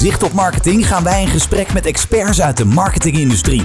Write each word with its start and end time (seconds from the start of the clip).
Zicht 0.00 0.22
op 0.22 0.32
Marketing 0.32 0.86
gaan 0.86 1.02
wij 1.02 1.22
in 1.22 1.28
gesprek 1.28 1.72
met 1.72 1.86
experts 1.86 2.40
uit 2.40 2.56
de 2.56 2.64
marketingindustrie. 2.64 3.62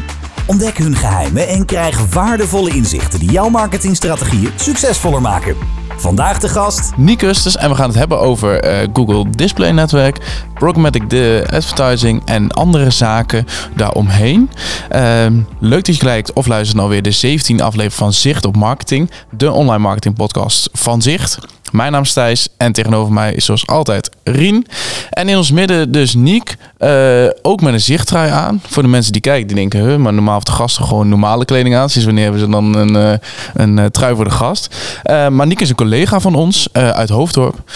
Ontdek 0.48 0.78
hun 0.78 0.96
geheimen 0.96 1.48
en 1.48 1.66
krijg 1.66 2.14
waardevolle 2.14 2.70
inzichten 2.70 3.20
die 3.20 3.32
jouw 3.32 3.50
marketingstrategieën 3.50 4.52
succesvoller 4.56 5.22
maken. 5.22 5.56
Vandaag 5.98 6.40
de 6.40 6.50
gast 6.50 6.92
Nick 6.98 7.22
Usters 7.22 7.58
en 7.58 7.70
we 7.70 7.76
gaan 7.76 7.88
het 7.88 7.98
hebben 7.98 8.20
over 8.20 8.60
eh, 8.60 8.88
Google 8.94 9.30
Display 9.30 9.72
Netwerk, 9.72 10.46
Programmatic 10.54 11.10
de 11.10 11.48
Advertising 11.52 12.22
en 12.26 12.52
andere 12.52 12.90
zaken 12.90 13.46
daaromheen. 13.76 14.50
Ehm, 14.90 15.42
leuk 15.60 15.86
dat 15.86 15.96
je 15.96 16.06
kijkt 16.06 16.34
of 16.34 16.48
luistert 16.48 16.78
naar 16.78 16.88
weer 16.88 17.02
de 17.02 17.12
17e 17.12 17.64
aflevering 17.64 17.94
van 17.94 18.14
Zicht 18.14 18.46
op 18.46 18.56
Marketing, 18.56 19.12
de 19.30 19.52
online 19.52 19.80
marketing 19.80 20.16
podcast 20.16 20.70
van 20.74 21.02
Zicht. 21.02 21.40
Mijn 21.72 21.92
naam 21.92 22.02
is 22.02 22.14
Thijs 22.14 22.48
en 22.58 22.72
tegenover 22.72 23.14
mij 23.14 23.34
is 23.34 23.46
zoals 23.46 23.68
altijd 23.68 24.10
Rien. 24.24 24.66
En 25.10 25.30
in 25.30 25.38
ons 25.38 25.52
midden 25.52 25.92
dus 25.92 26.14
Niek, 26.14 26.56
eh, 26.78 27.26
ook 27.42 27.62
met 27.62 27.74
een 27.74 27.82
zichttrui 27.82 28.32
aan. 28.32 28.62
Voor 28.68 28.84
de 28.84 28.90
mensen 28.90 29.12
die 29.12 29.22
kijken, 29.22 29.48
die 29.48 29.56
denken, 29.56 29.80
huh, 29.80 29.98
maar 29.98 30.14
normaal 30.14 30.34
heeft 30.34 30.46
de 30.46 30.52
gasten 30.52 30.86
gewoon 30.86 31.10
normale 31.10 31.46
kleding 31.46 31.76
aan. 31.76 31.90
Sinds 31.90 32.06
wanneer 32.06 32.24
hebben 32.24 32.42
ze 32.42 32.50
dan 32.50 32.76
een, 32.76 32.96
eh, 32.96 33.18
een 33.54 33.80
eh, 33.80 33.86
trui 33.86 34.16
voor 34.16 34.24
de 34.24 34.32
gast? 34.32 34.76
Maar 35.06 35.48
Niek 35.48 35.62
is 35.62 35.70
een 35.70 35.76
collega 35.76 36.20
van 36.20 36.36
ons 36.36 36.68
uit 36.72 37.10
Hoofddorp. 37.10 37.72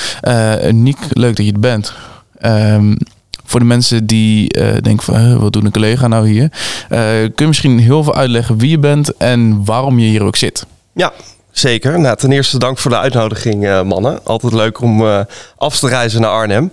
Niek, 0.71 0.97
leuk 1.09 1.35
dat 1.35 1.45
je 1.45 1.51
er 1.51 1.59
bent. 1.59 1.93
Ehm, 2.39 2.95
voor 3.45 3.59
de 3.59 3.65
mensen 3.65 4.05
die 4.05 4.47
denken 4.81 5.03
van, 5.03 5.39
wat 5.39 5.53
doet 5.53 5.63
een 5.63 5.71
collega 5.71 6.07
nou 6.07 6.29
hier? 6.29 6.51
Kun 6.87 7.31
je 7.35 7.47
misschien 7.47 7.79
heel 7.79 8.03
veel 8.03 8.15
uitleggen 8.15 8.57
wie 8.57 8.69
je 8.69 8.79
bent 8.79 9.17
en 9.17 9.65
waarom 9.65 9.99
je 9.99 10.07
hier 10.07 10.23
ook 10.23 10.35
zit? 10.35 10.65
Ja, 10.93 11.11
zeker. 11.59 11.99
Nou, 11.99 12.15
ten 12.17 12.31
eerste 12.31 12.57
dank 12.59 12.77
voor 12.77 12.91
de 12.91 12.97
uitnodiging, 12.97 13.65
eh, 13.67 13.81
mannen. 13.81 14.19
Altijd 14.23 14.53
leuk 14.53 14.81
om 14.81 15.05
eh, 15.07 15.19
af 15.57 15.79
te 15.79 15.87
reizen 15.87 16.21
naar 16.21 16.29
Arnhem. 16.31 16.71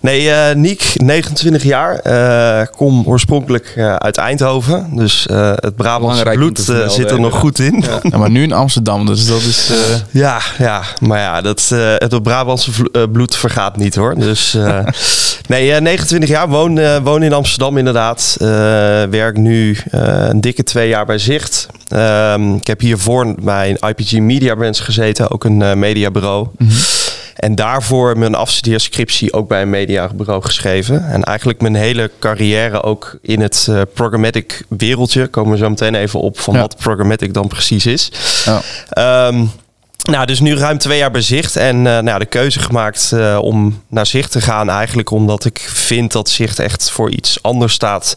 Nee, 0.00 0.30
eh 0.30 0.54
Niek, 0.54 0.92
29 0.96 1.62
jaar. 1.62 1.94
eh, 1.98 2.66
kom 2.76 3.02
oorspronkelijk 3.06 3.72
eh, 3.76 3.94
uit 3.94 4.16
Eindhoven. 4.16 4.86
Dus 4.96 5.26
eh, 5.26 5.52
het 5.54 5.76
Brabantse 5.76 6.24
bloed 6.24 6.60
vermelden, 6.64 6.90
zit 6.90 7.10
er 7.10 7.20
nog 7.20 7.34
goed 7.34 7.58
in. 7.58 7.84
Ja, 7.86 7.98
Ja, 8.10 8.18
maar 8.18 8.30
nu 8.30 8.42
in 8.42 8.52
Amsterdam, 8.52 9.06
dus 9.06 9.26
dat 9.26 9.40
is... 9.40 9.70
eh, 9.70 9.76
ja, 10.10 10.40
Maar 11.00 11.18
ja, 11.18 11.40
dat, 11.40 11.68
eh, 11.72 11.78
het 11.98 12.22
Brabantse 12.22 12.70
bloed 13.12 13.36
vergaat 13.36 13.76
niet 13.76 13.94
hoor. 13.94 14.14
Dus 14.14 14.54
eh, 14.54 14.78
nee, 15.48 15.72
eh, 15.72 15.80
29 15.80 16.28
jaar. 16.30 16.48
Woon, 16.48 16.78
eh, 16.78 16.96
woon 17.02 17.22
in 17.22 17.32
Amsterdam 17.32 17.78
inderdaad. 17.78 18.36
Eh, 18.40 18.46
werk 19.10 19.36
nu 19.36 19.78
eh, 19.90 20.00
een 20.28 20.40
dikke 20.40 20.62
twee 20.62 20.88
jaar 20.88 21.06
bij 21.06 21.18
Zicht. 21.18 21.66
Ehm, 21.92 22.54
ik 22.54 22.66
heb 22.66 22.80
hiervoor 22.80 23.34
bij 23.42 23.76
IPG 23.80 24.12
Media 24.12 24.54
Brands 24.54 24.80
gezeten. 24.80 25.30
Ook 25.30 25.44
een 25.44 25.62
eh, 25.62 25.74
mediabureau. 25.74 26.46
En 27.36 27.54
daarvoor 27.54 28.18
mijn 28.18 28.34
afstudeerscriptie 28.34 29.32
ook 29.32 29.48
bij 29.48 29.62
een 29.62 29.70
mediabureau 29.70 30.42
geschreven. 30.42 31.06
En 31.08 31.22
eigenlijk 31.24 31.60
mijn 31.60 31.74
hele 31.74 32.10
carrière 32.18 32.82
ook 32.82 33.18
in 33.22 33.40
het 33.40 33.66
eh, 33.70 33.80
programmatic 33.94 34.64
wereldje. 34.68 35.26
Komen 35.26 35.52
we 35.52 35.58
zo 35.58 35.68
meteen 35.68 35.94
even 35.94 36.20
op 36.20 36.38
van 36.40 36.54
Ja. 36.54 36.60
wat 36.60 36.76
programmatic 36.76 37.34
dan 37.34 37.48
precies 37.48 37.86
is. 37.86 38.12
ja. 38.44 38.60
Ehm, 38.88 39.44
nou, 40.10 40.26
dus 40.26 40.40
nu 40.40 40.56
ruim 40.56 40.78
twee 40.78 40.98
jaar 40.98 41.10
bij 41.10 41.20
Zicht. 41.20 41.56
En 41.56 41.86
eh, 41.86 41.98
nou, 41.98 42.18
de 42.18 42.26
keuze 42.26 42.60
gemaakt 42.60 43.12
eh, 43.14 43.38
om 43.42 43.82
naar 43.88 44.06
Zicht 44.06 44.30
te 44.32 44.40
gaan. 44.40 44.70
Eigenlijk 44.70 45.10
omdat 45.10 45.44
ik 45.44 45.58
vind 45.72 46.12
dat 46.12 46.28
Zicht 46.28 46.58
echt 46.58 46.90
voor 46.90 47.10
iets 47.10 47.42
anders 47.42 47.72
staat. 47.72 48.14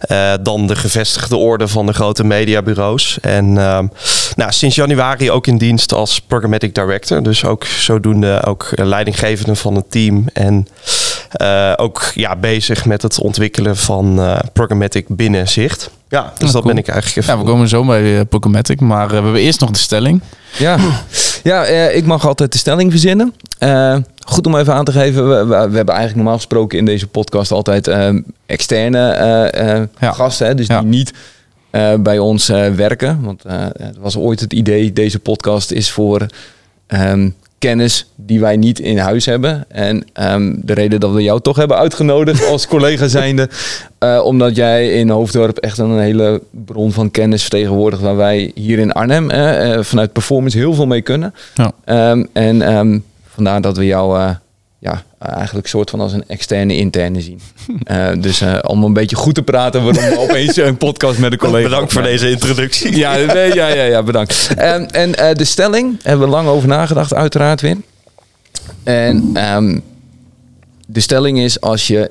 eh, 0.00 0.32
dan 0.42 0.66
de 0.66 0.76
gevestigde 0.76 1.36
orde 1.36 1.68
van 1.68 1.86
de 1.86 1.92
grote 1.92 2.24
mediabureaus. 2.24 3.18
En 3.20 3.58
ehm, 3.58 3.86
nou, 4.36 4.52
sinds 4.52 4.74
januari 4.76 5.30
ook 5.30 5.46
in 5.46 5.58
dienst 5.58 5.92
als 5.92 6.20
Programmatic 6.20 6.74
Director. 6.74 7.22
Dus 7.22 7.44
ook 7.44 7.64
zodoende 7.64 8.42
ook 8.44 8.68
leidinggevende 8.74 9.54
van 9.54 9.74
het 9.74 9.90
team. 9.90 10.24
En 10.32 10.66
ook 11.76 12.10
ja, 12.14 12.36
bezig 12.36 12.84
met 12.84 13.02
het 13.02 13.18
ontwikkelen 13.20 13.76
van 13.76 14.20
Programmatic 14.52 15.04
binnen 15.08 15.48
Zicht. 15.48 15.90
Ja, 16.08 16.22
dus 16.38 16.48
Ah, 16.48 16.52
dat 16.52 16.62
cool. 16.62 16.74
ben 16.74 16.82
ik 16.82 16.88
eigenlijk 16.88 17.18
even. 17.26 17.38
ja, 17.38 17.44
we 17.44 17.50
komen 17.50 17.68
zo 17.68 17.84
bij 17.84 18.24
Programmatic, 18.24 18.80
maar 18.80 19.08
we 19.08 19.14
hebben 19.14 19.34
eerst 19.36 19.60
nog 19.60 19.70
de 19.70 19.78
stelling. 19.78 20.20
Ja, 20.58 20.76
ja 21.42 21.64
eh, 21.64 21.96
ik 21.96 22.04
mag 22.04 22.26
altijd 22.26 22.52
de 22.52 22.58
stelling 22.58 22.90
verzinnen. 22.90 23.34
Eh, 23.58 23.96
goed 24.26 24.46
om 24.46 24.56
even 24.56 24.74
aan 24.74 24.84
te 24.84 24.92
geven. 24.92 25.28
We, 25.28 25.34
we, 25.34 25.44
we 25.46 25.76
hebben 25.76 25.94
eigenlijk 25.94 26.14
normaal 26.16 26.36
gesproken 26.36 26.78
in 26.78 26.84
deze 26.84 27.06
podcast 27.06 27.50
altijd 27.50 27.86
eh, 27.88 28.10
externe 28.46 29.08
eh, 29.10 29.82
Ja. 30.00 30.12
gasten. 30.12 30.46
Hè, 30.46 30.54
dus 30.54 30.66
Ja. 30.66 30.80
die 30.80 30.88
niet 30.88 31.12
bij 32.00 32.18
ons 32.18 32.46
werken. 32.76 33.20
Want 33.22 33.42
het 33.76 33.96
was 34.00 34.16
ooit 34.16 34.40
het 34.40 34.52
idee, 34.52 34.92
deze 34.92 35.18
podcast 35.18 35.70
is 35.70 35.90
voor 35.90 36.26
ehm, 36.86 37.30
kennis 37.62 38.06
die 38.16 38.40
wij 38.40 38.56
niet 38.56 38.78
in 38.78 38.98
huis 38.98 39.26
hebben. 39.26 39.64
En 39.68 40.04
ehm, 40.12 40.54
de 40.56 40.72
reden 40.72 41.00
dat 41.00 41.12
we 41.12 41.22
jou 41.22 41.40
toch 41.40 41.56
hebben 41.56 41.76
uitgenodigd 41.76 42.46
als 42.52 42.66
collega 42.66 43.08
zijnde... 43.08 43.48
eh, 43.98 44.20
omdat 44.24 44.56
jij 44.56 44.88
in 44.88 45.08
Hoofddorp 45.08 45.58
echt 45.58 45.78
een 45.78 45.98
hele 45.98 46.42
bron 46.50 46.92
van 46.92 47.10
kennis 47.10 47.40
vertegenwoordigt... 47.40 48.02
waar 48.02 48.16
wij 48.16 48.50
hier 48.54 48.78
in 48.78 48.92
Arnhem 48.92 49.30
eh, 49.30 49.72
eh, 49.72 49.84
vanuit 49.84 50.12
performance 50.12 50.58
heel 50.58 50.74
veel 50.74 50.86
mee 50.86 51.02
kunnen. 51.02 51.34
Ja. 51.54 51.72
Ehm, 51.84 52.24
en 52.32 52.62
ehm, 52.62 52.98
vandaar 53.28 53.60
dat 53.60 53.76
we 53.76 53.86
jou 53.86 54.18
eh, 54.18 54.30
ja, 54.82 55.02
eigenlijk 55.18 55.66
soort 55.66 55.90
van 55.90 56.00
als 56.00 56.12
een 56.12 56.24
externe 56.26 56.76
interne 56.76 57.20
zien. 57.20 57.40
Eh, 57.82 58.08
dus 58.18 58.40
eh, 58.40 58.58
om 58.62 58.84
een 58.84 58.92
beetje 58.92 59.16
goed 59.16 59.34
te 59.34 59.42
praten... 59.42 59.84
waarom 59.84 60.04
we 60.04 60.18
opeens 60.18 60.56
een 60.56 60.76
podcast 60.76 61.18
met 61.18 61.32
een 61.32 61.38
collega... 61.38 61.68
Bedankt 61.68 61.92
voor 61.92 62.02
deze 62.02 62.30
introductie. 62.30 62.96
Ja, 62.96 63.16
nee, 63.34 63.54
ja, 63.54 63.68
ja, 63.68 63.82
ja 63.82 64.02
bedankt. 64.02 64.50
En, 64.56 64.90
en 64.90 65.14
eh, 65.14 65.34
de 65.34 65.44
stelling 65.44 66.00
hebben 66.02 66.26
we 66.26 66.32
lang 66.32 66.48
over 66.48 66.68
nagedacht, 66.68 67.14
uiteraard 67.14 67.60
weer. 67.60 67.76
En 68.82 69.30
ehm, 69.34 69.78
de 70.86 71.00
stelling 71.00 71.38
is 71.38 71.60
als 71.60 71.86
je, 71.86 72.10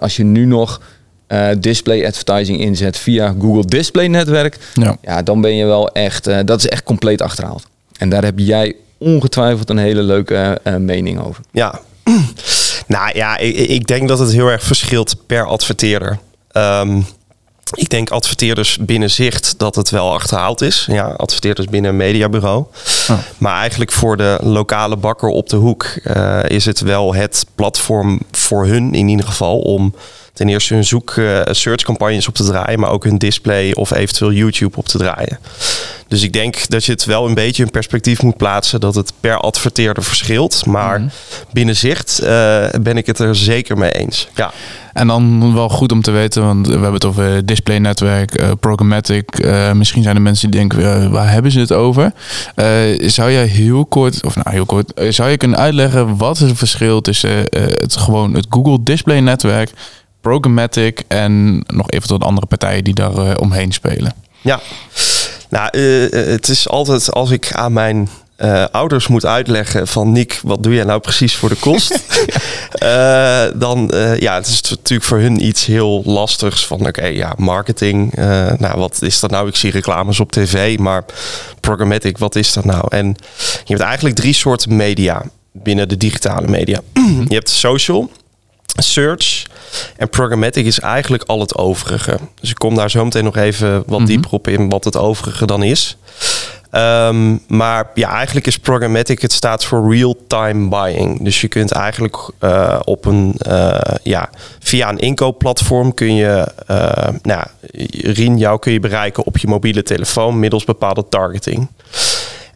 als 0.00 0.16
je 0.16 0.24
nu 0.24 0.44
nog 0.44 0.80
display 1.58 2.06
advertising 2.06 2.60
inzet 2.60 2.98
via 2.98 3.34
Google 3.40 3.64
Display 3.64 4.06
Netwerk, 4.06 4.56
Ja. 4.74 4.96
ja, 5.02 5.22
dan 5.22 5.40
ben 5.40 5.56
je 5.56 5.64
wel 5.64 5.88
echt, 5.88 6.24
dat 6.46 6.58
is 6.58 6.68
echt 6.68 6.82
compleet 6.82 7.22
achterhaald. 7.22 7.66
En 7.98 8.08
daar 8.08 8.24
heb 8.24 8.38
jij 8.38 8.74
ongetwijfeld 9.00 9.70
een 9.70 9.78
hele 9.78 10.02
leuke 10.02 10.60
eh, 10.62 10.76
mening 10.76 11.20
over. 11.20 11.44
Ja. 11.52 11.80
nou 12.86 13.10
ja, 13.14 13.36
ik, 13.36 13.56
ik 13.56 13.86
denk 13.86 14.08
dat 14.08 14.18
het 14.18 14.32
heel 14.32 14.48
erg 14.48 14.62
verschilt 14.62 15.26
per 15.26 15.46
adverteerder. 15.46 16.18
Ehm, 16.52 17.00
ik 17.74 17.88
denk 17.88 18.10
adverteerders 18.10 18.78
binnen 18.80 19.10
zicht 19.10 19.58
dat 19.58 19.74
het 19.74 19.90
wel 19.90 20.12
achterhaald 20.12 20.60
is. 20.60 20.86
Ja, 20.90 21.04
adverteerders 21.04 21.66
binnen 21.66 21.90
een 21.90 21.96
mediabureau. 21.96 22.64
Oh. 23.10 23.18
Maar 23.38 23.60
eigenlijk 23.60 23.92
voor 23.92 24.16
de 24.16 24.38
lokale 24.42 24.96
bakker 24.96 25.28
op 25.28 25.48
de 25.48 25.56
hoek 25.56 25.84
eh, 25.84 26.40
is 26.46 26.64
het 26.64 26.80
wel 26.80 27.14
het 27.14 27.46
platform 27.54 28.20
voor 28.32 28.66
hun 28.66 28.94
in 28.94 29.08
ieder 29.08 29.26
geval 29.26 29.58
om 29.58 29.94
ten 30.40 30.48
eerste 30.48 30.74
hun 30.74 30.84
zoek 30.84 31.10
eh, 31.10 31.40
searchcampagnes 31.50 32.28
op 32.28 32.34
te 32.34 32.44
draaien, 32.44 32.80
maar 32.80 32.90
ook 32.90 33.04
hun 33.04 33.18
display 33.18 33.72
of 33.72 33.90
eventueel 33.90 34.32
YouTube 34.32 34.76
op 34.76 34.86
te 34.86 34.98
draaien. 34.98 35.38
Dus 36.08 36.22
ik 36.22 36.32
denk 36.32 36.68
dat 36.68 36.84
je 36.84 36.92
het 36.92 37.04
wel 37.04 37.26
een 37.26 37.34
beetje 37.34 37.62
in 37.62 37.70
perspectief 37.70 38.22
moet 38.22 38.36
plaatsen 38.36 38.80
dat 38.80 38.94
het 38.94 39.12
per 39.20 39.36
adverteerder 39.36 40.02
verschilt. 40.02 40.66
Maar 40.66 41.12
binnen 41.52 41.76
zicht 41.76 42.18
eh, 42.18 42.66
ben 42.80 42.96
ik 42.96 43.06
het 43.06 43.18
er 43.18 43.36
zeker 43.36 43.78
mee 43.78 43.90
eens. 43.90 44.28
Ja. 44.34 44.52
En 44.92 45.06
dan 45.06 45.54
wel 45.54 45.68
goed 45.68 45.92
om 45.92 46.02
te 46.02 46.10
weten, 46.10 46.44
want 46.44 46.66
we 46.66 46.72
hebben 46.72 46.92
het 46.92 47.04
over 47.04 47.46
displaynetwerk, 47.46 48.34
eh 48.34 48.50
programmatic. 48.60 49.48
Misschien 49.74 50.02
zijn 50.02 50.16
er 50.16 50.22
mensen 50.22 50.50
die 50.50 50.60
denken, 50.60 51.10
waar 51.10 51.30
hebben 51.30 51.50
ze 51.50 51.60
het 51.60 51.72
over? 51.72 52.12
Zou 52.98 53.32
jij 53.32 53.46
heel 53.46 53.86
kort, 53.86 54.24
of 54.24 54.34
nou 54.34 54.50
heel 54.50 54.66
kort, 54.66 54.92
zou 55.08 55.30
je 55.30 55.36
kunnen 55.36 55.58
uitleggen 55.58 56.16
wat 56.16 56.40
is 56.40 56.48
het 56.48 56.58
verschil 56.58 57.00
tussen 57.00 57.30
het 57.50 57.96
gewoon 57.96 58.34
het 58.34 58.46
Google 58.50 58.78
Display 58.82 59.20
Netwerk, 59.20 59.70
programmatic 60.20 61.02
en 61.08 61.64
nog 61.66 61.90
even 61.90 62.08
tot 62.08 62.24
andere 62.24 62.46
partijen 62.46 62.84
die 62.84 62.94
daar 62.94 63.16
eh, 63.16 63.32
omheen 63.40 63.72
spelen? 63.72 64.14
Ja, 64.40 64.60
nou, 65.48 65.68
eh, 65.70 66.26
het 66.26 66.48
is 66.48 66.68
altijd 66.68 67.12
als 67.12 67.30
ik 67.30 67.52
aan 67.52 67.72
mijn 67.72 68.08
eh, 68.40 68.64
ouders 68.70 69.08
moet 69.08 69.26
uitleggen 69.26 69.88
van 69.88 70.12
Nick, 70.12 70.40
wat 70.42 70.62
doe 70.62 70.74
jij 70.74 70.84
nou 70.84 71.00
precies 71.00 71.36
voor 71.36 71.48
de 71.48 71.54
kost? 71.54 71.98
Eh, 72.70 73.44
dan, 73.54 73.90
eh, 73.90 74.18
ja, 74.18 74.34
het 74.34 74.46
is 74.46 74.62
natuurlijk 74.62 75.08
voor 75.08 75.18
hun 75.18 75.46
iets 75.46 75.66
heel 75.66 76.02
lastigs 76.04 76.66
van, 76.66 76.86
oké, 76.86 77.06
ja, 77.06 77.32
marketing, 77.36 78.14
eh, 78.14 78.52
nou, 78.58 78.78
wat 78.78 79.02
is 79.02 79.20
dat 79.20 79.30
nou? 79.30 79.48
Ik 79.48 79.56
zie 79.56 79.70
reclames 79.70 80.20
op 80.20 80.32
tv, 80.32 80.78
maar 80.78 81.04
programmatic, 81.60 82.18
wat 82.18 82.36
is 82.36 82.52
dat 82.52 82.64
nou? 82.64 82.84
En 82.88 83.06
je 83.64 83.74
hebt 83.74 83.80
eigenlijk 83.80 84.16
drie 84.16 84.32
soorten 84.32 84.76
media 84.76 85.22
binnen 85.52 85.88
de 85.88 85.96
digitale 85.96 86.48
media. 86.48 86.80
je 87.28 87.34
hebt 87.34 87.50
social, 87.50 88.10
search 88.82 89.42
en 89.96 90.08
programmatic 90.08 90.66
is 90.66 90.80
eigenlijk 90.80 91.22
al 91.22 91.40
het 91.40 91.56
overige. 91.56 92.18
Dus 92.40 92.50
ik 92.50 92.58
kom 92.58 92.74
daar 92.74 92.90
zo 92.90 93.04
meteen 93.04 93.24
nog 93.24 93.36
even 93.36 93.82
wat 93.86 93.98
Mhm. 93.98 94.08
dieper 94.08 94.30
op 94.30 94.48
in 94.48 94.68
wat 94.68 94.84
het 94.84 94.96
overige 94.96 95.46
dan 95.46 95.62
is. 95.62 95.96
Ehm, 96.70 97.36
maar 97.48 97.90
ja, 97.94 98.10
eigenlijk 98.10 98.46
is 98.46 98.58
programmatic, 98.58 99.22
het 99.22 99.32
staat 99.32 99.64
voor 99.64 99.94
real-time 99.94 100.68
buying. 100.68 101.22
Dus 101.24 101.40
je 101.40 101.48
kunt 101.48 101.70
eigenlijk 101.72 102.16
eh, 102.38 102.80
op 102.84 103.04
een, 103.04 103.34
eh, 103.38 103.94
ja, 104.02 104.30
via 104.58 104.88
een 104.88 104.98
inkoopplatform 104.98 105.94
kun 105.94 106.14
je, 106.14 106.52
eh 106.66 107.08
nou, 107.22 107.44
Rien, 107.92 108.38
jou 108.38 108.58
kun 108.58 108.72
je 108.72 108.80
bereiken 108.80 109.24
op 109.26 109.38
je 109.38 109.46
mobiele 109.48 109.82
telefoon 109.82 110.38
middels 110.38 110.64
bepaalde 110.64 111.04
targeting. 111.08 111.68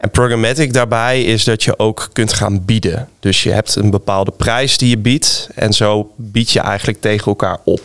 En 0.05 0.11
programmatic 0.11 0.73
daarbij 0.73 1.23
is 1.23 1.45
dat 1.45 1.63
je 1.63 1.79
ook 1.79 2.09
kunt 2.13 2.33
gaan 2.33 2.65
bieden. 2.65 3.09
Dus 3.21 3.43
je 3.43 3.51
hebt 3.51 3.77
een 3.77 3.91
bepaalde 3.91 4.31
prijs 4.31 4.77
die 4.79 4.89
je 4.89 4.99
biedt. 4.99 5.49
En 5.55 5.73
zo 5.73 6.13
bied 6.17 6.51
je 6.51 6.61
eigenlijk 6.61 7.01
tegen 7.01 7.27
elkaar 7.27 7.59
op. 7.65 7.81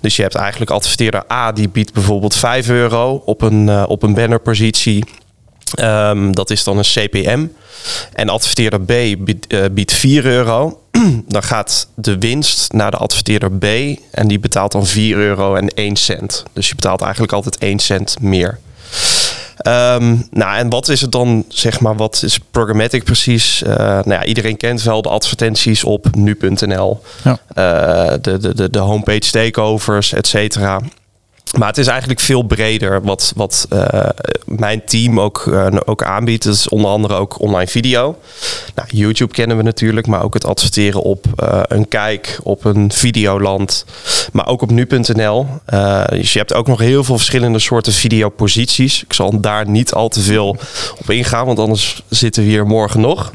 Dus 0.00 0.16
je 0.16 0.22
hebt 0.22 0.34
eigenlijk 0.34 0.70
adverteerder 0.70 1.32
A 1.32 1.52
die 1.52 1.68
biedt 1.68 1.92
bijvoorbeeld 1.92 2.34
5 2.34 2.68
euro 2.68 3.22
op 3.24 3.42
een, 3.42 3.68
uh, 3.68 3.84
op 3.88 4.02
een 4.02 4.14
bannerpositie. 4.14 5.04
Um, 5.80 6.34
dat 6.34 6.50
is 6.50 6.64
dan 6.64 6.78
een 6.78 6.84
CPM. 6.84 7.46
En 8.12 8.28
adverteerder 8.28 8.80
B 8.80 8.86
biedt, 9.18 9.52
uh, 9.52 9.64
biedt 9.72 9.92
4 9.92 10.24
euro. 10.24 10.80
dan 11.28 11.42
gaat 11.42 11.88
de 11.94 12.18
winst 12.18 12.72
naar 12.72 12.90
de 12.90 12.96
adverteerder 12.96 13.52
B 13.52 13.64
en 14.10 14.28
die 14.28 14.38
betaalt 14.38 14.72
dan 14.72 14.86
4 14.86 15.16
euro 15.16 15.54
en 15.54 15.68
1 15.68 15.96
cent. 15.96 16.44
Dus 16.52 16.68
je 16.68 16.74
betaalt 16.74 17.00
eigenlijk 17.00 17.32
altijd 17.32 17.58
1 17.58 17.78
cent 17.78 18.20
meer. 18.20 18.58
Um, 19.62 20.26
nou, 20.30 20.56
en 20.56 20.68
wat 20.68 20.88
is 20.88 21.00
het 21.00 21.12
dan, 21.12 21.44
zeg 21.48 21.80
maar, 21.80 21.96
wat 21.96 22.22
is 22.24 22.38
programmatic 22.50 23.04
precies? 23.04 23.62
Uh, 23.62 23.76
nou 23.78 24.10
ja, 24.10 24.24
iedereen 24.24 24.56
kent 24.56 24.82
wel 24.82 25.02
de 25.02 25.08
advertenties 25.08 25.84
op 25.84 26.14
nu.nl, 26.14 27.02
ja. 27.24 27.38
uh, 27.54 28.18
de, 28.20 28.38
de, 28.38 28.54
de, 28.54 28.70
de 28.70 28.78
homepage 28.78 29.30
takeovers, 29.30 30.12
et 30.12 30.26
cetera. 30.26 30.80
Maar 31.56 31.68
het 31.68 31.78
is 31.78 31.86
eigenlijk 31.86 32.20
veel 32.20 32.42
breder 32.42 33.02
wat, 33.02 33.32
wat 33.36 33.66
uh, 33.72 33.88
mijn 34.44 34.84
team 34.84 35.20
ook, 35.20 35.44
uh, 35.46 35.66
ook 35.84 36.02
aanbiedt. 36.02 36.44
Dat 36.44 36.54
is 36.54 36.68
onder 36.68 36.90
andere 36.90 37.14
ook 37.14 37.40
online 37.40 37.70
video. 37.70 38.18
Nou, 38.74 38.88
YouTube 38.92 39.32
kennen 39.32 39.56
we 39.56 39.62
natuurlijk, 39.62 40.06
maar 40.06 40.22
ook 40.22 40.34
het 40.34 40.44
adverteren 40.44 41.02
op 41.02 41.26
uh, 41.42 41.60
een 41.62 41.88
kijk, 41.88 42.38
op 42.42 42.64
een 42.64 42.92
videoland. 42.92 43.84
Maar 44.32 44.46
ook 44.46 44.62
op 44.62 44.70
nu.nl. 44.70 45.46
dus 46.08 46.32
je 46.32 46.38
hebt 46.38 46.54
ook 46.54 46.66
nog 46.66 46.78
heel 46.78 47.04
veel 47.04 47.16
verschillende 47.16 47.58
soorten 47.58 47.92
videoposities. 47.92 49.02
Ik 49.02 49.12
zal 49.12 49.40
daar 49.40 49.68
niet 49.68 49.92
al 49.92 50.08
te 50.08 50.20
veel 50.20 50.56
op 50.98 51.10
ingaan, 51.10 51.46
want 51.46 51.58
anders 51.58 52.02
zitten 52.08 52.42
we 52.42 52.48
hier 52.48 52.66
morgen 52.66 53.00
nog. 53.00 53.30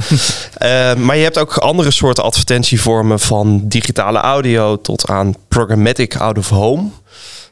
maar 1.06 1.16
je 1.16 1.24
hebt 1.24 1.40
ook 1.40 1.58
andere 1.58 1.92
soorten 1.92 2.24
advertentievormen 2.24 3.20
van 3.20 3.62
digitale 3.64 4.20
audio 4.20 4.82
tot 4.82 5.08
aan 5.08 5.36
programmatic 5.48 6.16
out 6.16 6.38
of 6.38 6.50
home. 6.50 6.90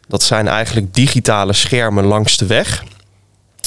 Dat 0.09 0.23
zijn 0.23 0.47
eigenlijk 0.47 0.93
digitale 0.93 1.53
schermen 1.53 2.05
langs 2.05 2.37
de 2.37 2.45
weg. 2.45 2.83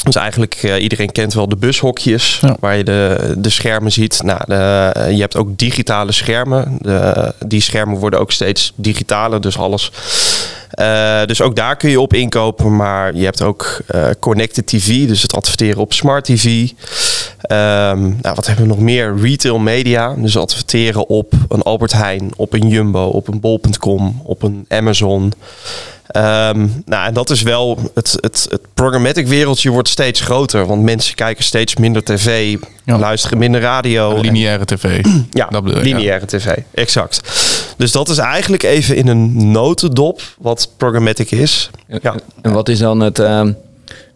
Dus 0.02 0.14
eigenlijk, 0.16 0.62
uh, 0.62 0.82
iedereen 0.82 1.12
kent 1.12 1.34
wel 1.34 1.48
de 1.48 1.56
bushokjes, 1.56 2.38
ja. 2.40 2.56
waar 2.60 2.76
je 2.76 2.84
de, 2.84 3.34
de 3.38 3.50
schermen 3.50 3.92
ziet. 3.92 4.22
Nou, 4.22 4.40
de, 4.46 4.92
je 5.14 5.20
hebt 5.20 5.36
ook 5.36 5.58
digitale 5.58 6.12
schermen. 6.12 6.78
De, 6.80 7.34
die 7.46 7.60
schermen 7.60 7.98
worden 7.98 8.20
ook 8.20 8.32
steeds 8.32 8.72
digitaler, 8.76 9.40
dus 9.40 9.58
alles. 9.58 9.90
Uh, 10.80 11.24
dus 11.24 11.40
ook 11.40 11.56
daar 11.56 11.76
kun 11.76 11.90
je 11.90 12.00
op 12.00 12.12
inkopen. 12.14 12.76
Maar 12.76 13.14
je 13.14 13.24
hebt 13.24 13.42
ook 13.42 13.80
uh, 13.94 14.04
connected 14.20 14.66
TV, 14.66 15.06
dus 15.06 15.22
het 15.22 15.34
adverteren 15.34 15.80
op 15.80 15.92
smart 15.92 16.24
TV. 16.24 16.68
Um, 17.42 18.18
nou, 18.20 18.34
wat 18.34 18.46
hebben 18.46 18.64
we 18.64 18.70
nog 18.70 18.80
meer? 18.80 19.16
Retail 19.16 19.58
media, 19.58 20.14
dus 20.14 20.36
adverteren 20.36 21.08
op 21.08 21.32
een 21.48 21.62
Albert 21.62 21.92
Heijn, 21.92 22.30
op 22.36 22.52
een 22.52 22.68
Jumbo, 22.68 23.06
op 23.06 23.28
een 23.28 23.40
bol.com, 23.40 24.20
op 24.24 24.42
een 24.42 24.64
Amazon. 24.68 25.32
Um, 26.16 26.82
nou, 26.84 27.06
en 27.06 27.14
dat 27.14 27.30
is 27.30 27.42
wel 27.42 27.78
het, 27.94 28.18
het, 28.20 28.46
het 28.50 28.60
programmatic 28.74 29.26
wereldje 29.26 29.70
wordt 29.70 29.88
steeds 29.88 30.20
groter. 30.20 30.66
Want 30.66 30.82
mensen 30.82 31.14
kijken 31.14 31.44
steeds 31.44 31.76
minder 31.76 32.04
tv, 32.04 32.56
ja. 32.84 32.98
luisteren 32.98 33.38
minder 33.38 33.60
radio. 33.60 34.20
Lineaire 34.20 34.64
tv. 34.64 35.04
ja, 35.30 35.46
dat 35.46 35.64
bedoel, 35.64 35.82
lineaire 35.82 36.26
ja. 36.28 36.38
tv, 36.38 36.56
exact. 36.74 37.20
Dus 37.76 37.92
dat 37.92 38.08
is 38.08 38.18
eigenlijk 38.18 38.62
even 38.62 38.96
in 38.96 39.06
een 39.06 39.50
notendop 39.50 40.22
wat 40.38 40.70
programmatic 40.76 41.30
is. 41.30 41.70
Ja. 42.02 42.14
En 42.42 42.52
wat 42.52 42.68
is 42.68 42.78
dan 42.78 43.00
het, 43.00 43.18
uh, 43.18 43.48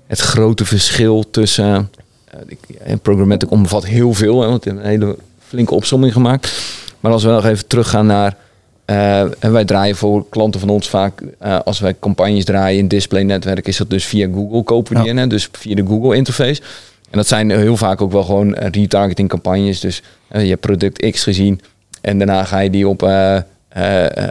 het 0.06 0.20
grote 0.20 0.64
verschil 0.64 1.24
tussen... 1.30 1.90
Uh, 2.34 2.94
programmatic 3.02 3.50
omvat 3.50 3.86
heel 3.86 4.12
veel, 4.12 4.40
hè, 4.40 4.48
want 4.48 4.64
we 4.64 4.70
hebben 4.70 4.90
een 4.90 5.00
hele 5.00 5.16
flinke 5.38 5.74
opzomming 5.74 6.12
gemaakt. 6.12 6.52
Maar 7.00 7.12
als 7.12 7.24
we 7.24 7.30
nog 7.30 7.44
even 7.44 7.66
teruggaan 7.66 8.06
naar 8.06 8.36
uh, 8.86 9.20
en 9.20 9.52
wij 9.52 9.64
draaien 9.64 9.96
voor 9.96 10.28
klanten 10.28 10.60
van 10.60 10.68
ons 10.68 10.88
vaak, 10.88 11.20
uh, 11.42 11.58
als 11.64 11.78
wij 11.80 11.96
campagnes 12.00 12.44
draaien 12.44 12.78
in 12.78 12.88
display 12.88 13.22
netwerk, 13.22 13.66
is 13.66 13.76
dat 13.76 13.90
dus 13.90 14.04
via 14.04 14.28
Google 14.34 14.62
kopen 14.62 14.94
die 14.94 15.14
ja. 15.14 15.22
in, 15.22 15.28
dus 15.28 15.48
via 15.52 15.74
de 15.74 15.86
Google 15.86 16.16
interface. 16.16 16.62
En 17.10 17.18
dat 17.18 17.26
zijn 17.26 17.50
heel 17.50 17.76
vaak 17.76 18.00
ook 18.00 18.12
wel 18.12 18.22
gewoon 18.22 18.54
retargeting 18.54 19.28
campagnes. 19.28 19.80
Dus 19.80 20.02
uh, 20.32 20.42
je 20.42 20.48
hebt 20.48 20.60
product 20.60 21.10
X 21.10 21.22
gezien 21.22 21.60
en 22.00 22.18
daarna 22.18 22.44
ga 22.44 22.58
je 22.58 22.70
die 22.70 22.88
op 22.88 23.00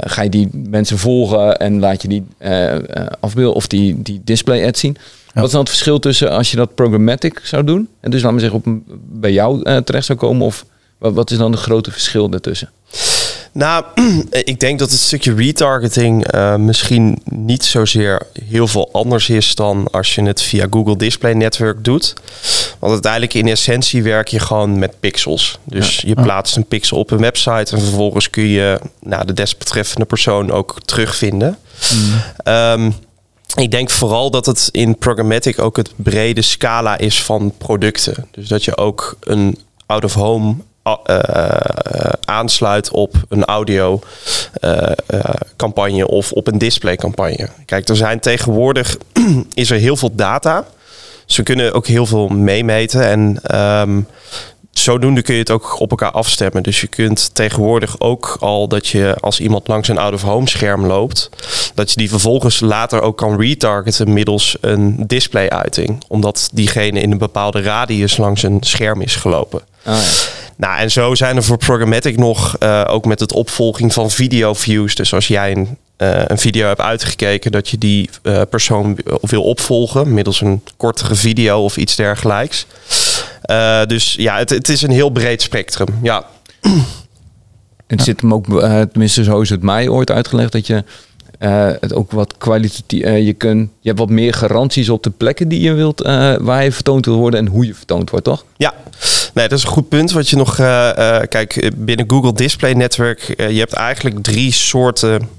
ga 0.01 0.21
je 0.21 0.29
die 0.29 0.49
mensen 0.51 0.97
volgen 0.97 1.57
en 1.57 1.79
laat 1.79 2.01
je 2.01 2.07
die 2.07 2.23
afbeelden 3.19 3.55
of 3.55 3.67
die, 3.67 4.01
die 4.01 4.21
display 4.23 4.67
ad 4.67 4.77
zien. 4.77 4.97
Wat 5.35 5.45
is 5.45 5.51
dan 5.51 5.59
het 5.59 5.69
verschil 5.69 5.99
tussen 5.99 6.31
als 6.31 6.51
je 6.51 6.57
dat 6.57 6.75
programmatic 6.75 7.39
zou 7.43 7.63
doen 7.63 7.89
en 7.99 8.11
dus 8.11 8.21
laten 8.21 8.35
we 8.35 8.41
zeggen 8.41 8.59
op, 8.59 8.79
bij 9.09 9.31
jou 9.31 9.81
terecht 9.83 10.05
zou 10.05 10.17
komen 10.17 10.45
of 10.45 10.65
wat, 10.97 11.13
wat 11.13 11.31
is 11.31 11.37
dan 11.37 11.51
het 11.51 11.61
grote 11.61 11.91
verschil 11.91 12.29
daartussen? 12.29 12.69
Nou, 13.51 13.85
ik 14.29 14.59
denk 14.59 14.79
dat 14.79 14.91
het 14.91 14.99
stukje 14.99 15.33
retargeting 15.33 16.33
uh, 16.33 16.55
misschien 16.55 17.21
niet 17.23 17.63
zozeer 17.63 18.21
heel 18.45 18.67
veel 18.67 18.89
anders 18.91 19.29
is 19.29 19.55
dan 19.55 19.87
als 19.91 20.15
je 20.15 20.21
het 20.21 20.41
via 20.41 20.67
Google 20.69 20.97
Display 20.97 21.33
Network 21.33 21.83
doet. 21.83 22.13
Want 22.79 22.93
uiteindelijk 22.93 23.33
in 23.33 23.47
essentie 23.47 24.03
werk 24.03 24.27
je 24.27 24.39
gewoon 24.39 24.79
met 24.79 24.99
pixels. 24.99 25.59
Dus 25.63 25.95
ja. 25.95 26.07
je 26.07 26.21
plaatst 26.21 26.55
een 26.55 26.65
pixel 26.65 26.97
op 26.97 27.11
een 27.11 27.17
website 27.17 27.75
en 27.75 27.81
vervolgens 27.81 28.29
kun 28.29 28.47
je 28.47 28.79
nou, 28.99 29.25
de 29.25 29.33
desbetreffende 29.33 30.05
persoon 30.05 30.51
ook 30.51 30.77
terugvinden. 30.85 31.57
Mm. 31.93 32.53
Um, 32.53 32.93
ik 33.55 33.71
denk 33.71 33.89
vooral 33.89 34.31
dat 34.31 34.45
het 34.45 34.69
in 34.71 34.97
programmatic 34.97 35.59
ook 35.59 35.77
het 35.77 35.91
brede 35.95 36.41
scala 36.41 36.97
is 36.97 37.23
van 37.23 37.53
producten. 37.57 38.27
Dus 38.31 38.47
dat 38.47 38.63
je 38.63 38.77
ook 38.77 39.17
een 39.19 39.57
out-of-home 39.85 40.55
uh, 41.09 42.09
aansluit 42.25 42.91
op 42.91 43.13
een 43.29 43.45
audio 43.45 43.99
uh, 44.61 44.81
campagne 45.55 46.07
of 46.07 46.31
op 46.31 46.47
een 46.47 46.57
display 46.57 46.95
campagne. 46.95 47.49
Kijk, 47.65 47.89
er 47.89 47.95
zijn 47.95 48.19
tegenwoordig 48.19 48.97
is 49.53 49.71
er 49.71 49.77
heel 49.77 49.95
veel 49.95 50.15
data. 50.15 50.65
Ze 51.25 51.43
kunnen 51.43 51.73
ook 51.73 51.87
heel 51.87 52.05
veel 52.05 52.27
meemeten 52.27 53.07
en 53.07 53.55
um, 53.61 54.07
zodoende 54.71 55.21
kun 55.21 55.33
je 55.33 55.39
het 55.39 55.51
ook 55.51 55.79
op 55.79 55.89
elkaar 55.89 56.11
afstemmen. 56.11 56.63
Dus 56.63 56.81
je 56.81 56.87
kunt 56.87 57.35
tegenwoordig 57.35 57.99
ook 57.99 58.37
al 58.39 58.67
dat 58.67 58.87
je 58.87 59.15
als 59.19 59.39
iemand 59.39 59.67
langs 59.67 59.87
een 59.87 59.97
out-of-home 59.97 60.49
scherm 60.49 60.85
loopt, 60.85 61.29
dat 61.75 61.89
je 61.89 61.97
die 61.97 62.09
vervolgens 62.09 62.59
later 62.59 63.01
ook 63.01 63.17
kan 63.17 63.39
retargeten 63.41 64.13
middels 64.13 64.57
een 64.61 65.03
display-uiting. 65.07 66.03
Omdat 66.07 66.49
diegene 66.53 67.01
in 67.01 67.11
een 67.11 67.17
bepaalde 67.17 67.61
radius 67.61 68.17
langs 68.17 68.43
een 68.43 68.57
scherm 68.59 69.01
is 69.01 69.15
gelopen. 69.15 69.59
Oh 69.59 69.93
ja. 69.93 70.33
Nou, 70.55 70.79
en 70.79 70.91
zo 70.91 71.15
zijn 71.15 71.35
er 71.35 71.43
voor 71.43 71.57
programmatic 71.57 72.17
nog 72.17 72.55
uh, 72.59 72.83
ook 72.87 73.05
met 73.05 73.19
het 73.19 73.33
opvolging 73.33 73.93
van 73.93 74.11
video 74.11 74.53
views. 74.53 74.95
Dus 74.95 75.13
als 75.13 75.27
jij 75.27 75.51
een, 75.51 75.77
uh, 75.97 76.21
een 76.25 76.37
video 76.37 76.67
hebt 76.67 76.79
uitgekeken, 76.79 77.51
dat 77.51 77.69
je 77.69 77.77
die 77.77 78.09
uh, 78.23 78.41
persoon 78.49 78.97
wil 79.21 79.43
opvolgen 79.43 80.13
middels 80.13 80.41
een 80.41 80.61
kortere 80.77 81.15
video 81.15 81.63
of 81.63 81.77
iets 81.77 81.95
dergelijks. 81.95 82.65
dus 83.87 84.13
ja, 84.17 84.37
het, 84.37 84.49
het 84.49 84.69
is 84.69 84.81
een 84.81 84.91
heel 84.91 85.09
breed 85.09 85.41
spectrum. 85.41 85.99
Ja. 86.03 86.25
Het 87.87 88.01
zit 88.01 88.21
hem 88.21 88.33
ook, 88.33 88.45
tenminste 88.91 89.23
zo 89.23 89.41
is 89.41 89.49
het 89.49 89.61
mij 89.61 89.87
ooit 89.87 90.11
uitgelegd, 90.11 90.51
dat 90.51 90.67
je 90.67 90.83
uh, 91.39 91.71
het 91.79 91.93
ook 91.93 92.11
wat 92.11 92.37
kwalitatief. 92.37 93.05
Uh, 93.05 93.25
je, 93.25 93.33
kunt, 93.33 93.69
je 93.79 93.87
hebt 93.87 93.99
wat 93.99 94.09
meer 94.09 94.33
garanties 94.33 94.89
op 94.89 95.03
de 95.03 95.09
plekken 95.09 95.47
die 95.47 95.61
je 95.61 95.73
wilt, 95.73 96.01
waar 96.41 96.63
je 96.63 96.71
vertoond 96.71 97.05
wil 97.05 97.15
worden 97.15 97.39
en 97.39 97.47
hoe 97.47 97.65
je 97.65 97.73
vertoond 97.73 98.09
wordt, 98.09 98.25
toch? 98.25 98.45
Ja, 98.57 98.73
nee, 99.33 99.47
dat 99.47 99.57
is 99.57 99.63
een 99.63 99.71
goed 99.71 99.89
punt. 99.89 100.11
Wat 100.11 100.29
je 100.29 100.35
nog, 100.35 100.55
kijk, 101.29 101.71
binnen 101.77 102.09
Google 102.09 102.33
Display 102.33 102.73
Network, 102.73 103.33
je 103.37 103.59
hebt 103.59 103.73
eigenlijk 103.73 104.23
drie 104.23 104.51
soorten 104.51 105.29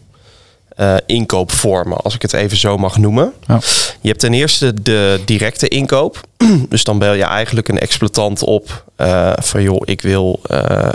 uh, 0.76 0.95
inkoopvormen, 1.06 1.97
als 1.97 2.14
ik 2.14 2.23
het 2.23 2.33
even 2.33 2.56
zo 2.56 2.76
mag 2.78 2.99
noemen. 2.99 3.33
Ja. 3.47 3.61
Je 4.00 4.09
hebt 4.09 4.21
ten 4.21 4.35
eerste 4.35 4.83
de 4.83 5.21
directe 5.25 5.68
inkoop. 5.68 6.21
dus 6.68 6.85
dan 6.85 6.99
bel 6.99 7.12
je 7.12 7.25
eigenlijk 7.25 7.68
een 7.68 7.78
exploitant 7.78 8.42
op 8.42 8.85
uh, 8.97 9.33
van 9.37 9.62
joh, 9.62 9.83
ik 9.85 10.00
wil 10.00 10.40
uh, 10.50 10.88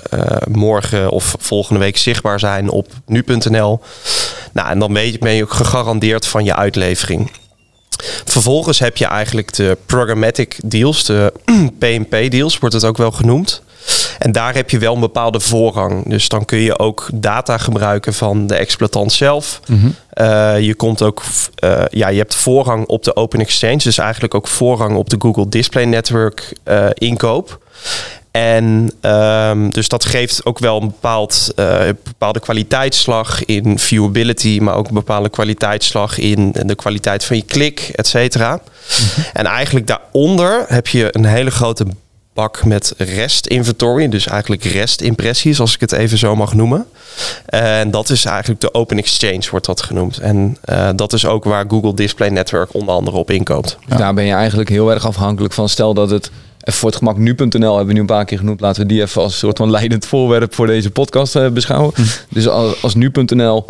morgen 0.50 1.10
of 1.10 1.36
volgende 1.40 1.80
week 1.80 1.98
zichtbaar 1.98 2.40
zijn 2.40 2.70
op 2.70 2.88
nu.nl. 3.06 3.80
Nou, 4.52 4.70
en 4.70 4.80
dan 4.80 4.94
ben 4.94 5.34
je 5.34 5.44
ook 5.44 5.54
gegarandeerd 5.54 6.28
van 6.28 6.44
je 6.44 6.56
uitlevering. 6.56 7.32
Vervolgens 8.26 8.80
heb 8.80 8.98
je 8.98 9.06
eigenlijk 9.06 9.54
de 9.54 9.78
programmatic 9.86 10.60
deals, 10.64 11.06
de 11.06 11.34
PMP 11.80 12.32
deals 12.32 12.60
wordt 12.60 12.76
het 12.76 12.86
ook 12.86 12.98
wel 12.98 13.12
genoemd. 13.12 13.62
En 14.20 14.32
daar 14.32 14.54
heb 14.54 14.70
je 14.70 14.80
wel 14.80 14.94
een 14.94 15.00
bepaalde 15.00 15.40
voorrang. 15.40 16.10
Dus 16.10 16.30
dan 16.30 16.46
kun 16.46 16.58
je 16.58 16.80
ook 16.80 17.10
data 17.14 17.58
gebruiken 17.58 18.14
van 18.14 18.48
de 18.48 18.56
exploitant 18.56 19.12
zelf. 19.12 19.60
Mm 19.68 19.80
-hmm. 19.80 19.96
uh, 20.26 20.60
je 20.60 20.76
komt 20.76 21.02
ook, 21.02 21.24
uh, 21.64 21.82
ja, 21.90 22.08
je 22.08 22.18
hebt 22.18 22.36
voorrang 22.36 22.88
op 22.88 23.04
de 23.04 23.16
Open 23.16 23.40
Exchange, 23.40 23.78
dus 23.78 23.98
eigenlijk 23.98 24.36
ook 24.36 24.48
voorrang 24.48 24.96
op 24.96 25.10
de 25.10 25.16
Google 25.20 25.50
Display 25.50 25.86
Network 25.86 26.54
uh, 26.66 26.86
inkoop. 26.94 27.60
En 28.32 28.92
ehm, 29.02 29.70
dus 29.70 29.88
dat 29.88 30.06
geeft 30.06 30.46
ook 30.46 30.60
wel 30.60 30.82
een 30.82 30.88
bepaald, 30.88 31.52
eh, 31.56 31.80
bepaalde 32.04 32.40
kwaliteitsslag 32.40 33.46
in 33.46 33.80
viewability, 33.80 34.60
maar 34.62 34.76
ook 34.76 34.88
een 34.88 34.94
bepaalde 34.94 35.30
kwaliteitsslag 35.30 36.18
in 36.18 36.56
de 36.66 36.76
kwaliteit 36.76 37.24
van 37.24 37.36
je 37.36 37.44
klik, 37.44 37.92
et 37.96 38.08
cetera. 38.08 38.62
En 39.34 39.46
eigenlijk 39.46 39.88
daaronder 39.88 40.66
heb 40.68 40.88
je 40.88 41.08
een 41.12 41.26
hele 41.26 41.52
grote 41.52 41.86
bak 42.42 42.66
met 42.66 42.94
rest 42.98 43.48
inventory, 43.48 44.10
dus 44.10 44.28
eigenlijk 44.28 44.64
rest 44.64 45.02
impressies, 45.02 45.60
als 45.60 45.74
ik 45.74 45.80
het 45.80 45.92
even 45.92 46.18
zo 46.18 46.36
mag 46.36 46.54
noemen. 46.54 46.86
En 47.46 47.92
dat 47.92 48.10
is 48.10 48.26
eigenlijk 48.26 48.62
de 48.62 48.74
Open 48.74 48.98
Exchange, 48.98 49.48
wordt 49.52 49.66
dat 49.66 49.82
genoemd. 49.82 50.18
En 50.18 50.58
eh, 50.62 50.90
dat 50.96 51.14
is 51.14 51.26
ook 51.26 51.44
waar 51.44 51.66
Google 51.68 51.94
Display 51.94 52.30
Network 52.30 52.74
onder 52.74 52.96
andere 52.96 53.18
op 53.18 53.32
inkoopt. 53.32 53.78
Dus 53.88 53.98
daar 53.98 54.14
ben 54.14 54.26
je 54.26 54.34
eigenlijk 54.34 54.70
heel 54.70 54.92
erg 54.92 55.06
afhankelijk 55.06 55.54
van. 55.54 55.70
Stel 55.70 55.94
dat 55.94 56.10
het 56.10 56.32
even 56.62 56.80
voor 56.80 56.90
het 56.90 56.98
gemak 56.98 57.18
nu.nl 57.18 57.76
hebben 57.76 57.88
we 57.88 57.94
nu 57.94 58.00
een 58.00 58.06
paar 58.06 58.26
keer 58.26 58.38
genoemd. 58.38 58.60
Laten 58.60 58.82
we 58.82 58.88
die 58.88 59.02
even 59.02 59.22
als 59.22 59.38
soort 59.38 59.58
van 59.58 59.70
leidend 59.70 60.06
voorwerp 60.06 60.54
voor 60.54 60.68
deze 60.68 60.92
podcast 60.92 61.36
uh, 61.36 61.48
beschouwen. 61.48 61.94
Hm. 61.96 62.02
Dus 62.30 62.48
als, 62.48 62.82
als 62.84 62.96
nu.nl 62.96 63.66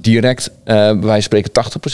direct, 0.00 0.50
uh, 0.66 0.90
wij 1.00 1.20
spreken 1.20 1.50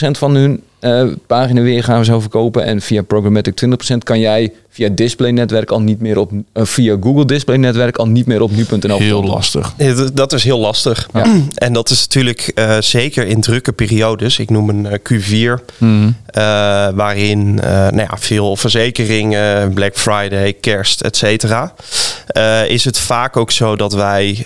80% 0.07 0.11
van 0.11 0.35
hun 0.35 0.61
uh, 0.81 1.03
pagina 1.27 1.61
weergave 1.61 2.03
zou 2.03 2.21
verkopen 2.21 2.63
en 2.63 2.81
via 2.81 3.01
programmatic 3.01 3.65
20% 3.65 3.97
kan 4.03 4.19
jij 4.19 4.53
via 4.69 4.89
display 4.89 5.31
netwerk 5.31 5.71
al 5.71 5.81
niet 5.81 5.99
meer 5.99 6.17
op 6.17 6.31
uh, 6.31 6.41
via 6.53 6.97
Google 7.01 7.25
Display 7.25 7.57
netwerk 7.57 7.97
al 7.97 8.07
niet 8.07 8.25
meer 8.25 8.41
op 8.41 8.51
nu.nl. 8.51 8.97
Heel 8.97 9.23
lastig. 9.23 9.73
Ja, 9.77 10.07
dat 10.13 10.33
is 10.33 10.43
heel 10.43 10.59
lastig. 10.59 11.09
Ja. 11.13 11.25
En 11.55 11.73
dat 11.73 11.89
is 11.89 12.01
natuurlijk 12.01 12.51
uh, 12.55 12.77
zeker 12.79 13.27
in 13.27 13.41
drukke 13.41 13.71
periodes. 13.71 14.39
Ik 14.39 14.49
noem 14.49 14.69
een 14.69 14.99
Q4 15.13 15.63
mm. 15.77 16.15
waarin 16.95 17.53
nou 17.55 17.97
ja, 17.97 18.17
veel 18.19 18.55
verzekeringen, 18.55 19.73
Black 19.73 19.97
Friday, 19.97 20.53
Kerst, 20.53 21.01
et 21.01 21.17
cetera. 21.17 21.73
Is 22.67 22.85
het 22.85 22.99
vaak 22.99 23.37
ook 23.37 23.51
zo 23.51 23.75
dat 23.75 23.93
wij 23.93 24.45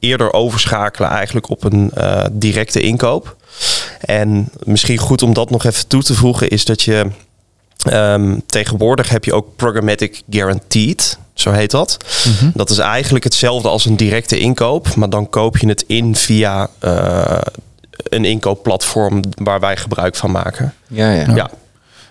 eerder 0.00 0.32
overschakelen 0.32 1.10
eigenlijk 1.10 1.50
op 1.50 1.64
een 1.64 1.92
directe 2.32 2.80
inkoop. 2.80 3.36
En 4.00 4.48
misschien 4.62 4.98
goed 4.98 5.22
om 5.22 5.32
dat 5.32 5.50
nog 5.50 5.64
even 5.64 5.86
toe 5.86 6.02
te 6.02 6.14
voegen 6.14 6.48
is 6.48 6.64
dat 6.64 6.82
je 6.82 7.06
um, 7.92 8.42
tegenwoordig 8.46 9.08
heb 9.08 9.24
je 9.24 9.32
ook 9.32 9.56
programmatic 9.56 10.22
guaranteed. 10.30 11.18
Zo 11.34 11.50
heet 11.50 11.70
dat. 11.70 11.96
Mm 12.24 12.32
-hmm. 12.38 12.52
Dat 12.54 12.70
is 12.70 12.78
eigenlijk 12.78 13.24
hetzelfde 13.24 13.68
als 13.68 13.84
een 13.84 13.96
directe 13.96 14.38
inkoop, 14.38 14.94
maar 14.94 15.10
dan 15.10 15.30
koop 15.30 15.58
je 15.58 15.68
het 15.68 15.84
in 15.86 16.16
via 16.16 16.68
uh, 16.84 17.38
een 18.02 18.24
inkoopplatform 18.24 19.22
waar 19.42 19.60
wij 19.60 19.76
gebruik 19.76 20.16
van 20.16 20.30
maken. 20.30 20.74
Ja, 20.86 21.12
ja. 21.12 21.34
ja. 21.34 21.50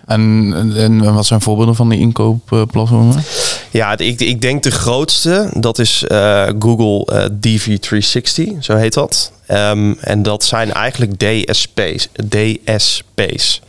En, 0.08 0.54
en 0.76 1.14
wat 1.14 1.26
zijn 1.26 1.40
voorbeelden 1.40 1.74
van 1.74 1.88
die 1.88 1.98
inkoopplatformen? 1.98 3.22
Ja, 3.70 3.98
ik, 3.98 4.20
ik 4.20 4.40
denk 4.40 4.62
de 4.62 4.70
grootste, 4.70 5.50
dat 5.54 5.78
is 5.78 6.04
uh, 6.08 6.48
Google 6.58 7.06
uh, 7.12 7.24
DV360, 7.24 8.58
zo 8.60 8.76
heet 8.76 8.94
dat. 8.94 9.32
Um, 9.50 9.98
en 10.00 10.22
dat 10.22 10.44
zijn 10.44 10.72
eigenlijk 10.72 11.18
DSP's. 11.18 12.08
DSP's. 12.28 13.60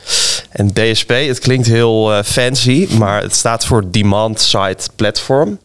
En 0.50 0.74
DSP, 0.74 1.10
het 1.10 1.40
klinkt 1.40 1.68
heel 1.68 2.14
uh, 2.14 2.24
fancy, 2.24 2.88
maar 2.98 3.22
het 3.22 3.36
staat 3.36 3.66
voor 3.66 3.92
Demand 3.92 4.40
Side 4.42 4.78
Platform. 4.96 5.60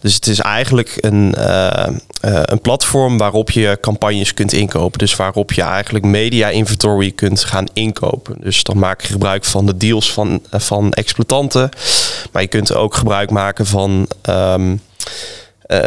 Dus 0.00 0.14
het 0.14 0.26
is 0.26 0.40
eigenlijk 0.40 0.96
een, 1.00 1.34
uh, 1.38 1.86
uh, 2.24 2.40
een 2.42 2.60
platform 2.60 3.18
waarop 3.18 3.50
je 3.50 3.78
campagnes 3.80 4.34
kunt 4.34 4.52
inkopen. 4.52 4.98
Dus 4.98 5.16
waarop 5.16 5.52
je 5.52 5.62
eigenlijk 5.62 6.04
media 6.04 6.48
inventory 6.48 7.10
kunt 7.10 7.44
gaan 7.44 7.66
inkopen. 7.72 8.36
Dus 8.40 8.62
dan 8.62 8.78
maak 8.78 9.00
je 9.00 9.12
gebruik 9.12 9.44
van 9.44 9.66
de 9.66 9.76
deals 9.76 10.12
van, 10.12 10.42
van 10.50 10.92
exploitanten. 10.92 11.68
Maar 12.32 12.42
je 12.42 12.48
kunt 12.48 12.74
ook 12.74 12.94
gebruik 12.94 13.30
maken 13.30 13.66
van. 13.66 14.08
Um, 14.28 14.80
uh, 15.66 15.78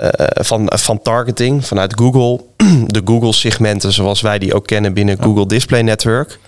uh, 0.00 0.08
van, 0.32 0.70
van 0.74 1.02
targeting 1.02 1.66
vanuit 1.66 1.94
Google. 1.98 2.40
De 2.86 3.02
Google-segmenten 3.04 3.92
zoals 3.92 4.20
wij 4.20 4.38
die 4.38 4.54
ook 4.54 4.66
kennen 4.66 4.92
binnen 4.92 5.22
Google 5.22 5.46
Display 5.46 5.82
Network. 5.82 6.38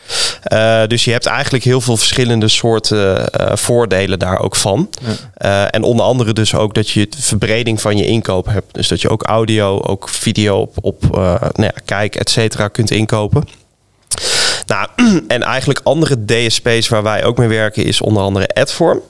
Uh, 0.52 0.86
dus 0.86 1.04
je 1.04 1.10
hebt 1.10 1.26
eigenlijk 1.26 1.64
heel 1.64 1.80
veel 1.80 1.96
verschillende 1.96 2.48
soorten 2.48 3.28
voordelen 3.58 4.18
daar 4.18 4.40
ook 4.40 4.56
van. 4.56 4.90
Ja. 5.36 5.70
en 5.70 5.82
onder 5.82 6.04
andere 6.04 6.32
dus 6.32 6.54
ook 6.54 6.74
dat 6.74 6.90
je 6.90 7.08
verbreding 7.18 7.80
van 7.80 7.96
je 7.96 8.06
inkoop 8.06 8.46
hebt. 8.46 8.74
Dus 8.74 8.88
dat 8.88 9.00
je 9.00 9.08
ook 9.08 9.22
audio, 9.22 9.80
ook 9.80 10.08
video 10.08 10.60
op, 10.60 10.76
op 10.80 11.16
nou 11.16 11.62
ja, 11.62 11.74
kijk, 11.84 12.14
et 12.14 12.30
cetera 12.30 12.68
kunt 12.68 12.90
inkopen. 12.90 13.44
Nou, 14.66 14.88
en 15.28 15.42
eigenlijk 15.42 15.80
andere 15.82 16.24
DSP's 16.24 16.88
waar 16.88 17.02
wij 17.02 17.24
ook 17.24 17.38
mee 17.38 17.48
werken 17.48 17.84
is 17.84 18.00
onder 18.00 18.22
andere 18.22 18.48
Adform. 18.48 19.00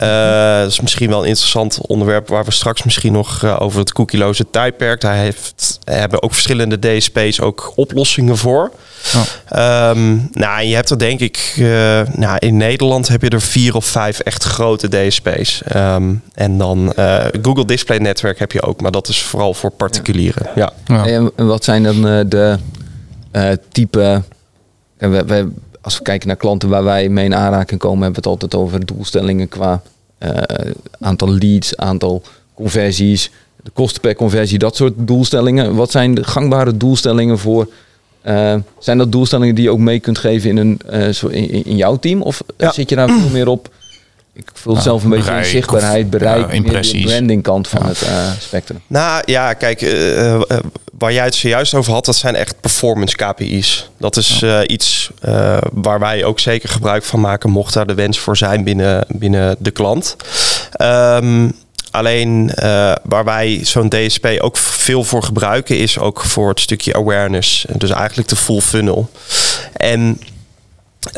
Uh, 0.00 0.60
dat 0.60 0.70
is 0.70 0.80
misschien 0.80 1.08
wel 1.08 1.22
een 1.22 1.28
interessant 1.28 1.86
onderwerp 1.86 2.28
waar 2.28 2.44
we 2.44 2.50
straks 2.50 2.82
misschien 2.82 3.12
nog 3.12 3.42
uh, 3.42 3.56
over 3.60 3.78
het 3.78 3.92
cookieloze 3.92 4.50
tijdperk. 4.50 5.00
Daar 5.00 5.14
heeft, 5.14 5.78
hebben 5.84 6.22
ook 6.22 6.32
verschillende 6.32 6.78
DSP's 6.78 7.40
ook 7.40 7.72
oplossingen 7.74 8.36
voor. 8.36 8.72
Oh. 9.14 9.90
Um, 9.90 10.28
nou, 10.32 10.62
je 10.62 10.74
hebt 10.74 10.90
er 10.90 10.98
denk 10.98 11.20
ik, 11.20 11.54
uh, 11.58 12.00
nou, 12.12 12.36
in 12.38 12.56
Nederland 12.56 13.08
heb 13.08 13.22
je 13.22 13.28
er 13.28 13.40
vier 13.40 13.74
of 13.74 13.84
vijf 13.84 14.18
echt 14.18 14.44
grote 14.44 14.88
DSP's. 14.88 15.62
Um, 15.76 16.22
en 16.34 16.58
dan 16.58 16.92
Google 17.42 17.64
Display 17.64 17.98
Network 17.98 18.38
heb 18.38 18.52
je 18.52 18.62
ook, 18.62 18.80
maar 18.80 18.90
dat 18.90 19.08
is 19.08 19.22
vooral 19.22 19.54
voor 19.54 19.70
particulieren. 19.70 20.46
Ja. 20.54 20.72
ja. 20.86 21.06
En 21.06 21.32
wat 21.36 21.64
zijn 21.64 21.82
dan 21.82 22.02
de 22.28 22.58
type... 23.72 24.22
We, 24.98 25.24
we, 25.24 25.48
als 25.86 25.96
we 25.96 26.02
kijken 26.02 26.28
naar 26.28 26.36
klanten 26.36 26.68
waar 26.68 26.84
wij 26.84 27.08
mee 27.08 27.24
in 27.24 27.34
aanraking 27.34 27.80
komen, 27.80 28.02
hebben 28.02 28.22
we 28.22 28.28
het 28.28 28.40
altijd 28.40 28.62
over 28.62 28.86
doelstellingen 28.86 29.48
qua 29.48 29.82
uh, 30.18 30.30
aantal 31.00 31.34
leads, 31.34 31.76
aantal 31.76 32.22
conversies, 32.54 33.30
de 33.62 33.70
kosten 33.70 34.00
per 34.00 34.14
conversie, 34.14 34.58
dat 34.58 34.76
soort 34.76 34.92
doelstellingen. 34.96 35.74
Wat 35.74 35.90
zijn 35.90 36.14
de 36.14 36.24
gangbare 36.24 36.76
doelstellingen 36.76 37.38
voor? 37.38 37.68
Uh, 38.24 38.54
zijn 38.78 38.98
dat 38.98 39.12
doelstellingen 39.12 39.54
die 39.54 39.64
je 39.64 39.70
ook 39.70 39.78
mee 39.78 40.00
kunt 40.00 40.18
geven 40.18 40.50
in, 40.50 40.56
een, 40.56 40.80
uh, 40.92 41.08
zo 41.08 41.26
in, 41.26 41.64
in, 41.64 41.76
jouw 41.76 41.96
team? 41.96 42.22
Of 42.22 42.42
ja. 42.56 42.72
zit 42.72 42.88
je 42.88 42.96
daar 42.96 43.08
veel 43.08 43.28
meer 43.28 43.48
op? 43.48 43.68
Ik 44.32 44.50
voel 44.52 44.72
nou, 44.72 44.84
zelf 44.84 45.04
een 45.04 45.10
beetje 45.10 45.24
bereik, 45.24 45.44
zichtbaarheid, 45.44 46.10
bereik, 46.10 46.46
ja, 46.46 46.52
impressies. 46.52 47.02
de 47.02 47.08
branding 47.08 47.42
kant 47.42 47.68
van 47.68 47.80
ja. 47.82 47.88
het 47.88 48.02
uh, 48.02 48.30
spectrum. 48.38 48.80
Nou 48.86 49.22
ja, 49.24 49.52
kijk, 49.52 49.80
uh, 49.80 50.40
waar 50.98 51.12
jij 51.12 51.24
het 51.24 51.34
zojuist 51.34 51.74
over 51.74 51.92
had, 51.92 52.04
dat 52.04 52.16
zijn 52.16 52.34
echt 52.34 52.60
performance 52.60 53.16
KPI's. 53.16 53.90
Dat 53.98 54.16
is 54.16 54.42
uh, 54.42 54.60
iets 54.66 55.10
waar 55.72 55.98
wij 55.98 56.24
ook 56.24 56.40
zeker 56.40 56.68
gebruik 56.68 57.04
van 57.04 57.20
maken, 57.20 57.50
mocht 57.50 57.74
daar 57.74 57.86
de 57.86 57.94
wens 57.94 58.18
voor 58.18 58.36
zijn 58.36 58.64
binnen, 58.64 59.04
binnen 59.08 59.56
de 59.58 59.70
klant. 59.70 60.16
Um, 60.80 61.54
Alleen 61.96 62.52
uh, 62.54 62.92
waar 63.02 63.24
wij 63.24 63.60
zo'n 63.62 63.88
DSP 63.88 64.26
ook 64.38 64.56
veel 64.56 65.04
voor 65.04 65.22
gebruiken, 65.22 65.78
is 65.78 65.98
ook 65.98 66.20
voor 66.20 66.48
het 66.48 66.60
stukje 66.60 66.94
awareness. 66.94 67.66
Dus 67.72 67.90
eigenlijk 67.90 68.28
de 68.28 68.36
full 68.36 68.60
funnel. 68.60 69.10
En 69.72 70.20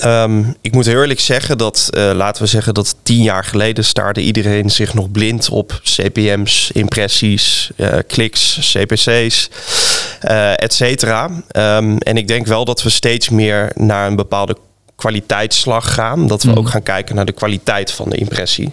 Um, 0.05 0.57
ik 0.61 0.73
moet 0.73 0.87
eerlijk 0.87 1.21
zeggen 1.21 1.59
dat, 1.59 1.89
uh, 1.91 2.11
laten 2.15 2.43
we 2.43 2.49
zeggen 2.49 2.75
dat 2.75 2.97
tien 3.03 3.23
jaar 3.23 3.45
geleden 3.45 3.85
staarde 3.85 4.21
iedereen 4.21 4.71
zich 4.71 4.95
nog 4.95 5.11
blind 5.11 5.49
op 5.49 5.81
CPM's, 5.83 6.71
impressies, 6.73 7.71
uh, 7.77 7.95
kliks, 8.07 8.73
CPC's, 8.73 9.51
uh, 10.29 10.63
et 10.63 10.75
cetera. 10.75 11.25
Um, 11.25 11.99
en 11.99 12.17
ik 12.17 12.29
denk 12.29 12.47
wel 12.47 12.65
dat 12.65 12.83
we 12.83 12.91
steeds 12.91 13.29
meer 13.29 13.71
naar 13.75 14.07
een 14.07 14.17
bepaalde 14.17 14.57
kwaliteitsslag 14.97 15.95
gaan. 15.95 16.27
Dat 16.27 16.43
we 16.43 16.51
mm. 16.51 16.57
ook 16.57 16.69
gaan 16.69 16.83
kijken 16.83 17.15
naar 17.15 17.27
de 17.27 17.33
kwaliteit 17.33 17.91
van 17.91 18.09
de 18.09 18.17
impressie. 18.17 18.73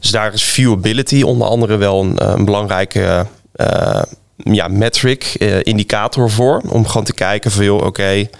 Dus 0.00 0.10
daar 0.10 0.32
is 0.32 0.42
viewability 0.42 1.22
onder 1.22 1.46
andere 1.46 1.76
wel 1.76 2.02
een, 2.02 2.32
een 2.32 2.44
belangrijke 2.44 3.26
ja, 4.36 4.68
metric, 4.68 5.24
indicator 5.62 6.30
voor. 6.30 6.62
Om 6.68 6.86
gewoon 6.86 7.04
te 7.04 7.14
kijken 7.14 7.50
van 7.50 7.64
joh, 7.64 7.76
oké. 7.76 7.86
Okay, 7.86 8.30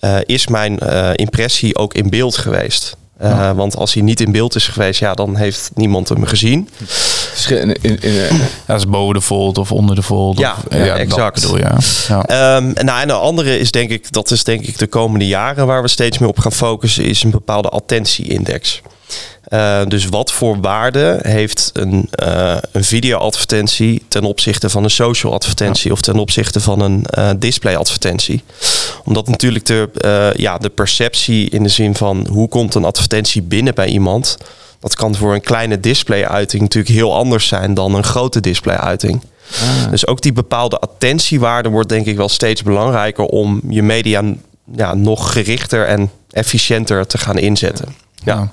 uh, 0.00 0.16
is 0.24 0.46
mijn 0.46 0.78
uh, 0.82 1.10
impressie 1.14 1.76
ook 1.76 1.94
in 1.94 2.10
beeld 2.10 2.36
geweest. 2.36 2.96
Uh, 3.22 3.30
ja. 3.30 3.54
Want 3.54 3.76
als 3.76 3.94
hij 3.94 4.02
niet 4.02 4.20
in 4.20 4.32
beeld 4.32 4.54
is 4.54 4.66
geweest, 4.68 5.00
ja, 5.00 5.14
dan 5.14 5.36
heeft 5.36 5.70
niemand 5.74 6.08
hem 6.08 6.24
gezien. 6.24 6.68
In, 7.48 7.76
in, 7.80 8.00
in, 8.00 8.12
ja, 8.12 8.28
dat 8.66 8.78
is 8.78 8.86
boven 8.86 9.14
de 9.14 9.22
fold 9.22 9.58
of 9.58 9.72
onder 9.72 9.96
de 9.96 10.02
fold. 10.02 10.38
Ja, 10.38 10.56
of, 10.68 10.76
ja, 10.76 10.96
exact. 10.96 11.40
Bedoel, 11.40 11.58
ja. 11.58 11.78
ja. 12.08 12.56
Um, 12.56 12.72
en, 12.72 12.84
nou, 12.84 13.00
en 13.00 13.08
de 13.08 13.12
andere 13.12 13.58
is 13.58 13.70
denk 13.70 13.90
ik, 13.90 14.12
dat 14.12 14.30
is 14.30 14.44
denk 14.44 14.62
ik 14.62 14.78
de 14.78 14.86
komende 14.86 15.26
jaren 15.26 15.66
waar 15.66 15.82
we 15.82 15.88
steeds 15.88 16.18
meer 16.18 16.28
op 16.28 16.38
gaan 16.38 16.52
focussen, 16.52 17.04
is 17.04 17.22
een 17.22 17.30
bepaalde 17.30 17.68
attentie-index. 17.68 18.80
Uh, 19.48 19.80
dus 19.86 20.06
wat 20.06 20.32
voor 20.32 20.60
waarde 20.60 21.18
heeft 21.22 21.70
een, 21.72 22.08
uh, 22.22 22.56
een 22.72 22.84
video-advertentie 22.84 24.02
ten 24.08 24.24
opzichte 24.24 24.70
van 24.70 24.84
een 24.84 24.90
social 24.90 25.32
advertentie 25.32 25.86
ja. 25.86 25.92
of 25.92 26.00
ten 26.00 26.18
opzichte 26.18 26.60
van 26.60 26.80
een 26.80 27.04
uh, 27.18 27.30
display-advertentie? 27.36 28.42
Omdat 29.04 29.28
natuurlijk 29.28 29.66
de, 29.66 29.88
ja, 30.36 30.58
de 30.58 30.68
perceptie 30.68 31.50
in 31.50 31.62
de 31.62 31.68
zin 31.68 31.94
van 31.94 32.26
hoe 32.30 32.48
komt 32.48 32.74
een 32.74 32.84
advertentie 32.84 33.42
binnen 33.42 33.74
bij 33.74 33.88
iemand, 33.88 34.36
dat 34.80 34.94
kan 34.94 35.14
voor 35.14 35.34
een 35.34 35.40
kleine 35.40 35.80
display-uiting 35.80 36.62
natuurlijk 36.62 36.94
heel 36.94 37.14
anders 37.14 37.46
zijn 37.46 37.74
dan 37.74 37.94
een 37.94 38.04
grote 38.04 38.40
display-uiting. 38.40 39.22
Ah. 39.50 39.90
Dus 39.90 40.06
ook 40.06 40.20
die 40.20 40.32
bepaalde 40.32 40.78
attentiewaarde 40.78 41.68
wordt 41.68 41.88
denk 41.88 42.06
ik 42.06 42.16
wel 42.16 42.28
steeds 42.28 42.62
belangrijker 42.62 43.24
om 43.24 43.60
je 43.68 43.82
media 43.82 44.22
ja, 44.76 44.94
nog 44.94 45.32
gerichter 45.32 45.86
en 45.86 46.10
efficiënter 46.30 47.06
te 47.06 47.18
gaan 47.18 47.38
inzetten. 47.38 47.86
Ja. 47.88 48.09
Ja, 48.24 48.48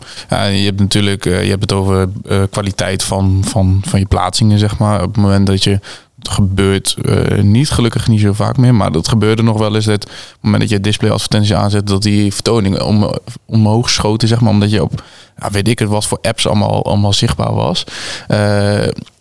je 0.46 0.66
hebt 0.66 0.80
natuurlijk, 0.80 1.26
eh, 1.26 1.44
je 1.44 1.50
hebt 1.50 1.62
het 1.62 1.74
over 1.74 2.10
eh, 2.28 2.42
kwaliteit 2.50 3.04
van, 3.04 3.44
van, 3.46 3.82
van 3.86 4.00
je 4.00 4.06
plaatsingen, 4.06 4.60
zeg 4.60 4.78
maar. 4.78 5.02
Op 5.02 5.14
het 5.14 5.24
moment 5.24 5.48
dat 5.48 5.64
je 5.64 5.80
het 6.20 6.30
gebeurt 6.30 6.96
eh, 7.06 7.42
niet, 7.42 7.70
gelukkig 7.70 8.08
niet 8.08 8.22
zo 8.22 8.34
vaak 8.34 8.58
meer, 8.58 8.76
maar 8.76 8.92
dat 8.92 9.08
gebeurde 9.08 9.44
nog 9.44 9.58
wel 9.58 9.76
eens 9.76 9.86
dat 9.86 10.04
op 10.04 10.12
het 10.12 10.38
moment 10.42 10.62
dat 10.62 10.72
je 10.72 10.80
display 10.80 11.12
advertentie 11.12 11.56
aanzet, 11.56 11.88
dat 11.88 12.02
die 12.02 12.34
vertoning 12.34 12.82
om, 12.82 13.14
omhoog 13.46 13.90
schoten, 13.90 14.28
zeg 14.28 14.42
maar, 14.42 14.52
omdat 14.52 14.72
je 14.72 14.84
op, 14.84 15.04
ja, 15.40 15.52
weet 15.52 15.68
ik 15.68 15.80
het, 15.80 15.90
wat 15.90 16.06
voor 16.06 16.20
apps 16.22 16.48
allemaal, 16.48 16.86
allemaal 16.86 17.14
zichtbaar 17.14 17.54
was. 17.54 17.84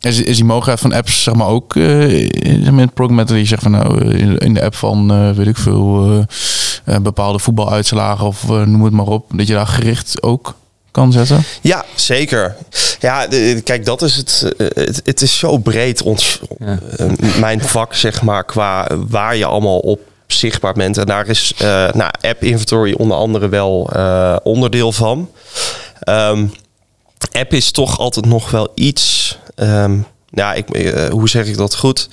Is, 0.00 0.22
is 0.22 0.36
die 0.36 0.44
mogelijkheid 0.44 0.80
van 0.80 0.92
apps, 0.92 1.22
zeg 1.22 1.34
maar, 1.34 1.46
ook 1.46 1.74
uh, 1.74 2.70
met 2.70 2.94
programmator 2.94 3.34
die 3.34 3.42
je 3.42 3.48
zegt 3.48 3.62
van 3.62 3.70
nou, 3.70 4.14
in, 4.14 4.38
in 4.38 4.54
de 4.54 4.64
app 4.64 4.74
van, 4.74 5.34
weet 5.34 5.46
ik 5.46 5.56
veel, 5.56 6.24
eh, 6.86 6.96
bepaalde 6.98 7.38
voetbaluitslagen 7.38 8.26
of 8.26 8.42
eh, 8.50 8.62
noem 8.62 8.84
het 8.84 8.92
maar 8.92 9.06
op, 9.06 9.26
dat 9.34 9.46
je 9.46 9.52
daar 9.54 9.66
gericht 9.66 10.22
ook 10.22 10.54
kan 10.90 11.12
zetten? 11.12 11.42
Ja, 11.60 11.84
zeker. 11.94 12.56
Ja, 13.00 13.26
de- 13.26 13.60
kijk, 13.64 13.84
dat 13.84 14.02
is 14.02 14.16
het. 14.16 14.52
eh, 14.58 14.66
Het, 14.74 15.00
het 15.04 15.22
is 15.22 15.38
zo 15.38 15.58
breed 15.58 16.02
ons, 16.02 16.40
Ja. 16.58 16.78
mijn 17.40 17.60
vak, 17.60 17.94
zeg 17.94 18.22
maar, 18.22 18.44
qua 18.44 18.86
waar 19.08 19.36
je 19.36 19.44
allemaal 19.44 19.78
op 19.78 20.00
zichtbaar 20.26 20.72
bent. 20.72 20.98
En 20.98 21.06
daar 21.06 21.28
is 21.28 21.52
eh, 21.58 21.66
nou, 21.92 22.10
app 22.20 22.42
inventory 22.42 22.92
onder 22.98 23.16
andere 23.16 23.48
wel 23.48 23.90
eh, 23.92 24.36
onderdeel 24.42 24.92
van. 24.92 25.30
Ehm, 26.00 26.46
app 27.32 27.52
is 27.52 27.70
toch 27.70 27.98
altijd 27.98 28.26
nog 28.26 28.50
wel 28.50 28.68
iets. 28.74 29.38
ehm, 29.54 29.98
ja, 30.30 30.54
ik, 30.54 30.66
hoe 31.10 31.28
zeg 31.28 31.46
ik 31.46 31.56
dat 31.56 31.76
goed? 31.76 32.08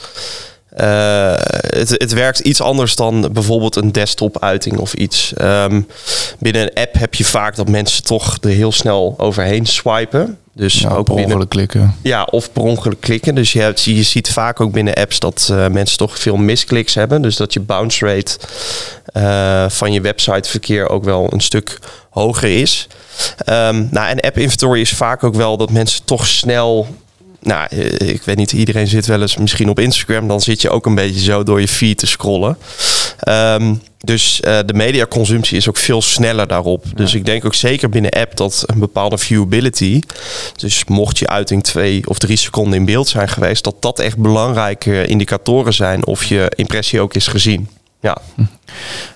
Eh, 0.76 1.34
het, 1.78 1.90
het 1.90 2.14
werkt 2.14 2.40
iets 2.40 2.62
anders 2.62 2.96
dan 2.96 3.30
bijvoorbeeld 3.32 3.76
een 3.76 3.92
desktop-uiting 3.92 4.78
of 4.78 4.94
iets. 4.94 5.34
Ehm, 5.34 5.82
binnen 6.40 6.62
een 6.62 6.74
app 6.84 6.94
heb 6.94 7.14
je 7.14 7.26
vaak 7.26 7.56
dat 7.56 7.70
mensen 7.70 8.04
toch 8.04 8.38
er 8.42 8.50
heel 8.50 8.72
snel 8.72 9.14
overheen 9.18 9.66
swipen. 9.66 10.38
Dus 10.56 10.80
Ja, 10.80 10.90
ook 10.90 11.06
per 11.06 11.16
binnen, 11.16 11.26
ongeluk 11.26 11.50
klikken. 11.50 11.96
ja, 12.02 12.24
of 12.24 12.52
per 12.52 12.62
ongeluk 12.62 13.02
klikken. 13.02 13.36
Dus 13.36 13.54
je, 13.54 13.60
hebt, 13.60 13.84
je 13.84 14.04
ziet 14.04 14.30
vaak 14.30 14.60
ook 14.62 14.72
binnen 14.72 14.94
apps 14.94 15.20
dat 15.20 15.48
eh, 15.52 15.68
mensen 15.68 15.98
toch 15.98 16.20
veel 16.20 16.36
miskliks 16.38 16.94
hebben. 16.94 17.22
Dus 17.22 17.36
dat 17.36 17.54
je 17.54 17.60
bounce 17.60 18.06
rate 18.06 18.38
eh, 19.06 19.70
van 19.70 19.94
je 19.94 20.02
websiteverkeer 20.02 20.90
ook 20.90 21.04
wel 21.04 21.28
een 21.34 21.42
stuk 21.42 21.80
hoger 22.10 22.62
is. 22.62 22.88
Ehm, 23.38 23.86
nou, 23.92 24.08
en 24.10 24.20
app 24.20 24.38
inventory 24.38 24.82
is 24.82 24.94
vaak 24.94 25.24
ook 25.24 25.36
wel 25.36 25.58
dat 25.58 25.72
mensen 25.72 26.06
toch 26.06 26.28
snel. 26.28 26.88
Nou, 27.44 27.68
eh, 27.70 28.10
ik 28.10 28.22
weet 28.24 28.38
niet, 28.38 28.52
iedereen 28.52 28.88
zit 28.88 29.06
wel 29.06 29.22
eens 29.22 29.38
misschien 29.38 29.70
op 29.70 29.80
Instagram. 29.80 30.28
Dan 30.28 30.42
zit 30.42 30.62
je 30.62 30.70
ook 30.70 30.86
een 30.86 30.96
beetje 30.96 31.20
zo 31.20 31.44
door 31.44 31.60
je 31.60 31.68
feed 31.68 31.98
te 31.98 32.08
scrollen. 32.08 32.58
Ehm, 33.20 33.74
dus 33.98 34.42
eh, 34.42 34.60
de 34.66 34.74
mediaconsumptie 34.74 35.58
is 35.58 35.70
ook 35.70 35.78
veel 35.78 36.02
sneller 36.02 36.48
daarop. 36.48 36.86
Dus 36.96 37.14
ik 37.14 37.26
denk 37.26 37.46
ook 37.46 37.54
zeker 37.54 37.90
binnen 37.90 38.12
app 38.12 38.38
dat 38.38 38.64
een 38.66 38.80
bepaalde 38.80 39.18
viewability. 39.18 40.02
Dus 40.56 40.86
mocht 40.86 41.18
je 41.18 41.28
uiting 41.28 41.64
twee 41.64 42.10
of 42.10 42.18
drie 42.18 42.38
seconden 42.38 42.80
in 42.80 42.86
beeld 42.86 43.08
zijn 43.08 43.30
geweest, 43.30 43.64
dat 43.64 43.76
dat 43.80 44.00
echt 44.00 44.18
belangrijke 44.18 45.06
indicatoren 45.06 45.74
zijn 45.74 46.06
of 46.06 46.24
je 46.24 46.52
impressie 46.56 47.02
ook 47.02 47.14
is 47.14 47.28
gezien. 47.28 47.70
Ja, 48.04 48.18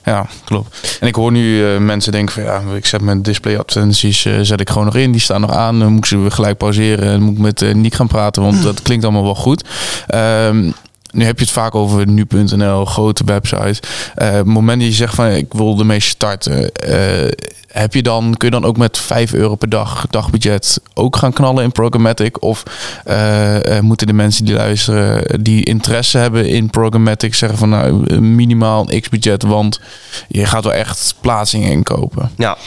Ja, 0.03 0.25
klopt. 0.45 0.97
En 0.99 1.07
ik 1.07 1.15
hoor 1.15 1.31
nu 1.31 1.65
eh, 1.65 1.79
mensen 1.79 2.11
denken 2.11 2.33
van 2.33 2.43
ja, 2.43 2.61
ik 2.75 2.85
zet 2.85 3.01
mijn 3.01 3.21
display 3.21 3.57
advertenties 3.57 4.25
eh, 4.25 4.33
zet 4.41 4.59
ik 4.59 4.69
gewoon 4.69 4.85
nog 4.85 4.95
in, 4.95 5.11
die 5.11 5.21
staan 5.21 5.41
nog 5.41 5.51
aan. 5.51 5.79
Dan 5.79 5.89
moet 5.89 5.97
ik 5.97 6.05
ze 6.05 6.25
gelijk 6.29 6.57
pauzeren 6.57 7.09
en 7.09 7.21
moet 7.21 7.33
ik 7.33 7.41
met 7.41 7.61
eh 7.61 7.73
Nick 7.73 7.93
gaan 7.93 8.07
praten, 8.07 8.41
want 8.43 8.63
dat 8.63 8.81
klinkt 8.81 9.03
allemaal 9.03 9.23
wel 9.23 9.35
goed. 9.35 9.63
Ehm, 10.07 10.71
nu 11.11 11.25
heb 11.25 11.37
je 11.39 11.43
het 11.43 11.53
vaak 11.53 11.75
over 11.75 12.07
nu.nl, 12.07 12.85
grote 12.85 13.23
website. 13.23 13.81
Eh, 14.15 14.27
op 14.27 14.35
het 14.35 14.45
moment 14.45 14.79
dat 14.79 14.89
je 14.89 14.95
zegt 14.95 15.15
van 15.15 15.27
ik 15.27 15.53
wil 15.53 15.79
ermee 15.79 15.99
starten, 15.99 16.71
eh, 16.71 17.31
heb 17.67 17.93
je 17.93 18.01
dan, 18.01 18.35
kun 18.37 18.47
je 18.47 18.59
dan 18.59 18.65
ook 18.65 18.77
met 18.77 18.97
5 18.97 19.33
euro 19.33 19.55
per 19.55 19.69
dag 19.69 20.05
dagbudget 20.09 20.81
ook 20.93 21.15
gaan 21.15 21.33
knallen 21.33 21.63
in 21.63 21.71
programmatic? 21.71 22.41
Of 22.41 22.63
eh, 23.05 23.79
moeten 23.79 24.07
de 24.07 24.13
mensen 24.13 24.45
die 24.45 24.55
luisteren, 24.55 25.43
die 25.43 25.63
interesse 25.63 26.17
hebben 26.17 26.47
in 26.47 26.69
programmatic, 26.69 27.35
zeggen 27.35 27.57
van 27.57 27.69
nou 27.69 28.19
minimaal 28.19 28.85
x-budget, 28.85 29.43
want 29.43 29.79
je 30.27 30.45
gaat 30.45 30.63
wel 30.63 30.73
echt 30.73 31.15
plaatsingen 31.21 31.71
inkopen. 31.71 32.31
ja. 32.37 32.57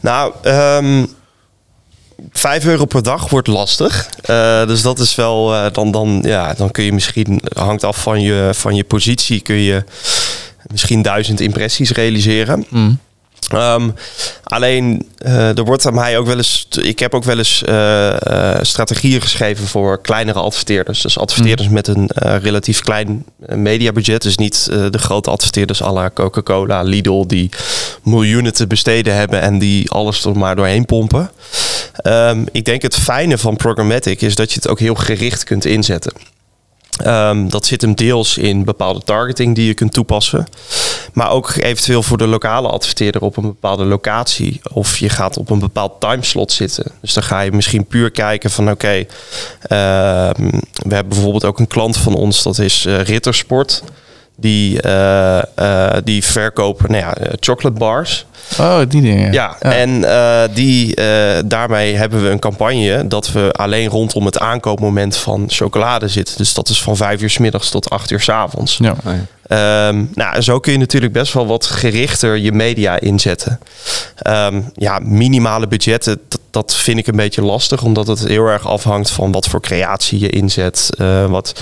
Nou, 0.00 0.32
ehm 0.42 1.04
5 2.32 2.64
euro 2.64 2.84
per 2.84 3.02
dag 3.02 3.28
wordt 3.28 3.46
lastig. 3.46 4.08
Eh, 4.22 4.66
dus 4.66 4.82
dat 4.82 4.98
is 4.98 5.14
wel, 5.14 5.54
eh, 5.54 5.72
dan, 5.72 5.90
dan, 5.90 6.20
ja, 6.22 6.54
dan 6.54 6.70
kun 6.70 6.84
je 6.84 6.92
misschien, 6.92 7.40
hangt 7.54 7.84
af 7.84 8.02
van 8.02 8.20
je, 8.20 8.50
van 8.52 8.74
je 8.74 8.84
positie, 8.84 9.40
kun 9.40 9.54
je 9.54 9.84
misschien 10.70 11.02
duizend 11.02 11.40
impressies 11.40 11.90
realiseren. 11.90 12.66
Mm. 12.68 12.98
Ehm, 13.48 13.90
alleen, 14.44 15.08
eh, 15.18 15.58
er 15.58 15.64
wordt 15.64 15.86
aan 15.86 15.94
mij 15.94 16.18
ook 16.18 16.26
wel 16.26 16.36
eens. 16.36 16.66
Ik 16.80 16.98
heb 16.98 17.14
ook 17.14 17.24
wel 17.24 17.38
eens 17.38 17.62
strategieën 18.68 19.20
geschreven 19.20 19.66
voor 19.66 20.00
kleinere 20.00 20.38
adverteerders. 20.38 21.02
Dus 21.02 21.18
adverteerders 21.18 21.68
met 21.68 21.88
een 21.88 22.10
relatief 22.16 22.80
klein 22.80 23.24
mediabudget. 23.38 24.22
Dus 24.22 24.36
niet 24.36 24.64
de 24.64 24.98
grote 24.98 25.30
adverteerders 25.30 25.82
à 25.82 25.92
la 25.92 26.10
Coca-Cola, 26.14 26.82
Lidl, 26.82 27.26
die 27.26 27.50
miljoenen 28.02 28.52
te 28.52 28.66
besteden 28.66 29.14
hebben 29.14 29.40
en 29.40 29.58
die 29.58 29.90
alles 29.90 30.24
er 30.24 30.38
maar 30.38 30.56
doorheen 30.56 30.86
pompen. 30.86 31.30
Ehm, 31.96 32.44
ik 32.52 32.64
denk 32.64 32.82
het 32.82 32.96
fijne 32.96 33.38
van 33.38 33.56
programmatic 33.56 34.20
is 34.20 34.34
dat 34.34 34.50
je 34.50 34.56
het 34.56 34.68
ook 34.68 34.78
heel 34.78 34.94
gericht 34.94 35.44
kunt 35.44 35.64
inzetten. 35.64 36.12
Ehm, 36.96 37.48
dat 37.48 37.66
zit 37.66 37.80
hem 37.80 37.94
deels 37.94 38.38
in 38.38 38.64
bepaalde 38.64 39.00
targeting 39.04 39.54
die 39.54 39.66
je 39.66 39.74
kunt 39.74 39.92
toepassen. 39.92 40.46
Maar 41.12 41.30
ook 41.30 41.54
eventueel 41.56 42.02
voor 42.02 42.18
de 42.18 42.26
lokale 42.26 42.68
adverteerder 42.68 43.20
op 43.20 43.36
een 43.36 43.42
bepaalde 43.42 43.84
locatie. 43.84 44.60
Of 44.72 44.98
je 44.98 45.08
gaat 45.08 45.36
op 45.36 45.50
een 45.50 45.58
bepaald 45.58 46.00
timeslot 46.00 46.52
zitten. 46.52 46.92
Dus 47.00 47.12
dan 47.12 47.22
ga 47.22 47.40
je 47.40 47.52
misschien 47.52 47.86
puur 47.86 48.10
kijken 48.10 48.50
van 48.50 48.70
oké. 48.70 49.04
ehm, 49.60 50.50
we 50.72 50.94
hebben 50.94 51.08
bijvoorbeeld 51.08 51.44
ook 51.44 51.58
een 51.58 51.66
klant 51.66 51.96
van 51.96 52.14
ons, 52.14 52.42
dat 52.42 52.58
is 52.58 52.86
eh, 52.86 53.00
Rittersport. 53.00 53.82
Die, 54.36 54.80
eh, 54.82 55.38
eh, 55.54 55.96
die 56.04 56.24
verkopen 56.24 56.90
nou 56.90 57.02
ja, 57.02 57.14
eh, 57.14 57.32
chocolate 57.40 57.78
bars. 57.78 58.26
Oh, 58.60 58.78
die 58.88 59.02
dingen. 59.02 59.32
Ja, 59.32 59.56
en 59.60 60.04
eh, 60.04 60.42
die, 60.54 60.94
eh, 60.94 61.42
daarmee 61.44 61.94
hebben 61.96 62.22
we 62.22 62.28
een 62.28 62.38
campagne 62.38 63.06
dat 63.06 63.32
we 63.32 63.52
alleen 63.52 63.88
rondom 63.88 64.24
het 64.24 64.38
aankoopmoment 64.38 65.16
van 65.16 65.44
chocolade 65.48 66.08
zitten. 66.08 66.36
Dus 66.36 66.54
dat 66.54 66.68
is 66.68 66.82
van 66.82 66.96
vijf 66.96 67.22
uur 67.22 67.30
s 67.30 67.38
middags 67.38 67.70
tot 67.70 67.90
acht 67.90 68.10
uur 68.10 68.20
s 68.20 68.28
avonds. 68.28 68.76
Ja. 68.80 68.94
Ehm, 69.48 70.04
nou, 70.14 70.40
zo 70.42 70.58
kun 70.58 70.72
je 70.72 70.78
natuurlijk 70.78 71.12
best 71.12 71.32
wel 71.32 71.46
wat 71.46 71.66
gerichter 71.66 72.36
je 72.36 72.52
media 72.52 73.00
inzetten. 73.00 73.58
Ehm, 74.16 74.60
ja, 74.74 74.98
minimale 75.02 75.66
budgetten, 75.66 76.20
dat, 76.28 76.40
dat 76.50 76.74
vind 76.76 76.98
ik 76.98 77.06
een 77.06 77.16
beetje 77.16 77.42
lastig, 77.42 77.82
omdat 77.82 78.06
het 78.06 78.26
heel 78.26 78.46
erg 78.46 78.66
afhangt 78.66 79.10
van 79.10 79.32
wat 79.32 79.46
voor 79.46 79.60
creatie 79.60 80.18
je 80.18 80.30
inzet. 80.30 80.90
eh, 80.98 81.26
wat, 81.26 81.54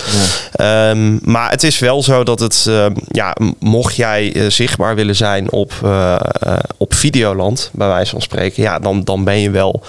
Ehm, 0.52 1.16
maar 1.20 1.50
het 1.50 1.62
is 1.62 1.78
wel 1.78 2.02
zo 2.02 2.24
dat 2.24 2.40
het, 2.40 2.70
ja, 3.08 3.36
mocht 3.58 3.96
jij 3.96 4.32
eh, 4.32 4.50
zichtbaar 4.50 4.94
willen 4.94 5.16
zijn 5.16 5.50
op, 5.50 5.72
eh, 5.82 6.16
op 6.76 6.94
Videoland, 6.94 7.70
bij 7.72 7.88
wijze 7.88 8.10
van 8.10 8.22
spreken, 8.22 8.62
ja, 8.62 8.78
dan, 8.78 9.04
dan 9.04 9.24
ben 9.24 9.40
je 9.40 9.50
wel 9.50 9.82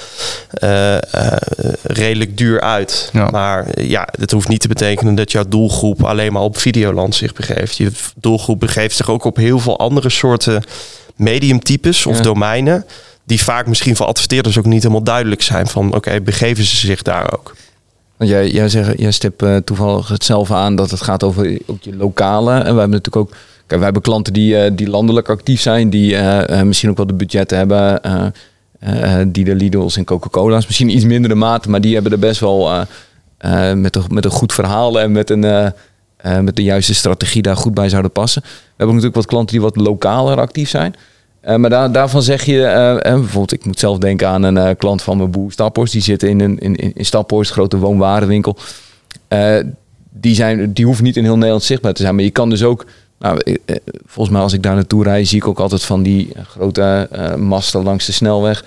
redelijk 1.83 2.37
duur 2.37 2.61
uit. 2.61 3.09
Ja. 3.13 3.29
Maar 3.29 3.81
ja, 3.81 4.07
het 4.19 4.31
hoeft 4.31 4.47
niet 4.47 4.61
te 4.61 4.67
betekenen 4.67 5.15
dat 5.15 5.31
jouw 5.31 5.43
doelgroep 5.47 6.03
alleen 6.03 6.33
maar 6.33 6.41
op 6.41 6.57
Videoland 6.57 7.15
zich 7.15 7.33
begeeft. 7.33 7.77
Je 7.77 7.84
doelgroep 8.15 8.59
begeeft 8.59 8.95
zich 8.95 9.09
ook 9.09 9.23
op 9.23 9.35
heel 9.35 9.59
veel 9.59 9.79
andere 9.79 10.09
soorten 10.09 10.63
mediumtypes 11.15 12.05
of 12.05 12.17
Ja. 12.17 12.23
domeinen. 12.23 12.85
Die 13.23 13.43
vaak 13.43 13.67
misschien 13.67 13.95
voor 13.95 14.05
adverteerders 14.05 14.57
ook 14.57 14.65
niet 14.65 14.81
helemaal 14.81 15.03
duidelijk 15.03 15.41
zijn 15.41 15.67
van 15.67 15.93
oké, 15.95 16.21
begeven 16.21 16.63
ze 16.63 16.75
zich 16.75 17.01
daar 17.01 17.33
ook? 17.33 17.55
Want 18.17 18.29
jij, 18.29 18.49
jij, 18.49 18.69
zegt, 18.69 18.99
jij 18.99 19.11
stipt 19.11 19.41
eh, 19.41 19.55
toevallig 19.55 20.07
hetzelfde 20.07 20.53
aan 20.53 20.75
dat 20.75 20.91
het 20.91 21.01
gaat 21.01 21.23
over 21.23 21.59
ook 21.65 21.81
je 21.81 21.95
lokale. 21.95 22.51
En 22.51 22.59
we 22.59 22.65
hebben 22.65 22.89
natuurlijk 22.89 23.15
ook, 23.15 23.29
kijk, 23.29 23.39
wij 23.67 23.83
hebben 23.83 24.01
klanten 24.01 24.33
die, 24.33 24.57
eh, 24.57 24.71
die 24.75 24.89
landelijk 24.89 25.29
actief 25.29 25.61
zijn, 25.61 25.89
die 25.89 26.15
eh, 26.15 26.61
misschien 26.61 26.89
ook 26.89 26.97
wel 26.97 27.07
de 27.07 27.13
budgetten 27.13 27.57
hebben, 27.57 28.01
die 29.31 29.43
de 29.43 29.55
Lidl's 29.55 29.97
en 29.97 30.03
Coca-Cola's, 30.05 30.65
misschien 30.65 30.89
iets 30.89 31.05
mindere 31.05 31.35
mate, 31.35 31.69
maar 31.69 31.81
die 31.81 31.93
hebben 31.93 32.11
er 32.11 32.19
best 32.19 32.39
wel 32.39 32.85
met, 33.75 33.95
een, 33.95 34.03
met 34.09 34.25
een 34.25 34.31
goed 34.31 34.53
verhaal 34.53 34.99
en 34.99 35.11
met 35.11 35.29
een 35.29 35.73
eh, 36.25 36.39
met 36.39 36.55
de 36.55 36.63
juiste 36.63 36.93
strategie 36.93 37.41
daar 37.41 37.57
goed 37.57 37.73
bij 37.73 37.89
zouden 37.89 38.11
passen. 38.11 38.41
We 38.41 38.49
hebben 38.67 38.87
natuurlijk 38.87 39.15
wat 39.15 39.25
klanten 39.25 39.55
die 39.55 39.61
wat 39.65 39.75
lokaler 39.75 40.39
actief 40.39 40.69
zijn. 40.69 40.95
Eh, 41.39 41.55
maar 41.55 41.69
daar, 41.69 41.91
daarvan 41.91 42.21
zeg 42.21 42.43
je, 42.43 42.63
eh, 42.63 43.13
bijvoorbeeld, 43.13 43.53
ik 43.53 43.65
moet 43.65 43.79
zelf 43.79 43.97
denken 43.97 44.27
aan 44.27 44.43
een 44.43 44.77
klant 44.77 45.01
van 45.01 45.17
mijn 45.17 45.31
boer 45.31 45.51
Staphorst. 45.51 45.93
Die 45.93 46.01
zit 46.01 46.23
in, 46.23 46.39
een, 46.39 46.59
in, 46.59 46.75
in 46.95 47.05
Staphorst, 47.05 47.51
grote 47.51 47.77
woonwarenwinkel. 47.77 48.57
Die, 50.09 50.35
zijn, 50.35 50.73
die 50.73 50.85
hoeven 50.85 51.03
niet 51.03 51.17
in 51.17 51.23
heel 51.23 51.35
Nederland 51.35 51.63
zichtbaar 51.63 51.93
te 51.93 52.01
zijn. 52.01 52.15
Maar 52.15 52.23
je 52.23 52.31
kan 52.31 52.49
dus 52.49 52.63
ook, 52.63 52.85
nou, 53.19 53.57
volgens 54.05 54.35
mij 54.35 54.43
als 54.43 54.53
ik 54.53 54.63
daar 54.63 54.75
naartoe 54.75 55.03
rijd, 55.03 55.27
zie 55.27 55.37
ik 55.37 55.47
ook 55.47 55.59
altijd 55.59 55.83
van 55.83 56.03
die 56.03 56.31
grote 56.47 57.09
masten 57.37 57.83
langs 57.83 58.05
de 58.05 58.11
snelweg. 58.11 58.65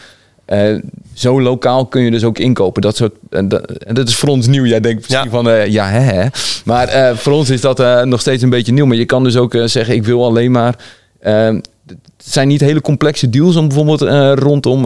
Eh, 0.48 0.74
zo 1.14 1.40
lokaal 1.40 1.87
kun 1.87 2.02
je 2.02 2.11
dus 2.11 2.24
ook 2.24 2.38
inkopen. 2.38 2.82
Dat 2.82 2.96
soort, 2.96 3.12
en, 3.30 3.48
dat, 3.48 3.70
en 3.70 3.94
dat 3.94 4.08
is 4.08 4.14
voor 4.16 4.28
ons 4.28 4.46
nieuw. 4.46 4.64
Jij 4.64 4.80
denkt 4.80 4.98
misschien 5.00 5.24
Ja. 5.24 5.30
van, 5.30 5.48
eh, 5.50 5.66
ja 5.66 5.88
hè, 5.88 6.00
hè. 6.00 6.26
Maar 6.64 6.88
eh, 6.88 7.16
voor 7.16 7.32
ons 7.32 7.50
is 7.50 7.61
dat 7.61 8.04
nog 8.04 8.20
steeds 8.20 8.42
een 8.42 8.50
beetje 8.50 8.72
nieuw. 8.72 8.87
Maar 8.87 8.96
je 8.96 9.04
kan 9.04 9.24
dus 9.24 9.37
ook 9.37 9.56
zeggen, 9.64 9.94
ik 9.94 10.04
wil 10.04 10.24
alleen 10.24 10.50
maar 10.50 10.74
eh, 11.20 11.46
het 11.87 11.96
zijn 12.34 12.48
niet 12.48 12.61
hele 12.61 12.80
complexe 12.80 13.30
deals 13.30 13.56
om 13.56 13.68
bijvoorbeeld 13.68 14.00
rondom 14.38 14.82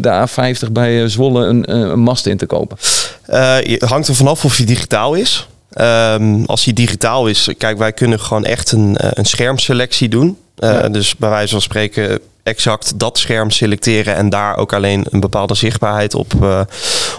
de 0.00 0.26
A50 0.28 0.72
bij 0.72 1.08
Zwolle 1.08 1.46
een, 1.46 1.74
een 1.74 1.98
mast 2.00 2.26
in 2.26 2.36
te 2.36 2.46
kopen. 2.46 2.76
Je 3.62 3.82
hangt 3.86 4.08
er 4.08 4.14
vanaf 4.14 4.44
of 4.44 4.56
hij 4.56 4.66
digitaal 4.66 5.14
is. 5.14 5.48
Ehm, 5.70 6.44
als 6.46 6.64
hij 6.64 6.72
digitaal 6.74 7.26
is, 7.26 7.48
kijk, 7.58 7.78
wij 7.78 7.92
kunnen 7.92 8.20
gewoon 8.20 8.44
echt 8.44 8.72
een, 8.72 8.96
een 8.98 9.24
schermselectie 9.24 10.08
doen. 10.08 10.36
Ja. 10.56 10.88
Dus 10.88 11.16
bij 11.16 11.28
wijze 11.30 11.52
van 11.52 11.60
spreken 11.60 12.20
exact 12.42 12.98
dat 12.98 13.18
scherm 13.18 13.50
selecteren 13.50 14.14
en 14.14 14.28
daar 14.28 14.56
ook 14.56 14.72
alleen 14.72 15.06
een 15.10 15.20
bepaalde 15.20 15.54
zichtbaarheid 15.54 16.14
op, 16.14 16.34
eh, 16.42 16.60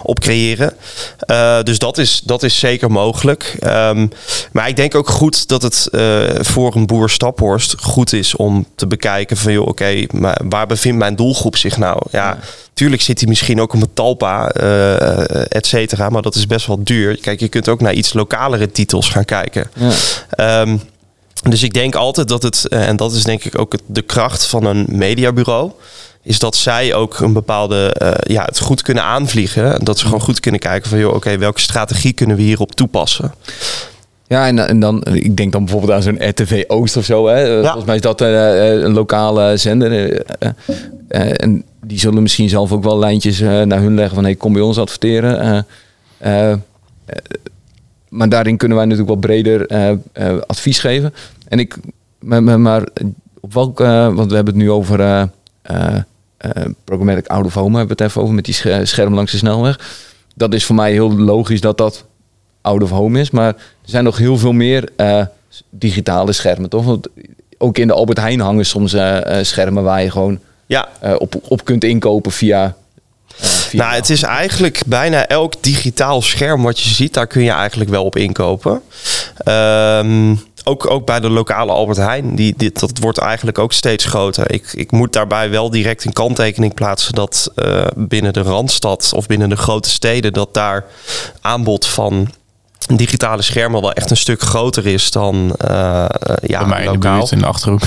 op 0.02 0.20
creëren. 0.20 0.74
Eh, 1.18 1.62
dus 1.62 1.78
dat 1.78 1.98
is, 1.98 2.20
dat 2.24 2.42
is 2.42 2.58
zeker 2.58 2.90
mogelijk. 2.90 3.56
Ehm, 3.60 4.06
maar 4.52 4.68
ik 4.68 4.76
denk 4.76 4.94
ook 4.94 5.08
goed 5.08 5.48
dat 5.48 5.62
het 5.62 5.88
eh, 5.92 6.20
voor 6.40 6.76
een 6.76 6.86
boer 6.86 7.10
Staphorst 7.10 7.74
goed 7.80 8.12
is 8.12 8.36
om 8.36 8.66
te 8.74 8.86
bekijken 8.86 9.36
van 9.36 9.52
joh, 9.52 9.66
oké, 9.66 10.04
maar 10.10 10.40
waar 10.44 10.66
bevindt 10.66 10.98
mijn 10.98 11.16
doelgroep 11.16 11.56
zich 11.56 11.76
nou? 11.76 12.02
Ja, 12.10 12.38
tuurlijk 12.74 13.02
zit 13.02 13.20
hij 13.20 13.28
misschien 13.28 13.60
ook 13.60 13.74
op 13.74 13.82
een 13.82 13.94
talpa, 13.94 14.48
et 15.48 15.66
cetera, 15.66 16.08
maar 16.08 16.22
dat 16.22 16.34
is 16.34 16.46
best 16.46 16.66
wel 16.66 16.84
duur. 16.84 17.20
Kijk, 17.20 17.40
je 17.40 17.48
kunt 17.48 17.68
ook 17.68 17.80
naar 17.80 17.92
iets 17.92 18.12
lokalere 18.12 18.70
titels 18.70 19.08
gaan 19.08 19.24
kijken. 19.24 19.70
Ja. 19.74 19.90
Ehm, 20.30 20.76
dus 21.42 21.62
ik 21.62 21.72
denk 21.74 21.94
altijd 21.94 22.28
dat 22.28 22.42
het, 22.42 22.68
eh, 22.68 22.88
en 22.88 22.96
dat 22.96 23.12
is 23.12 23.24
denk 23.24 23.44
ik 23.44 23.58
ook 23.58 23.72
het- 23.72 23.82
de 23.86 24.02
kracht 24.02 24.46
van 24.46 24.64
een 24.66 24.86
mediabureau, 24.88 25.70
is 26.22 26.38
dat 26.38 26.56
zij 26.56 26.94
ook 26.94 27.18
een 27.20 27.32
bepaalde, 27.32 27.92
eh, 27.92 28.34
ja, 28.34 28.44
het 28.44 28.58
goed 28.58 28.82
kunnen 28.82 29.02
aanvliegen. 29.02 29.84
Dat 29.84 29.98
ze 29.98 30.04
gewoon 30.04 30.20
goed 30.20 30.40
kunnen 30.40 30.60
kijken 30.60 30.90
van, 30.90 30.98
joh, 30.98 31.14
oké, 31.14 31.38
welke 31.38 31.60
strategie 31.60 32.12
kunnen 32.12 32.36
we 32.36 32.42
hierop 32.42 32.74
toepassen? 32.74 33.34
Ja, 34.26 34.46
en, 34.46 34.68
en 34.68 34.80
dan, 34.80 35.04
ik 35.04 35.36
denk 35.36 35.52
dan 35.52 35.62
bijvoorbeeld 35.64 35.92
aan 35.92 36.02
zo'n 36.02 36.28
RTV 36.28 36.64
Oost 36.66 36.96
of 36.96 37.04
zo. 37.04 37.26
Hè. 37.26 37.56
Eh, 37.56 37.62
Volgens 37.64 37.84
mij 37.84 37.94
is 37.94 38.00
dat 38.00 38.20
eh, 38.20 38.70
eh, 38.72 38.82
een 38.82 38.92
lokale 38.92 39.56
zender. 39.56 39.92
eh, 39.92 40.20
eh, 40.38 40.50
eh, 41.08 41.32
en 41.36 41.64
die 41.84 41.98
zullen 41.98 42.22
misschien 42.22 42.48
zelf 42.48 42.72
ook 42.72 42.84
wel 42.84 42.98
lijntjes 42.98 43.40
eh, 43.40 43.60
naar 43.62 43.80
hun 43.80 43.94
leggen 43.94 44.14
van 44.14 44.24
hey, 44.24 44.34
kom 44.34 44.52
bij 44.52 44.62
ons 44.62 44.78
adverteren. 44.78 45.40
Eh, 45.40 45.58
eh, 46.18 46.52
eh, 46.52 46.58
maar 48.12 48.28
daarin 48.28 48.56
kunnen 48.56 48.76
wij 48.76 48.86
natuurlijk 48.86 49.12
wat 49.14 49.26
breder 49.26 49.66
eh, 49.66 49.90
eh, 49.90 50.38
advies 50.46 50.78
geven. 50.78 51.14
En 51.48 51.58
ik, 51.58 51.76
maar, 52.18 52.60
maar, 52.60 52.86
op 53.40 53.54
welk, 53.54 53.80
eh, 53.80 54.14
want 54.14 54.28
we 54.28 54.34
hebben 54.34 54.54
het 54.54 54.62
nu 54.62 54.70
over 54.70 55.28
programmatic 56.84 57.26
out 57.26 57.44
of 57.44 57.54
home, 57.54 57.78
hebben 57.78 57.96
we 57.96 58.02
het 58.02 58.10
even 58.10 58.22
over 58.22 58.34
met 58.34 58.44
die 58.44 58.54
sche- 58.54 58.84
scherm 58.84 59.14
langs 59.14 59.32
de 59.32 59.38
snelweg. 59.38 59.80
Dat 60.34 60.54
is 60.54 60.64
voor 60.64 60.74
mij 60.74 60.92
heel 60.92 61.12
logisch 61.18 61.60
dat 61.60 61.78
dat 61.78 62.04
out 62.60 62.82
of 62.82 62.90
home 62.90 63.20
is. 63.20 63.30
Maar 63.30 63.48
er 63.54 63.54
zijn 63.84 64.04
nog 64.04 64.16
heel 64.16 64.38
veel 64.38 64.52
meer 64.52 64.88
digitale 65.70 66.32
schermen, 66.32 66.70
toch? 66.70 66.84
Want 66.84 67.08
ook 67.58 67.78
in 67.78 67.86
de 67.86 67.92
Albert 67.92 68.18
Heijn 68.18 68.40
hangen 68.40 68.66
soms 68.66 68.96
schermen 69.42 69.82
waar 69.82 70.02
je 70.02 70.10
gewoon 70.10 70.38
Ja, 70.66 70.88
op, 71.18 71.34
op 71.48 71.64
kunt 71.64 71.84
inkopen 71.84 72.32
via... 72.32 72.76
eh, 73.40 73.72
Nou, 73.72 73.94
het 73.94 74.10
is 74.10 74.22
eigenlijk 74.22 74.82
bijna 74.86 75.26
elk 75.26 75.54
digitaal 75.60 76.22
scherm 76.22 76.62
wat 76.62 76.80
je 76.80 76.90
ziet, 76.90 77.14
daar 77.14 77.26
kun 77.26 77.42
je 77.42 77.50
eigenlijk 77.50 77.90
wel 77.90 78.04
op 78.04 78.16
inkopen. 78.16 78.82
Ehm, 79.36 80.34
ook, 80.64 80.90
ook 80.90 81.06
bij 81.06 81.20
de 81.20 81.30
lokale 81.30 81.72
Albert 81.72 81.98
Heijn, 81.98 82.34
die, 82.34 82.54
dit, 82.56 82.80
dat 82.80 82.98
wordt 82.98 83.18
eigenlijk 83.18 83.58
ook 83.58 83.72
steeds 83.72 84.04
groter. 84.04 84.52
Ik, 84.52 84.72
ik 84.72 84.90
moet 84.90 85.12
daarbij 85.12 85.50
wel 85.50 85.70
direct 85.70 86.04
een 86.04 86.12
kanttekening 86.12 86.74
plaatsen 86.74 87.14
dat 87.14 87.52
eh, 87.54 87.86
binnen 87.96 88.32
de 88.32 88.42
Randstad 88.42 89.12
of 89.14 89.26
binnen 89.26 89.48
de 89.48 89.56
grote 89.56 89.90
steden, 89.90 90.32
dat 90.32 90.54
daar 90.54 90.84
aanbod 91.40 91.86
van 91.86 92.28
digitale 92.86 93.42
schermen 93.42 93.80
wel 93.80 93.92
echt 93.92 94.10
een 94.10 94.16
stuk 94.16 94.40
groter 94.42 94.86
is 94.86 95.10
dan 95.10 95.54
eh, 95.58 96.04
eh, 96.04 96.08
ja, 96.42 96.58
Bij 96.58 96.68
mij 96.68 96.78
in 96.78 96.84
de 96.86 96.90
lokaal. 96.92 97.18
buurt 97.18 97.30
in 97.30 97.38
de 97.38 97.46
Achterhoek. 97.46 97.80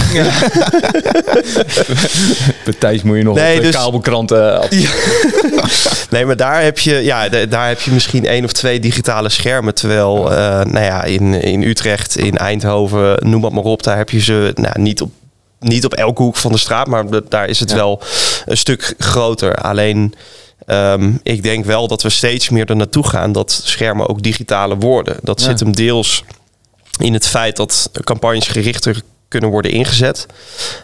Bij 2.64 2.74
Thijs 2.80 3.04
moet 3.04 3.18
je 3.18 3.24
nog 3.24 3.36
Nee, 3.36 3.56
op 3.56 3.62
de 3.62 3.68
dus- 3.68 3.76
kabelkranten... 3.76 4.60
af- 4.62 6.08
Nee, 6.10 6.26
maar 6.26 6.36
daar 6.36 6.64
heb 6.64 6.80
je, 6.80 7.04
ja, 7.04 7.30
daar 7.30 7.68
heb 7.68 7.82
je 7.82 7.92
misschien 7.92 8.26
één 8.26 8.44
of 8.44 8.52
twee 8.52 8.80
digitale 8.80 9.30
schermen. 9.30 9.74
Terwijl, 9.76 10.32
eh, 10.32 10.38
nou 10.64 10.86
ja, 10.86 11.04
in, 11.04 11.34
in 11.42 11.64
Utrecht, 11.64 12.18
in 12.18 12.38
Eindhoven, 12.38 13.30
noem 13.30 13.44
het 13.44 13.54
maar 13.54 13.64
op, 13.64 13.84
daar 13.84 13.98
heb 13.98 14.10
je 14.10 14.20
ze 14.22 14.52
nou, 14.56 14.82
niet, 14.82 15.02
op, 15.02 15.12
niet 15.60 15.86
op 15.86 15.94
elke 15.94 16.22
hoek 16.22 16.36
van 16.36 16.52
de 16.52 16.58
straat, 16.58 16.88
maar 16.88 17.04
daar 17.30 17.48
is 17.48 17.60
het 17.60 17.70
Ja. 17.70 17.76
wel 17.76 18.02
een 18.46 18.58
stuk 18.58 18.94
groter. 18.98 19.56
Alleen, 19.56 20.14
ehm, 20.66 21.12
ik 21.24 21.44
denk 21.44 21.66
wel 21.66 21.88
dat 21.88 22.02
we 22.02 22.10
steeds 22.10 22.50
meer 22.50 22.70
er 22.70 22.76
naartoe 22.76 23.08
gaan 23.08 23.32
dat 23.32 23.62
schermen 23.64 24.10
ook 24.10 24.22
digitale 24.22 24.76
worden. 24.78 25.18
Dat 25.22 25.40
Ja. 25.42 25.46
zit 25.46 25.60
hem 25.60 25.76
deels 25.76 26.24
in 27.00 27.14
het 27.14 27.28
feit 27.28 27.56
dat 27.56 27.90
campagnes 28.04 28.48
gerichter 28.48 29.02
kunnen 29.28 29.50
worden 29.50 29.72
ingezet. 29.72 30.26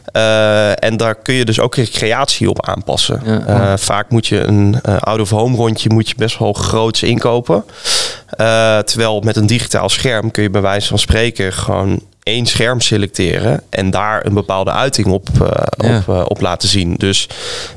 Eh, 0.05 0.84
en 0.84 0.97
daar 0.97 1.15
kun 1.15 1.34
je 1.34 1.45
dus 1.45 1.60
ook 1.60 1.71
creatie 1.73 2.49
op 2.49 2.65
aanpassen. 2.65 3.21
Ja. 3.25 3.45
Eh, 3.45 3.77
vaak 3.77 4.10
moet 4.10 4.27
je 4.27 4.39
een 4.39 4.79
eh, 4.84 4.97
out-of-home 4.97 5.55
rondje 5.55 5.89
moet 5.89 6.10
je 6.10 6.15
best 6.17 6.38
wel 6.38 6.53
groots 6.53 7.03
inkopen. 7.03 7.63
Terwijl 8.86 9.19
met 9.19 9.36
een 9.36 9.45
digitaal 9.47 9.89
scherm 9.89 10.31
kun 10.31 10.43
je 10.43 10.49
bij 10.49 10.62
wijze 10.62 10.88
van 10.88 10.99
spreken 10.99 11.53
gewoon 11.53 12.01
één 12.23 12.45
scherm 12.45 12.81
selecteren 12.81 13.62
en 13.69 13.89
daar 13.89 14.25
een 14.25 14.34
bepaalde 14.34 14.71
uiting 14.71 15.07
op, 15.07 15.29
eh, 15.34 15.47
Ja. 15.88 15.97
op, 15.97 16.10
eh, 16.10 16.21
op 16.27 16.41
laten 16.41 16.69
zien. 16.69 16.95
Dus 16.97 17.27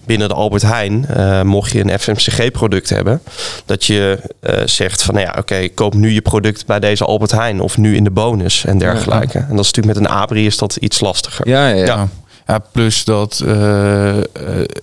binnen 0.06 0.28
de 0.28 0.34
Albert 0.34 0.62
Heijn, 0.62 1.06
eh, 1.06 1.42
mocht 1.42 1.72
je 1.72 1.80
een 1.80 1.98
FMCG-product 1.98 2.88
hebben, 2.88 3.22
dat 3.66 3.84
je 3.84 4.18
zegt 4.64 5.02
van, 5.02 5.14
nou 5.14 5.26
ja, 5.26 5.34
oké, 5.38 5.68
koop 5.68 5.94
nu 5.94 6.10
je 6.10 6.20
product 6.20 6.66
bij 6.66 6.80
deze 6.80 7.04
Albert 7.04 7.30
Heijn 7.30 7.60
of 7.60 7.76
nu 7.76 7.96
in 7.96 8.04
de 8.04 8.10
bonus 8.10 8.64
en 8.64 8.78
dergelijke. 8.78 9.38
En 9.38 9.56
dat 9.56 9.64
is 9.64 9.72
natuurlijk 9.72 9.98
met 9.98 10.10
een 10.10 10.16
Abri 10.16 10.46
is 10.46 10.58
dat 10.58 10.76
iets 10.76 11.00
lastiger. 11.00 11.48
Ja, 11.48 11.68
ja, 11.68 11.84
ja. 11.84 12.08
Ja. 12.46 12.58
Plus 12.72 13.04
dat, 13.04 13.44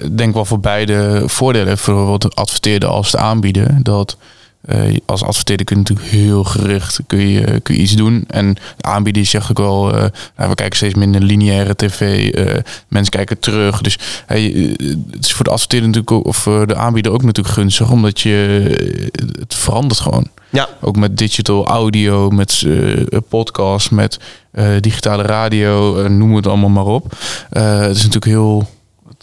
ik 0.04 0.18
denk 0.18 0.34
wel 0.34 0.46
voor 0.46 0.60
beide 0.60 1.24
voordelen, 1.26 1.78
voor 1.78 1.94
bijvoorbeeld 1.94 2.22
de 2.22 2.42
adverteerder 2.42 2.90
als 2.90 3.12
de 3.12 3.18
aanbieder, 3.18 3.78
dat 3.84 4.18
eh, 4.62 4.98
als 5.06 5.24
adverteerder 5.24 5.66
kun 5.66 5.76
je 5.76 5.82
natuurlijk 5.82 6.10
heel 6.10 6.44
gericht 6.44 7.00
kun 7.08 7.28
je, 7.28 7.60
kun 7.60 7.76
je 7.76 7.82
iets 7.82 7.96
doen. 7.96 8.24
En 8.28 8.54
de 8.54 8.84
aanbieder 8.84 9.26
zegt 9.26 9.50
ook 9.50 9.58
wel, 9.58 9.94
eh, 9.94 10.06
nou, 10.38 10.50
we 10.50 10.56
kijken 10.56 10.78
steeds 10.78 10.94
minder 10.94 11.22
lineaire 11.22 11.76
tv, 11.76 12.30
eh, 12.30 12.64
mensen 12.88 13.12
kijken 13.12 13.40
terug. 13.40 13.82
Dus 13.82 13.98
hey, 14.26 14.44
het 15.12 15.26
is 15.26 15.34
voor 15.34 15.46
de 15.46 15.52
adverteerder 15.52 15.88
natuurlijk 15.88 16.16
ook, 16.16 16.26
of 16.26 16.44
de 16.44 16.76
aanbieder 16.76 17.12
ook 17.12 17.24
natuurlijk 17.24 17.56
gunstig, 17.56 17.92
omdat 17.92 18.20
je, 18.20 18.32
het 19.40 19.56
verandert 19.56 20.00
gewoon. 20.00 20.28
Ja, 20.50 20.70
Ook 20.82 20.96
met 20.96 21.18
digital 21.18 21.68
audio, 21.68 22.30
met 22.30 22.66
podcast, 23.30 23.92
met 23.92 24.20
digitale 24.80 25.24
radio, 25.24 26.08
noem 26.08 26.36
het 26.36 26.48
allemaal 26.48 26.70
maar 26.70 26.86
op. 26.86 27.16
Het 27.50 27.96
is 27.96 28.04
natuurlijk 28.04 28.26
heel. 28.26 28.68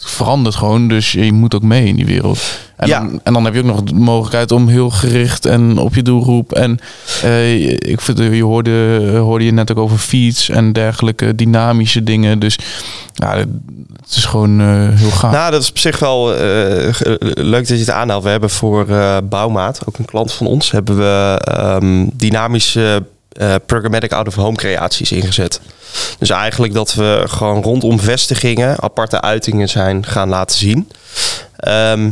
Verandert 0.05 0.55
gewoon, 0.55 0.87
dus 0.87 1.11
je 1.11 1.33
moet 1.33 1.55
ook 1.55 1.61
mee 1.63 1.85
in 1.85 1.95
die 1.95 2.05
wereld. 2.05 2.39
En, 2.75 2.87
Ja. 2.87 2.99
dan, 2.99 3.19
en 3.23 3.33
dan 3.33 3.45
heb 3.45 3.53
je 3.53 3.59
ook 3.59 3.65
nog 3.65 3.83
de 3.83 3.93
mogelijkheid 3.93 4.51
om 4.51 4.67
heel 4.67 4.89
gericht 4.89 5.45
en 5.45 5.77
op 5.77 5.95
je 5.95 6.01
doelgroep. 6.01 6.51
En 6.53 6.79
eh, 7.23 7.69
ik 7.71 8.01
vind, 8.01 8.17
je 8.17 8.43
hoorde, 8.43 9.07
hoorde 9.17 9.45
je 9.45 9.51
net 9.51 9.71
ook 9.71 9.77
over 9.77 9.97
feeds 9.97 10.49
en 10.49 10.73
dergelijke 10.73 11.35
dynamische 11.35 12.03
dingen. 12.03 12.39
Dus 12.39 12.59
ja, 13.13 13.35
het 14.09 14.17
is 14.17 14.25
gewoon 14.25 14.59
eh, 14.59 14.89
heel 14.89 15.09
gaaf. 15.11 15.31
Nou, 15.31 15.51
dat 15.51 15.61
is 15.61 15.69
op 15.69 15.77
zich 15.77 15.99
wel 15.99 16.35
eh, 16.35 16.39
leuk 17.33 17.67
dat 17.67 17.77
je 17.77 17.77
het 17.77 17.89
aanhaalt. 17.89 18.23
We 18.23 18.29
hebben 18.29 18.49
voor 18.49 18.89
eh, 18.89 19.17
Bouwmaat, 19.23 19.81
ook 19.85 19.97
een 19.97 20.05
klant 20.05 20.33
van 20.33 20.47
ons, 20.47 20.71
hebben 20.71 20.97
we 20.97 21.41
ehm, 21.43 22.07
dynamische 22.13 23.03
eh, 23.39 23.55
programmatic 23.65 24.13
out-of-home 24.13 24.55
creaties 24.55 25.11
ingezet. 25.11 25.61
Dus 26.19 26.29
eigenlijk 26.29 26.73
dat 26.73 26.93
we 26.93 27.23
gewoon 27.27 27.63
rondom 27.63 27.99
vestigingen 27.99 28.81
aparte 28.81 29.21
uitingen 29.21 29.69
zijn 29.69 30.05
gaan 30.05 30.29
laten 30.29 30.57
zien. 30.57 30.89
Ehm, 31.55 32.11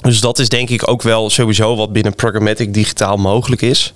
dus 0.00 0.20
dat 0.20 0.38
is 0.38 0.48
denk 0.48 0.68
ik 0.68 0.88
ook 0.88 1.02
wel 1.02 1.30
sowieso 1.30 1.76
wat 1.76 1.92
binnen 1.92 2.14
programmatic 2.14 2.74
digitaal 2.74 3.16
mogelijk 3.16 3.62
is. 3.62 3.92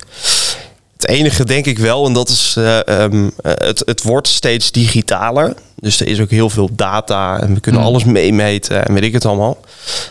Het 1.01 1.09
enige 1.09 1.45
denk 1.45 1.65
ik 1.65 1.79
wel, 1.79 2.05
en 2.05 2.13
dat 2.13 2.29
is, 2.29 2.55
eh, 2.57 2.87
ehm, 2.87 3.29
eh, 3.41 3.51
het, 3.55 3.83
het 3.85 4.03
wordt 4.03 4.27
steeds 4.27 4.71
digitaler. 4.71 5.53
Dus 5.75 5.99
er 5.99 6.07
is 6.07 6.19
ook 6.19 6.29
heel 6.29 6.49
veel 6.49 6.69
data 6.71 7.39
en 7.39 7.53
we 7.53 7.59
kunnen 7.59 7.81
Mm. 7.81 7.87
alles 7.87 8.03
meemeten 8.03 8.85
en 8.85 8.93
weet 8.93 9.03
ik 9.03 9.13
het 9.13 9.25
allemaal. 9.25 9.57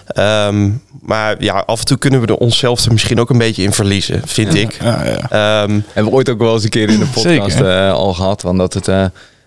Ehm, 0.07 0.71
maar 1.03 1.37
ja, 1.43 1.63
af 1.67 1.79
en 1.81 1.85
toe 1.85 1.99
kunnen 1.99 2.21
we 2.21 2.27
er 2.27 2.37
onszelf 2.37 2.85
er 2.85 2.93
misschien 2.93 3.21
ook 3.21 3.31
een 3.31 3.39
beetje 3.39 3.63
in 3.63 3.73
verliezen, 3.73 4.23
vind 4.27 4.55
ik. 4.55 4.79
Ja, 4.83 5.05
ja. 5.05 5.19
Ehm, 5.63 5.81
Hebben 5.93 6.13
we 6.13 6.19
ooit 6.19 6.29
ook 6.29 6.39
wel 6.39 6.55
eens 6.55 6.65
een 6.65 6.71
keer 6.71 6.89
in 6.89 6.99
de 6.99 7.07
podcast 7.15 7.61
eh, 7.61 7.93
al 7.93 8.15
gehad. 8.15 8.43
Want 8.43 8.59
dat 8.59 8.75
het, 8.75 8.89
eh, 8.89 8.95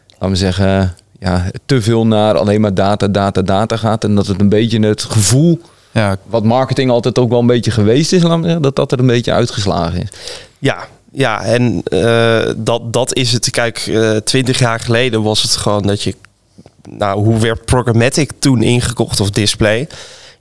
laten 0.10 0.30
we 0.30 0.36
zeggen, 0.36 0.96
ja, 1.20 1.46
te 1.66 1.82
veel 1.82 2.08
naar 2.08 2.38
alleen 2.38 2.62
maar 2.62 2.74
data, 2.74 3.08
data, 3.08 3.42
data 3.42 3.78
gaat. 3.78 4.04
En 4.04 4.16
dat 4.16 4.28
het 4.28 4.40
een 4.42 4.50
beetje 4.50 4.80
het 4.80 5.04
gevoel, 5.04 5.62
ja, 5.92 6.18
wat 6.26 6.44
marketing 6.44 6.92
altijd 6.92 7.20
ook 7.20 7.30
wel 7.30 7.40
een 7.40 7.48
beetje 7.48 7.72
geweest 7.72 8.14
is, 8.14 8.22
laten 8.22 8.38
we 8.40 8.44
zeggen, 8.44 8.62
dat 8.62 8.76
dat 8.76 8.92
er 8.92 9.00
een 9.00 9.08
beetje 9.08 9.32
uitgeslagen 9.34 10.02
is. 10.02 10.10
Ja, 10.60 10.78
ja 11.14 11.44
en 11.44 11.82
eh, 11.84 12.52
dat, 12.58 12.94
dat 12.94 13.16
is 13.16 13.32
het. 13.32 13.50
Kijk, 13.50 13.92
twintig 14.24 14.60
jaar 14.60 14.80
geleden 14.80 15.24
was 15.24 15.42
het 15.42 15.56
gewoon 15.56 15.82
dat 15.82 16.02
je... 16.02 16.16
Nou, 16.90 17.24
hoe 17.24 17.40
werd 17.40 17.66
programmatic 17.66 18.32
toen 18.40 18.62
ingekocht 18.62 19.20
of 19.20 19.30
display? 19.30 19.88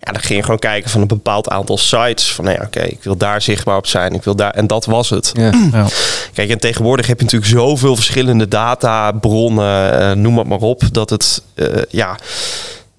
Ja, 0.05 0.13
dan 0.13 0.21
ging 0.21 0.39
je 0.39 0.45
gewoon 0.45 0.59
kijken 0.59 0.91
van 0.91 1.01
een 1.01 1.07
bepaald 1.07 1.49
aantal 1.49 1.79
sites. 1.79 2.33
Van, 2.33 2.45
nou 2.45 2.57
ja, 2.57 2.65
oké, 2.65 2.81
ik 2.81 3.03
wil 3.03 3.17
daar 3.17 3.43
zichtbaar 3.43 3.77
op 3.77 3.87
zijn. 3.87 4.15
Ik 4.15 4.23
wil 4.23 4.37
daar, 4.37 4.51
en 4.51 4.67
dat 4.67 4.85
was 4.85 5.11
het. 5.11 5.31
Ja. 5.35 5.51
Ja. 5.73 5.87
Kijk, 6.33 6.51
en 6.51 6.59
tegenwoordig 6.59 7.07
heb 7.07 7.19
je 7.19 7.25
natuurlijk 7.25 7.53
zoveel 7.53 7.95
verschillende 7.95 8.49
databronnen, 8.49 10.01
eh, 10.01 10.13
noem 10.13 10.39
het 10.39 10.47
maar 10.47 10.59
op, 10.59 10.83
dat 10.93 11.11
het 11.11 11.43
eh, 11.55 11.67
ja, 11.89 12.19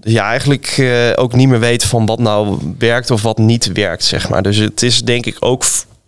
ja, 0.03 0.27
eigenlijk 0.27 0.67
eh, 0.77 1.09
ook 1.15 1.33
niet 1.33 1.47
meer 1.47 1.59
weet 1.59 1.83
van 1.83 2.05
wat 2.05 2.19
nou 2.19 2.57
werkt 2.77 3.11
of 3.11 3.21
wat 3.21 3.37
niet 3.37 3.71
werkt, 3.71 4.03
zeg 4.03 4.29
maar. 4.29 4.41
Dus 4.41 4.57
het 4.57 4.81
is 4.81 5.01
denk 5.01 5.25
ik 5.25 5.37
ook 5.39 5.63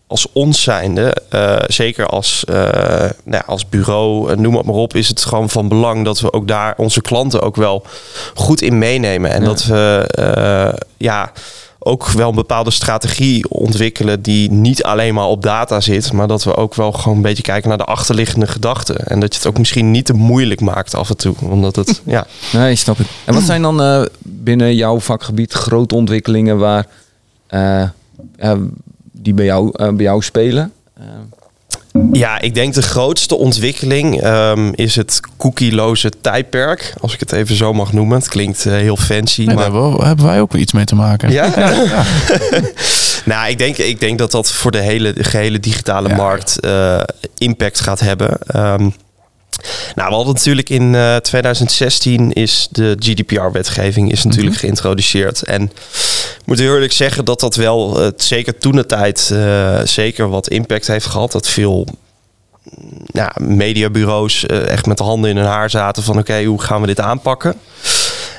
als 0.08 0.28
ons 0.34 0.62
zijnde, 0.62 1.16
eh, 1.30 1.56
zeker 1.68 2.06
als, 2.08 2.44
eh, 2.48 2.56
nou 3.04 3.12
ja, 3.24 3.44
als 3.46 3.70
bureau, 3.70 4.32
eh, 4.32 4.38
noem 4.38 4.56
het 4.56 4.66
maar 4.66 4.76
op, 4.76 4.96
is 4.96 5.08
het 5.08 5.26
gewoon 5.26 5.50
van 5.50 5.68
belang 5.68 6.06
dat 6.06 6.20
we 6.20 6.34
ook 6.34 6.48
daar 6.48 6.74
onze 6.78 7.02
klanten 7.02 7.42
ook 7.42 7.56
wel 7.56 7.86
goed 8.34 8.62
in 8.62 8.78
meenemen. 8.78 9.32
En 9.32 9.42
Ja. 9.42 9.48
dat 9.48 9.64
we 9.66 10.78
ja, 10.98 11.32
ook 11.80 12.08
wel 12.08 12.30
een 12.30 12.36
bepaalde 12.36 12.72
strategie 12.72 13.50
ontwikkelen 13.50 14.22
die 14.22 14.52
niet 14.52 14.84
alleen 14.84 15.14
maar 15.14 15.26
op 15.26 15.42
data 15.42 15.82
zit, 15.82 16.12
maar 16.12 16.28
dat 16.28 16.44
we 16.44 16.56
ook 16.56 16.76
wel 16.76 16.92
gewoon 16.92 17.16
een 17.16 17.24
beetje 17.24 17.44
kijken 17.44 17.70
naar 17.70 17.78
de 17.78 17.84
achterliggende 17.84 18.48
gedachten. 18.48 18.98
En 18.98 19.20
dat 19.20 19.34
je 19.34 19.40
het 19.40 19.48
ook 19.48 19.58
misschien 19.58 19.92
niet 19.92 20.06
te 20.06 20.14
moeilijk 20.14 20.62
maakt 20.62 20.96
af 20.96 21.10
en 21.10 21.18
toe. 21.18 21.36
Omdat 21.50 21.76
het, 21.76 22.02
ja. 22.06 22.26
Nee, 22.54 22.76
snap 22.76 23.00
ik. 23.00 23.08
En 23.26 23.34
wat 23.34 23.44
zijn 23.44 23.62
dan 23.62 24.08
binnen 24.20 24.76
jouw 24.76 25.00
vakgebied 25.00 25.54
grote 25.54 25.96
ontwikkelingen 25.96 26.58
waar 26.58 26.86
die 29.26 29.34
bij 29.34 29.46
jou, 29.46 29.70
eh, 29.74 29.90
bij 29.90 30.04
jou 30.06 30.22
spelen? 30.22 30.72
Eh, 30.98 31.04
Ja, 32.12 32.42
ik 32.42 32.56
denk 32.56 32.74
de 32.74 32.82
grootste 32.82 33.36
ontwikkeling 33.36 34.22
ehm, 34.22 34.72
is 34.76 34.96
het 34.96 35.20
cookieloze 35.38 36.12
tijdperk. 36.22 36.94
Als 37.02 37.14
ik 37.14 37.20
het 37.20 37.32
even 37.32 37.56
zo 37.56 37.74
mag 37.74 37.94
noemen. 37.94 38.18
Het 38.18 38.28
klinkt 38.28 38.66
eh, 38.66 38.74
heel 38.74 38.98
fancy. 38.98 39.38
Nee, 39.46 39.56
maar 39.56 39.56
daar 39.56 39.64
hebben, 39.74 39.98
we- 39.98 40.06
hebben 40.06 40.26
wij 40.26 40.42
ook 40.42 40.52
wel 40.52 40.62
iets 40.62 40.74
mee 40.74 40.86
te 40.86 40.96
maken. 40.96 41.32
Ja? 41.32 41.48
nou, 43.32 43.50
ik 43.50 43.58
denk, 43.58 43.78
ik 43.78 44.00
denk 44.00 44.18
dat 44.18 44.32
dat 44.32 44.52
voor 44.52 44.72
de 44.72 44.78
hele 44.82 45.14
de 45.14 45.24
gehele 45.24 45.60
digitale 45.60 46.10
Ja. 46.10 46.16
markt 46.16 46.60
eh, 46.60 47.02
impact 47.38 47.80
gaat 47.80 48.00
hebben. 48.00 48.38
Ehm, 48.48 48.90
nou, 49.96 50.10
we 50.10 50.16
hadden 50.16 50.34
natuurlijk 50.34 50.70
in 50.70 50.96
eh, 50.96 51.16
2016 51.16 52.34
is 52.34 52.68
de 52.72 52.96
GDPR-wetgeving 53.00 54.12
is 54.12 54.24
natuurlijk 54.24 54.52
Mhm. 54.56 54.60
geïntroduceerd. 54.60 55.44
En 55.44 55.62
ik 56.40 56.46
moet 56.46 56.60
eerlijk 56.60 56.92
zeggen 56.94 57.26
dat 57.26 57.40
dat 57.40 57.56
wel, 57.56 58.02
eh, 58.02 58.08
zeker 58.18 58.58
toen 58.58 58.76
de 58.76 58.86
tijd, 58.86 59.30
eh, 59.34 59.80
zeker 59.84 60.30
wat 60.30 60.48
impact 60.50 60.88
heeft 60.88 61.06
gehad. 61.06 61.32
Dat 61.32 61.48
veel 61.48 61.86
mm, 62.64 63.02
ja, 63.06 63.36
mediabureaus 63.42 64.46
eh, 64.46 64.68
echt 64.68 64.86
met 64.86 64.98
de 64.98 65.04
handen 65.04 65.30
in 65.30 65.38
hun 65.38 65.46
haar 65.46 65.70
zaten 65.70 66.04
van 66.04 66.18
oké, 66.18 66.44
hoe 66.44 66.62
gaan 66.62 66.82
we 66.82 66.88
dit 66.88 67.00
aanpakken? 67.00 67.56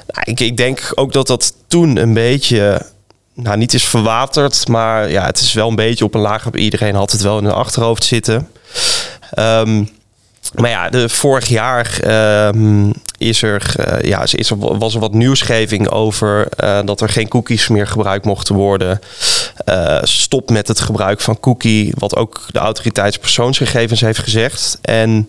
Nou, 0.06 0.22
ik, 0.24 0.40
ik 0.40 0.56
denk 0.56 0.92
ook 0.94 1.12
dat 1.12 1.26
dat 1.26 1.54
toen 1.66 1.96
een 1.96 2.14
beetje, 2.14 2.86
nou 3.34 3.56
niet 3.56 3.74
is 3.74 3.84
verwaterd, 3.84 4.68
maar 4.68 5.10
ja, 5.10 5.26
het 5.26 5.40
is 5.40 5.52
wel 5.52 5.68
een 5.68 5.74
beetje 5.74 6.04
op 6.04 6.14
een 6.14 6.20
laag. 6.20 6.50
Iedereen 6.52 6.94
had 6.94 7.12
het 7.12 7.20
wel 7.20 7.38
in 7.38 7.44
hun 7.44 7.52
achterhoofd 7.54 8.04
zitten. 8.04 8.48
Ehm, 9.30 9.84
maar 10.60 10.70
ja, 10.70 10.88
de, 10.90 11.08
vorig 11.08 11.46
jaar 11.46 11.98
ehm, 12.00 12.90
is 13.18 13.42
er, 13.42 13.74
eh, 13.76 14.08
ja, 14.08 14.24
is 14.32 14.50
er, 14.50 14.56
was 14.78 14.94
er 14.94 15.00
wat 15.00 15.12
nieuwsgeving 15.12 15.88
over 15.88 16.48
eh, 16.48 16.78
dat 16.84 17.00
er 17.00 17.08
geen 17.08 17.28
cookies 17.28 17.68
meer 17.68 17.86
gebruikt 17.86 18.24
mochten 18.24 18.54
worden. 18.54 19.00
Eh, 19.64 19.98
stop 20.02 20.50
met 20.50 20.68
het 20.68 20.80
gebruik 20.80 21.20
van 21.20 21.40
cookie, 21.40 21.92
wat 21.98 22.16
ook 22.16 22.40
de 22.50 22.58
autoriteitspersoonsgegevens 22.58 24.00
heeft 24.00 24.18
gezegd. 24.18 24.78
En 24.82 25.28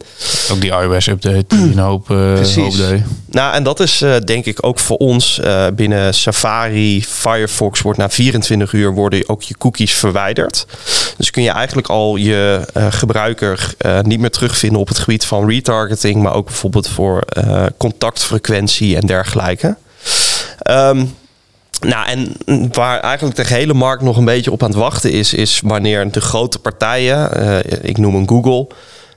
Ook 0.52 0.62
die 0.62 0.72
iOS-update 0.72 1.46
die 1.48 1.60
een 1.60 1.78
hoop, 1.78 2.08
hoop 2.08 2.46
nou, 3.30 3.54
en 3.54 3.64
dat 3.64 3.80
is 3.80 4.04
denk 4.24 4.46
ik 4.46 4.66
ook 4.66 4.80
voor 4.80 4.98
ons 4.98 5.42
binnen 5.74 6.14
Safari, 6.14 7.04
Firefox 7.04 7.82
wordt 7.82 8.00
na 8.00 8.10
24 8.10 8.74
uur 8.74 8.94
worden 8.94 9.30
ook 9.30 9.44
je 9.44 9.58
cookies 9.58 9.94
verwijderd. 9.94 10.66
Dus 11.18 11.32
kun 11.32 11.44
je 11.44 11.50
eigenlijk 11.50 11.88
al 11.88 12.16
je 12.16 12.68
gebruiker 12.90 13.74
niet 14.02 14.20
meer 14.20 14.32
terugvinden 14.32 14.80
op 14.80 14.88
het 14.88 15.00
gebied 15.00 15.26
van 15.26 15.50
retargeting, 15.50 16.22
maar 16.22 16.34
ook 16.34 16.46
bijvoorbeeld 16.46 16.88
voor 16.88 17.24
contactfrequentie 17.78 18.96
en 18.96 19.06
dergelijke. 19.06 19.76
Ehm, 20.60 21.06
nou, 21.80 22.08
en 22.08 22.36
waar 22.72 23.00
eigenlijk 23.00 23.36
de 23.36 23.56
hele 23.56 23.74
markt 23.74 24.04
nog 24.04 24.18
een 24.18 24.26
beetje 24.26 24.52
op 24.52 24.64
aan 24.64 24.70
het 24.70 24.78
wachten 24.78 25.12
is, 25.12 25.34
is 25.34 25.62
wanneer 25.64 26.12
de 26.12 26.22
grote 26.22 26.60
partijen, 26.60 27.32
eh, 27.32 27.80
ik 27.82 27.98
noem 27.98 28.16
een 28.16 28.28
Google, 28.28 28.68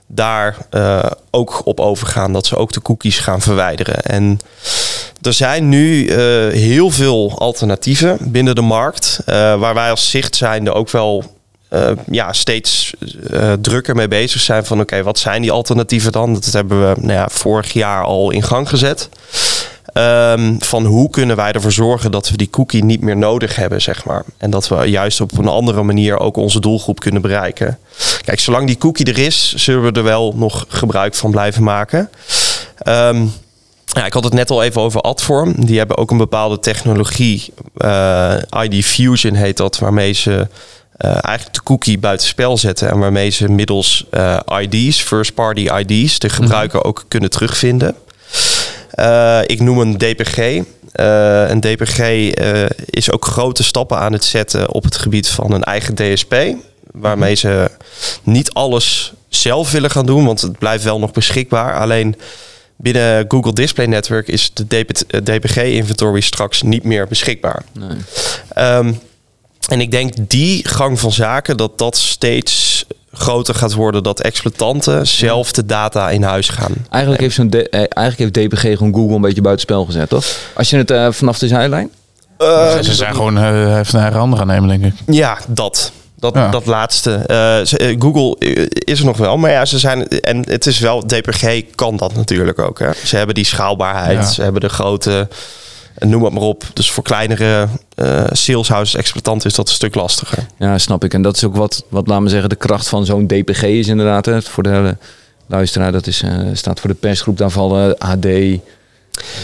daar 0.07 0.57
eh, 0.69 1.03
ook 1.31 1.61
op 1.65 1.79
overgaan 1.79 2.33
dat 2.33 2.45
ze 2.45 2.55
ook 2.55 2.71
de 2.71 2.81
cookies 2.81 3.19
gaan 3.19 3.41
verwijderen. 3.41 4.01
En 4.01 4.39
er 5.21 5.33
zijn 5.33 5.69
nu 5.69 6.07
eh, 6.07 6.17
heel 6.53 6.89
veel 6.89 7.37
alternatieven 7.37 8.17
binnen 8.21 8.55
de 8.55 8.61
markt, 8.61 9.19
waar 9.25 9.73
wij 9.73 9.89
als 9.89 10.09
zicht 10.09 10.35
zijnde 10.35 10.73
ook 10.73 10.89
wel 10.89 11.40
eh, 11.71 11.91
ja, 12.09 12.33
steeds 12.33 12.93
eh, 13.29 13.53
drukker 13.61 13.95
mee 13.95 14.07
bezig 14.07 14.41
zijn 14.41 14.65
van 14.65 14.79
oké, 14.79 15.03
wat 15.03 15.19
zijn 15.19 15.41
die 15.41 15.51
alternatieven 15.51 16.11
dan? 16.11 16.33
Dat 16.33 16.45
hebben 16.45 16.89
we 16.89 17.01
nou 17.01 17.13
ja, 17.13 17.27
vorig 17.29 17.73
jaar 17.73 18.03
al 18.03 18.31
in 18.31 18.43
gang 18.43 18.69
gezet. 18.69 19.09
Ehm, 19.93 20.55
van 20.59 20.85
hoe 20.85 21.09
kunnen 21.09 21.35
wij 21.35 21.51
ervoor 21.51 21.71
zorgen 21.71 22.11
dat 22.11 22.29
we 22.29 22.37
die 22.37 22.49
cookie 22.49 22.83
niet 22.83 23.01
meer 23.01 23.17
nodig 23.17 23.55
hebben, 23.55 23.81
zeg 23.81 24.05
maar. 24.05 24.23
En 24.37 24.49
dat 24.49 24.67
we 24.67 24.75
juist 24.75 25.21
op 25.21 25.37
een 25.37 25.47
andere 25.47 25.83
manier 25.83 26.19
ook 26.19 26.37
onze 26.37 26.59
doelgroep 26.59 26.99
kunnen 26.99 27.21
bereiken. 27.21 27.79
Kijk, 28.21 28.39
zolang 28.39 28.67
die 28.67 28.77
cookie 28.77 29.05
er 29.05 29.19
is, 29.19 29.53
zullen 29.53 29.83
we 29.83 29.91
er 29.91 30.03
wel 30.03 30.33
nog 30.35 30.65
gebruik 30.67 31.15
van 31.15 31.31
blijven 31.31 31.63
maken. 31.63 32.09
Ehm, 32.77 33.25
ja, 33.85 34.05
ik 34.05 34.13
had 34.13 34.23
het 34.23 34.33
net 34.33 34.49
al 34.49 34.63
even 34.63 34.81
over 34.81 35.01
Adform. 35.01 35.65
Die 35.65 35.77
hebben 35.77 35.97
ook 35.97 36.11
een 36.11 36.17
bepaalde 36.17 36.59
technologie, 36.59 37.53
eh, 37.77 38.35
ID 38.61 38.85
Fusion 38.85 39.33
heet 39.33 39.57
dat, 39.57 39.79
waarmee 39.79 40.13
ze 40.13 40.47
eh, 41.01 41.09
eigenlijk 41.09 41.53
de 41.53 41.63
cookie 41.63 41.97
buitenspel 41.97 42.57
zetten 42.57 42.89
en 42.89 42.99
waarmee 42.99 43.29
ze 43.29 43.49
middels 43.49 44.05
eh, 44.09 44.39
ID's, 44.61 45.01
first 45.01 45.33
party 45.33 45.69
ID's, 45.85 46.19
de 46.19 46.29
gebruiker 46.29 46.83
ook 46.83 47.05
kunnen 47.07 47.29
terugvinden. 47.29 47.95
Eh, 48.91 49.39
ik 49.45 49.59
noem 49.59 49.79
een 49.79 49.97
DPG. 49.97 50.61
Een 50.91 51.59
DPG 51.59 51.99
is 52.85 53.11
ook 53.11 53.25
grote 53.25 53.63
stappen 53.63 53.97
aan 53.97 54.13
het 54.13 54.23
zetten 54.23 54.71
op 54.73 54.83
het 54.83 54.97
gebied 54.97 55.27
van 55.27 55.51
een 55.51 55.63
eigen 55.63 55.95
DSP. 55.95 56.35
Waarmee 56.91 57.35
ze 57.35 57.71
niet 58.23 58.53
alles 58.53 59.13
zelf 59.29 59.71
willen 59.71 59.91
gaan 59.91 60.05
doen, 60.05 60.25
want 60.25 60.41
het 60.41 60.57
blijft 60.57 60.83
wel 60.83 60.99
nog 60.99 61.11
beschikbaar. 61.11 61.79
Alleen 61.79 62.15
binnen 62.75 63.25
Google 63.27 63.53
Display 63.53 63.85
Network 63.85 64.27
is 64.27 64.51
de 64.53 64.85
DPG-inventory 65.23 66.21
straks 66.21 66.61
niet 66.61 66.83
meer 66.83 67.07
beschikbaar. 67.07 67.63
nee. 67.73 67.97
Ehm, 68.53 68.93
en 69.67 69.81
ik 69.81 69.91
denk 69.91 70.13
die 70.27 70.67
gang 70.67 70.99
van 70.99 71.11
zaken, 71.11 71.57
dat 71.57 71.77
dat 71.77 71.97
steeds 71.97 72.85
groter 73.13 73.55
gaat 73.55 73.73
worden. 73.73 74.03
Dat 74.03 74.21
exploitanten 74.21 75.07
zelf 75.07 75.51
de 75.51 75.65
data 75.65 76.09
in 76.09 76.23
huis 76.23 76.49
gaan. 76.49 76.73
Eigenlijk, 76.89 77.21
heeft 77.21 77.35
zo'n 77.35 77.51
eh, 77.51 77.85
eigenlijk 77.89 78.37
heeft 78.37 78.49
DPG 78.49 78.61
gewoon 78.77 78.93
Google 78.93 79.15
een 79.15 79.21
beetje 79.21 79.41
buitenspel 79.41 79.85
gezet, 79.85 80.09
toch? 80.09 80.25
Als 80.55 80.69
je 80.69 80.77
het 80.77 80.91
eh, 80.91 81.11
vanaf 81.11 81.39
de 81.39 81.47
zijlijn. 81.47 81.89
ze 82.81 82.93
zijn 82.93 83.15
gewoon 83.15 83.37
uh, 83.37 83.77
even 83.77 83.99
naar 83.99 84.13
handen 84.13 84.37
gaan 84.39 84.47
nemen, 84.47 84.69
denk 84.69 84.83
ik. 84.85 84.93
Ja, 85.15 85.37
dat. 85.47 85.91
Dat, 86.19 86.33
Ja. 86.33 86.49
dat 86.49 86.65
laatste. 86.65 87.13
Eh, 87.15 87.95
Google 87.99 88.35
is 88.69 88.99
er 88.99 89.05
nog 89.05 89.17
wel, 89.17 89.37
maar 89.37 89.51
ja, 89.51 89.65
ze 89.65 89.79
zijn. 89.79 90.07
En 90.07 90.49
het 90.49 90.65
is 90.65 90.79
wel, 90.79 91.07
DPG 91.07 91.61
kan 91.75 91.97
dat 91.97 92.15
natuurlijk 92.15 92.59
ook. 92.59 92.79
Hè. 92.79 92.89
Ze 93.05 93.17
hebben 93.17 93.35
die 93.35 93.45
schaalbaarheid, 93.45 94.17
Ja. 94.17 94.25
ze 94.25 94.41
hebben 94.41 94.61
de 94.61 94.69
grote. 94.69 95.27
Noem 96.07 96.23
het 96.23 96.33
maar 96.33 96.43
op. 96.43 96.63
Dus 96.73 96.91
voor 96.91 97.03
kleinere 97.03 97.67
eh 97.95 98.23
saleshouses, 98.31 98.95
exploitanten 98.95 99.49
is 99.49 99.55
dat 99.55 99.67
een 99.67 99.73
stuk 99.73 99.95
lastiger. 99.95 100.45
Ja, 100.57 100.77
snap 100.77 101.03
ik. 101.03 101.13
En 101.13 101.21
dat 101.21 101.35
is 101.35 101.43
ook 101.43 101.55
wat, 101.55 101.83
wat 101.89 102.07
laten 102.07 102.23
we 102.23 102.29
zeggen, 102.29 102.49
de 102.49 102.55
kracht 102.55 102.89
van 102.89 103.05
zo'n 103.05 103.27
DPG 103.27 103.63
is 103.63 103.87
inderdaad. 103.87 104.25
Hè. 104.25 104.41
Voor 104.41 104.63
de 104.63 104.95
luisteraar, 105.47 105.91
dat 105.91 106.07
is, 106.07 106.21
eh, 106.21 106.37
staat 106.53 106.79
voor 106.79 106.89
de 106.89 106.95
persgroep. 106.95 107.37
Daar 107.37 107.49
vallen 107.49 107.97
AD, 107.97 108.25
eh, 108.25 108.59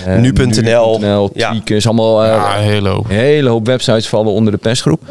Nu.nl, 0.05 0.99
Nu.nl, 0.99 1.29
ja. 1.33 1.49
Tweakers, 1.49 1.85
allemaal 1.85 2.23
eh, 2.23 2.29
Ja, 2.29 2.57
een 2.57 2.63
hele 2.63 2.89
hoop. 2.89 3.05
een 3.09 3.15
hele 3.15 3.49
hoop 3.49 3.65
websites 3.65 4.07
vallen 4.07 4.31
onder 4.31 4.51
de 4.53 4.59
persgroep. 4.59 5.01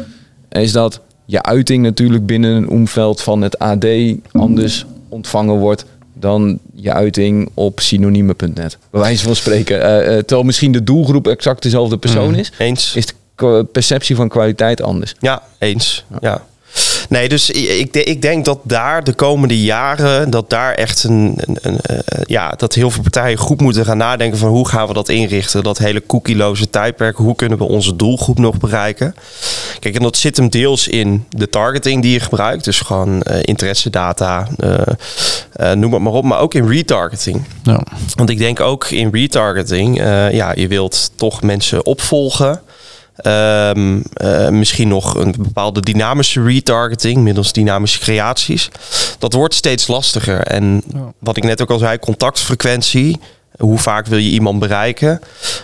Is 0.49 0.71
dat 0.71 1.01
je 1.25 1.43
uiting 1.43 1.83
natuurlijk 1.83 2.25
binnen 2.25 2.51
een 2.55 2.69
omveld 2.69 3.21
van 3.21 3.41
het 3.41 3.59
AD 3.59 3.85
anders 4.31 4.85
ontvangen 5.09 5.55
wordt 5.55 5.85
dan 6.19 6.59
je 6.75 6.93
uiting 6.93 7.49
op 7.53 7.79
synonieme.net. 7.79 8.77
Bij 8.91 8.99
wijze 9.01 9.23
van 9.23 9.35
spreken. 9.35 9.81
Eh, 9.81 10.17
terwijl 10.17 10.43
misschien 10.43 10.71
de 10.71 10.83
doelgroep 10.83 11.27
exact 11.27 11.63
dezelfde 11.63 11.97
persoon 11.97 12.29
Mhm. 12.29 12.39
is, 12.39 12.51
Eens? 12.57 12.95
is 12.95 13.05
de 13.35 13.65
perceptie 13.71 14.15
van 14.15 14.27
kwaliteit 14.27 14.81
anders. 14.81 15.15
Ja, 15.19 15.41
eens. 15.59 16.05
Ja. 16.19 16.43
Nee, 17.07 17.29
dus 17.29 17.49
ik, 17.49 17.95
ik 17.95 18.21
denk 18.21 18.45
dat 18.45 18.59
daar 18.63 19.03
de 19.03 19.13
komende 19.13 19.61
jaren, 19.61 20.29
dat 20.29 20.49
daar 20.49 20.73
echt 20.73 21.03
een, 21.03 21.33
een, 21.35 21.57
een, 21.61 21.79
eh, 21.81 22.21
ja, 22.25 22.49
dat 22.49 22.73
heel 22.73 22.91
veel 22.91 23.01
partijen 23.01 23.37
goed 23.37 23.61
moeten 23.61 23.85
gaan 23.85 23.97
nadenken 23.97 24.37
van 24.37 24.49
hoe 24.49 24.67
gaan 24.67 24.87
we 24.87 24.93
dat 24.93 25.09
inrichten, 25.09 25.63
dat 25.63 25.77
hele 25.77 26.03
cookieloze 26.05 26.69
tijdperk, 26.69 27.17
hoe 27.17 27.35
kunnen 27.35 27.57
we 27.57 27.63
onze 27.63 27.95
doelgroep 27.95 28.39
nog 28.39 28.57
bereiken? 28.57 29.15
Kijk, 29.79 29.95
en 29.95 30.01
dat 30.01 30.17
zit 30.17 30.37
hem 30.37 30.49
deels 30.49 30.87
in 30.87 31.25
de 31.29 31.49
targeting 31.49 32.01
die 32.01 32.11
je 32.11 32.19
gebruikt, 32.19 32.63
dus 32.63 32.79
gewoon 32.79 33.21
eh 33.21 33.39
interessedata, 33.41 34.47
eh, 34.57 35.71
noem 35.71 35.93
het 35.93 36.01
maar 36.01 36.13
op, 36.13 36.23
maar 36.23 36.39
ook 36.39 36.53
in 36.53 36.67
retargeting. 36.67 37.43
Ja. 37.63 37.81
Want 38.15 38.29
ik 38.29 38.37
denk 38.37 38.59
ook 38.59 38.89
in 38.89 39.09
retargeting, 39.11 39.97
ja, 40.31 40.51
je 40.55 40.67
wilt 40.67 41.11
toch 41.15 41.41
mensen 41.41 41.85
opvolgen. 41.85 42.61
Ehm, 43.17 43.99
eh, 44.13 44.49
misschien 44.49 44.87
nog 44.87 45.15
een 45.15 45.35
bepaalde 45.39 45.81
dynamische 45.81 46.43
retargeting 46.43 47.17
middels 47.17 47.53
dynamische 47.53 47.99
creaties. 47.99 48.69
Dat 49.19 49.33
wordt 49.33 49.53
steeds 49.53 49.87
lastiger. 49.87 50.41
En 50.41 50.83
wat 51.19 51.37
ik 51.37 51.43
net 51.43 51.61
ook 51.61 51.71
al 51.71 51.77
zei, 51.77 51.99
contactfrequentie. 51.99 53.19
Hoe 53.57 53.77
vaak 53.77 54.05
wil 54.05 54.17
je 54.17 54.29
iemand 54.29 54.59
bereiken? 54.59 55.19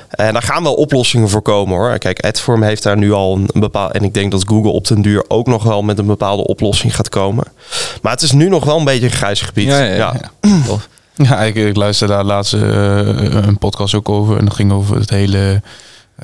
En 0.10 0.34
daar 0.34 0.42
gaan 0.42 0.64
wel 0.64 0.74
oplossingen 0.74 1.30
voor 1.30 1.42
komen 1.42 1.78
hoor. 1.78 1.98
Kijk, 1.98 2.20
Adform 2.20 2.64
heeft 2.64 2.84
daar 2.84 2.98
nu 2.98 3.12
al 3.12 3.36
een 3.36 3.60
bepaald. 3.60 3.92
En 3.92 4.04
ik 4.04 4.14
denk 4.14 4.32
dat 4.32 4.48
Google 4.48 4.72
op 4.72 4.88
den 4.88 5.02
duur 5.02 5.26
ook 5.28 5.48
nog 5.48 5.64
wel 5.64 5.82
met 5.82 5.98
een 5.98 6.06
bepaalde 6.06 6.46
oplossing 6.46 6.96
gaat 6.96 7.10
komen. 7.10 7.46
Maar 8.02 8.12
het 8.12 8.22
is 8.22 8.32
nu 8.32 8.50
nog 8.50 8.66
wel 8.66 8.78
een 8.78 8.86
beetje 8.86 9.06
een 9.06 9.12
grijs 9.12 9.42
gebied. 9.42 9.68
Ja, 9.68 9.84
ja, 9.84 9.96
ja. 9.96 10.32
Tof. 10.68 10.88
Ja, 11.16 11.42
ik, 11.42 11.56
ik 11.56 11.76
luisterde 11.76 12.14
daar 12.14 12.24
laatst 12.24 12.54
uh, 12.54 12.62
een 13.46 13.58
podcast 13.58 13.94
ook 13.94 14.10
over. 14.10 14.38
En 14.38 14.46
dat 14.46 14.54
ging 14.54 14.72
over 14.72 15.00
het 15.00 15.10
hele. 15.10 15.62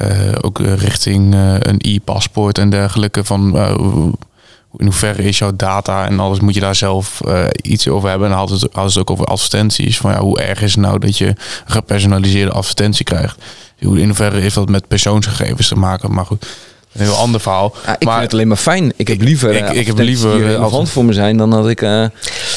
Uh, 0.02 0.32
ook 0.42 0.60
richting 0.60 1.34
uh, 1.34 1.56
een 1.60 1.78
e-paspoort 1.78 2.58
en 2.58 2.70
dergelijke. 2.70 3.24
Van 3.24 3.58
in 4.78 4.86
hoeverre 4.86 5.24
is 5.24 5.38
jouw 5.38 5.56
data 5.56 6.06
en 6.06 6.20
alles 6.20 6.40
moet 6.40 6.54
je 6.54 6.60
daar 6.60 6.76
zelf 6.76 7.22
iets 7.62 7.88
over 7.88 8.10
hebben. 8.10 8.28
En 8.28 8.34
dan 8.34 8.48
hadden 8.72 8.92
ze 8.92 9.00
het 9.00 9.10
ook 9.10 9.12
over 9.12 9.26
advertenties. 9.26 9.98
Van 9.98 10.12
ja, 10.12 10.20
hoe 10.20 10.40
erg 10.40 10.62
is 10.62 10.72
het 10.72 10.86
nou 10.86 11.00
dat 11.00 11.18
je 11.18 11.36
gepersonaliseerde 11.66 12.52
advertentie 12.52 13.06
krijgt? 13.06 13.44
In 13.78 14.06
hoeverre 14.06 14.40
heeft 14.40 14.56
dat 14.56 14.70
met 14.70 14.88
persoonsgegevens 14.88 15.68
te 15.68 15.76
maken? 15.76 16.14
Maar 16.14 16.26
goed, 16.26 16.46
een 16.94 17.02
heel 17.06 17.14
ander 17.16 17.42
verhaal. 17.42 17.76
Ja, 17.86 17.94
ik 18.00 18.04
maar, 18.04 18.14
vind 18.14 18.24
het 18.24 18.34
alleen 18.34 18.48
maar 18.48 18.58
fijn. 18.58 18.94
Ik 18.96 19.08
heb 19.08 19.22
liever 19.22 19.52
ik, 19.54 19.70
ik 19.70 19.88
heb 19.88 19.98
liever 19.98 20.32
die 20.32 20.44
relevant 20.46 20.90
voor 20.90 21.06
me 21.06 21.14
zijn 21.14 21.38
dan 21.38 21.50
dat 21.50 21.70
ik 21.70 21.82
uh, 21.82 22.06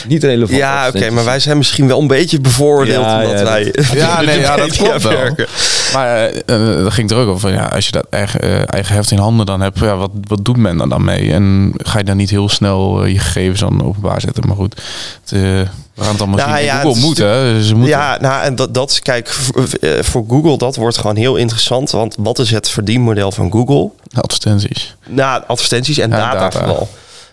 niet 0.08 0.24
relevant. 0.24 0.58
Ja, 0.58 0.88
oké, 0.88 0.96
okay, 0.96 1.08
maar 1.10 1.24
wij 1.24 1.38
zijn 1.40 1.56
misschien 1.56 1.86
wel 1.86 2.00
een 2.00 2.06
beetje 2.06 2.40
bevooroordeeld 2.40 3.04
Ja, 3.04 3.22
omdat 3.22 3.38
ja, 3.38 3.44
wij. 3.44 3.64
dat- 3.64 3.86
Ja, 3.92 4.20
nee, 4.20 4.40
ja, 4.40 4.56
dat 4.56 4.76
klopt 4.76 5.02
wel. 5.02 5.12
werken. 5.12 5.46
Maar 5.92 6.16
eh, 6.16 6.38
eh, 6.76 6.82
dat 6.84 6.92
ging 6.92 7.10
er 7.10 7.16
ook 7.16 7.28
over. 7.28 7.52
Ja, 7.52 7.64
als 7.64 7.86
je 7.86 7.92
dat 7.92 8.06
eigen, 8.10 8.40
eh, 8.40 8.62
eigen 8.66 8.94
heft 8.94 9.10
in 9.10 9.18
handen 9.18 9.46
dan 9.46 9.60
hebt, 9.60 9.78
ja, 9.78 9.96
wat, 9.96 10.10
wat 10.28 10.44
doet 10.44 10.56
men 10.56 10.80
er 10.80 10.88
dan 10.88 11.04
mee? 11.04 11.32
En 11.32 11.72
ga 11.76 11.98
je 11.98 12.04
dan 12.04 12.16
niet 12.16 12.30
heel 12.30 12.48
snel 12.48 13.02
eh, 13.04 13.12
je 13.12 13.18
gegevens 13.18 13.60
dan 13.60 13.84
openbaar 13.84 14.20
zetten? 14.20 14.46
Maar 14.46 14.56
goed, 14.56 14.74
het, 15.22 15.32
eh, 15.32 15.40
we 15.40 16.02
gaan 16.02 16.12
het 16.12 16.20
allemaal 16.20 16.38
Nou 16.46 16.56
zien. 16.56 16.64
ja, 16.64 16.80
Google 16.80 17.00
moet, 17.00 17.18
hè? 17.18 17.62
Ze 17.62 17.72
moeten. 17.74 17.90
Ja, 17.98 18.18
nou, 18.20 18.42
en 18.44 18.54
dat, 18.54 18.74
dat 18.74 18.90
is, 18.90 19.00
kijk, 19.00 19.28
voor, 19.28 19.64
eh, 19.80 19.90
voor 20.02 20.24
Google, 20.28 20.58
dat 20.58 20.76
wordt 20.76 20.96
gewoon 20.98 21.16
heel 21.16 21.36
interessant. 21.36 21.90
Want 21.90 22.16
wat 22.18 22.38
is 22.38 22.50
het 22.50 22.68
verdienmodel 22.68 23.32
van 23.32 23.50
Google? 23.52 23.90
Advertenties. 24.14 24.96
Nou, 25.08 25.42
advertenties 25.46 25.98
en 25.98 26.10
data, 26.10 26.38
data. 26.38 26.58
vooral. 26.58 26.88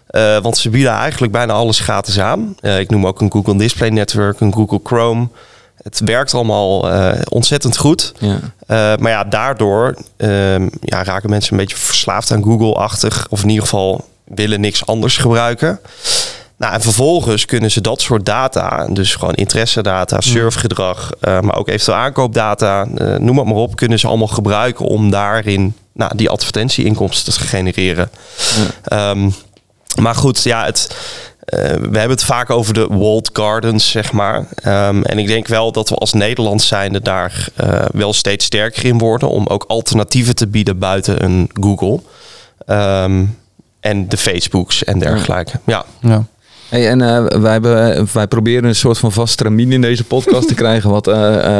Eh, 0.08 0.42
want 0.42 0.58
ze 0.58 0.70
bieden 0.70 0.92
eigenlijk 0.92 1.32
bijna 1.32 1.54
alles 1.54 1.80
gratis 1.80 2.20
aan. 2.20 2.56
Eh, 2.62 2.80
ik 2.80 2.90
noem 2.90 3.08
ook 3.08 3.22
een 3.22 3.32
Google 3.32 3.58
Display 3.58 3.90
Network, 3.90 4.40
een 4.40 4.54
Google 4.54 4.80
Chrome. 4.84 5.28
Het 5.84 6.00
werkt 6.00 6.34
allemaal 6.34 6.92
eh, 6.92 7.22
ontzettend 7.30 7.78
goed. 7.78 8.14
Ja. 8.18 8.40
Eh, 8.68 8.98
maar 8.98 9.12
ja, 9.12 9.24
daardoor 9.24 9.96
ehm, 10.18 10.70
ja, 10.82 11.04
raken 11.04 11.30
mensen 11.30 11.54
een 11.54 11.60
beetje 11.60 11.78
verslaafd 11.78 12.32
aan 12.32 12.44
Google-achtig. 12.44 13.28
Of 13.30 13.42
in 13.44 13.50
ieder 13.50 13.64
geval 13.64 14.08
willen 14.24 14.62
niks 14.62 14.86
anders 14.86 15.18
gebruiken. 15.18 15.80
Nou, 16.58 16.74
en 16.74 16.82
vervolgens 16.82 17.46
kunnen 17.46 17.72
ze 17.72 17.82
dat 17.82 18.02
soort 18.02 18.26
data, 18.26 18.88
dus 18.88 19.16
gewoon 19.16 19.34
interessedata, 19.34 20.22
surfgedrag, 20.22 21.12
eh, 21.20 21.40
maar 21.40 21.56
ook 21.56 21.68
eventueel 21.68 21.98
aankoopdata, 21.98 22.86
noem 23.18 23.38
het 23.38 23.48
maar 23.48 23.56
op, 23.56 23.76
kunnen 23.76 24.00
ze 24.00 24.08
allemaal 24.08 24.28
gebruiken 24.28 24.86
om 24.86 25.10
daarin 25.12 25.76
nou, 26.00 26.12
die 26.16 26.30
advertentieinkomsten 26.30 27.34
te 27.34 27.40
genereren. 27.40 28.10
Ehm, 28.84 29.30
maar 30.02 30.16
goed, 30.16 30.44
ja, 30.44 30.66
het, 30.66 30.96
eh, 31.40 31.60
we 31.60 31.98
hebben 31.98 32.10
het 32.10 32.24
vaak 32.24 32.50
over 32.50 32.74
de 32.74 32.88
walled 32.88 33.30
gardens, 33.34 33.90
zeg 33.90 34.12
maar. 34.12 34.46
Ehm, 34.56 35.02
en 35.02 35.18
ik 35.18 35.28
denk 35.28 35.48
wel 35.48 35.72
dat 35.72 35.90
we 35.90 35.96
als 35.96 36.14
Nederland 36.14 36.62
zijnde 36.62 37.02
daar 37.02 37.50
eh, 37.56 37.86
wel 37.92 38.14
steeds 38.14 38.46
sterker 38.46 38.86
in 38.86 38.98
worden 38.98 39.30
om 39.30 39.48
ook 39.48 39.64
alternatieven 39.68 40.36
te 40.36 40.48
bieden 40.48 40.80
buiten 40.80 41.24
een 41.24 41.50
Google. 41.54 42.00
Ehm, 42.66 43.26
en 43.80 44.10
de 44.10 44.18
Facebooks 44.18 44.84
en 44.84 45.00
dergelijke. 45.00 45.60
Ja. 45.66 45.86
Ja. 46.02 46.26
Hey, 46.70 46.90
en 46.90 47.02
eh, 47.02 47.26
wij, 47.42 47.52
hebben, 47.52 47.96
eh, 47.96 48.04
wij 48.04 48.28
proberen 48.28 48.64
een 48.64 48.76
soort 48.76 48.98
van 48.98 49.12
vast 49.12 49.38
tramien 49.38 49.72
in 49.72 49.82
deze 49.82 50.04
podcast 50.04 50.48
te 50.48 50.54
krijgen. 50.64 50.90
Wat, 50.90 51.08
eh, 51.08 51.16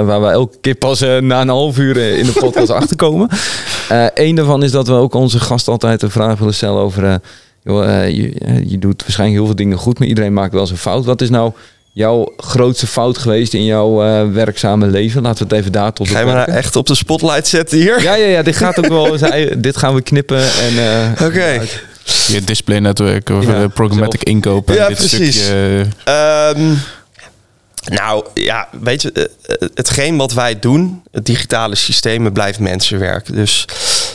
waar 0.06 0.22
we 0.22 0.28
elke 0.28 0.58
keer 0.62 0.76
pas 0.76 1.00
na 1.00 1.42
een 1.42 1.48
half 1.48 1.78
uur 1.78 1.98
in 1.98 2.26
de 2.26 2.32
podcast 2.32 2.70
achterkomen. 2.82 3.30
Eén 4.14 4.36
daarvan 4.36 4.64
is 4.64 4.72
dat 4.72 4.88
we 4.88 4.94
ook 4.94 5.14
onze 5.14 5.40
gast 5.40 5.68
altijd 5.68 6.02
een 6.02 6.12
vraag 6.12 6.40
willen 6.40 6.54
stellen 6.54 6.82
over... 6.82 7.20
joh, 7.64 7.86
je, 8.08 8.34
je 8.66 8.78
doet 8.78 9.02
waarschijnlijk 9.02 9.38
heel 9.38 9.48
veel 9.48 9.56
dingen 9.56 9.78
goed, 9.78 10.00
maar 10.00 10.08
iedereen 10.08 10.34
maakt 10.34 10.52
wel 10.52 10.62
eens 10.62 10.72
een 10.72 10.78
fout. 10.78 11.06
Wat 11.06 11.22
is 11.22 11.30
nou 11.30 11.52
jouw 11.92 12.34
grootste 12.38 12.88
fout 12.88 13.18
geweest 13.18 13.54
in 13.54 13.66
jouw 13.66 13.96
werkzame 14.32 14.88
leven? 14.88 15.22
Laten 15.22 15.48
we 15.48 15.50
het 15.50 15.60
even 15.60 15.72
daar 15.72 15.94
tot 15.94 16.10
Ga 16.10 16.20
je 16.20 16.26
me 16.26 16.34
nou 16.34 16.52
echt 16.52 16.76
op 16.76 16.88
de 16.88 16.96
spotlight 16.96 17.48
zetten 17.48 17.78
hier? 17.78 18.02
Ja, 18.02 18.16
ja, 18.16 18.26
ja, 18.26 18.42
dit 18.42 18.56
gaat 18.56 18.78
ook 18.78 18.88
wel. 18.88 19.18
dit 19.58 19.78
gaan 19.78 19.96
we 19.96 20.02
knippen. 20.02 20.42
En, 20.42 20.78
eh, 20.78 21.89
Je 22.28 22.44
display-netwerk 22.44 23.30
of 23.30 23.46
Ja, 23.46 23.68
programmatic 23.68 24.24
inkopen. 24.24 24.76
Ja, 24.76 24.88
dit 24.88 24.98
precies. 24.98 25.36
Stukje, 25.44 25.86
Ehm, 26.04 26.74
nou 27.86 28.26
ja, 28.34 28.68
weet 28.82 29.02
je, 29.02 29.12
eh, 29.12 29.24
eh, 29.24 29.70
hetgeen 29.74 30.18
wat 30.18 30.34
wij 30.34 30.60
doen, 30.60 31.02
het 31.12 31.26
digitale 31.26 31.76
systemen 31.76 32.32
blijft 32.32 32.60
mensenwerk. 32.60 33.34
Dus 33.34 33.66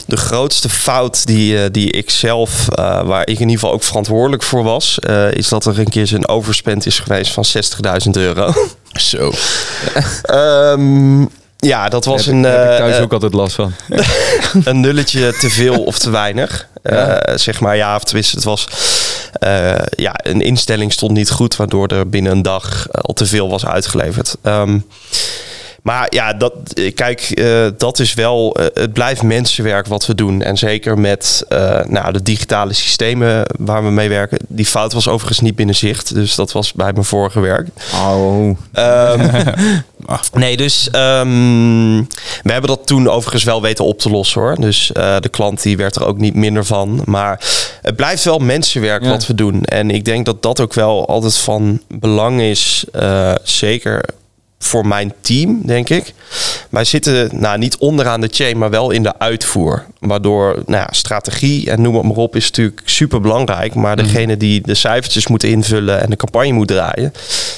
de 0.07 0.17
grootste 0.17 0.69
fout 0.69 1.27
die, 1.27 1.63
eh, 1.63 1.71
die 1.71 1.91
ik 1.91 2.11
zelf, 2.11 2.69
eh, 2.69 3.03
waar 3.03 3.21
ik 3.21 3.35
in 3.35 3.41
ieder 3.41 3.55
geval 3.55 3.73
ook 3.73 3.83
verantwoordelijk 3.83 4.43
voor 4.43 4.63
was, 4.63 4.99
eh, 4.99 5.33
is 5.33 5.49
dat 5.49 5.67
er 5.67 5.79
een 5.79 5.89
keer 5.89 6.15
een 6.15 6.29
overspend 6.29 6.87
is 6.87 6.99
geweest 6.99 7.33
van 7.33 7.45
60.000 7.45 8.17
euro. 8.17 8.53
zo. 8.93 9.33
Ehm, 10.23 11.25
ja, 11.65 11.89
dat 11.89 12.05
was 12.05 12.25
heb, 12.27 12.35
een, 12.35 12.39
ik- 12.45 12.51
heb 12.51 12.63
ik 12.65 12.71
eh, 12.71 12.77
thuis 12.77 12.97
eh, 12.97 13.03
ook 13.03 13.13
altijd 13.13 13.33
last 13.35 13.55
van. 13.55 13.73
een 14.65 14.81
nulletje 14.81 15.37
te 15.39 15.51
veel 15.51 15.85
of 15.85 15.99
te 15.99 16.11
weinig. 16.11 16.67
Ja. 16.83 16.91
Eh, 17.21 17.37
zeg 17.39 17.61
maar 17.61 17.77
ja, 17.77 17.97
of 17.97 18.05
tenminste, 18.05 18.35
het 18.37 18.45
was. 18.45 18.67
eh, 19.33 19.75
ja, 19.97 20.15
een 20.23 20.41
instelling 20.41 20.93
stond 20.93 21.13
niet 21.13 21.31
goed, 21.31 21.57
waardoor 21.57 21.87
er 21.89 22.09
binnen 22.09 22.33
een 22.33 22.43
dag 22.43 22.87
al 22.91 23.15
te 23.15 23.27
veel 23.27 23.49
was 23.49 23.67
uitgeleverd. 23.67 24.37
Ehm, 24.43 24.79
maar 25.85 26.07
ja, 26.11 26.33
dat, 26.33 26.53
eh, 26.75 26.95
kijk, 26.95 27.21
eh, 27.21 27.67
dat 27.79 27.99
is 27.99 28.15
wel. 28.15 28.55
eh, 28.57 28.67
het 28.75 28.93
blijft 28.93 29.23
mensenwerk 29.23 29.87
wat 29.87 30.07
we 30.07 30.15
doen. 30.15 30.43
En 30.43 30.57
zeker 30.57 30.99
met 30.99 31.45
eh, 31.49 31.81
nou, 31.85 32.13
de 32.13 32.23
digitale 32.23 32.73
systemen 32.73 33.47
waar 33.59 33.85
we 33.85 33.91
mee 33.91 34.09
werken. 34.09 34.39
Die 34.49 34.67
fout 34.67 34.93
was 34.93 35.09
overigens 35.09 35.41
niet 35.41 35.57
binnen 35.57 35.75
zicht. 35.75 36.15
Dus 36.15 36.35
dat 36.35 36.53
was 36.53 36.73
bij 36.73 36.93
mijn 36.93 37.05
vorige 37.05 37.41
werk. 37.41 37.69
Oh, 37.95 38.57
Ehm, 38.73 39.55
nee, 40.33 40.57
dus 40.57 40.89
ehm, 40.91 41.97
we 42.43 42.53
hebben 42.53 42.71
dat 42.71 42.87
toen 42.87 43.09
overigens 43.09 43.45
wel 43.45 43.63
weten 43.63 43.85
op 43.85 43.99
te 43.99 44.11
lossen 44.11 44.41
hoor. 44.41 44.55
Dus 44.61 44.91
de 45.21 45.29
klant 45.31 45.63
die 45.63 45.77
werd 45.77 45.97
er 45.97 46.07
ook 46.07 46.19
niet 46.19 46.35
minder 46.35 46.65
van. 46.65 47.03
Maar 47.05 47.41
het 47.83 47.97
blijft 47.97 48.25
wel 48.25 48.39
mensenwerk 48.39 49.03
Ja. 49.03 49.09
wat 49.09 49.27
we 49.27 49.35
doen. 49.35 49.63
En 49.65 49.91
ik 49.91 50.05
denk 50.05 50.25
dat 50.27 50.43
dat 50.43 50.61
ook 50.61 50.75
wel 50.75 51.09
altijd 51.09 51.37
van 51.37 51.81
belang 51.89 52.41
is. 52.41 52.85
zeker 53.43 54.05
voor 54.65 54.87
mijn 54.87 55.13
team, 55.21 55.61
denk 55.67 55.89
ik. 55.89 56.15
Wij 56.71 56.85
zitten 56.85 57.31
nou, 57.33 57.59
niet 57.59 57.77
onderaan 57.77 58.21
de 58.21 58.29
chain, 58.31 58.59
maar 58.59 58.71
wel 58.71 58.91
in 58.91 59.03
de 59.03 59.19
uitvoer. 59.19 59.85
Waardoor 59.99 60.63
nou 60.67 60.83
ja, 60.83 60.89
strategie 60.91 61.71
en 61.71 61.83
noem 61.83 61.95
het 61.95 62.05
maar 62.05 62.17
op 62.17 62.37
is 62.37 62.45
natuurlijk 62.45 62.83
super 62.85 63.21
belangrijk. 63.21 63.75
Maar 63.75 63.97
degene 63.97 64.37
die 64.37 64.61
de 64.61 64.75
cijfertjes 64.75 65.27
moet 65.27 65.43
invullen 65.43 66.01
en 66.03 66.11
de 66.11 66.17
campagne 66.17 66.53
moet 66.53 66.69
draaien, 66.69 67.13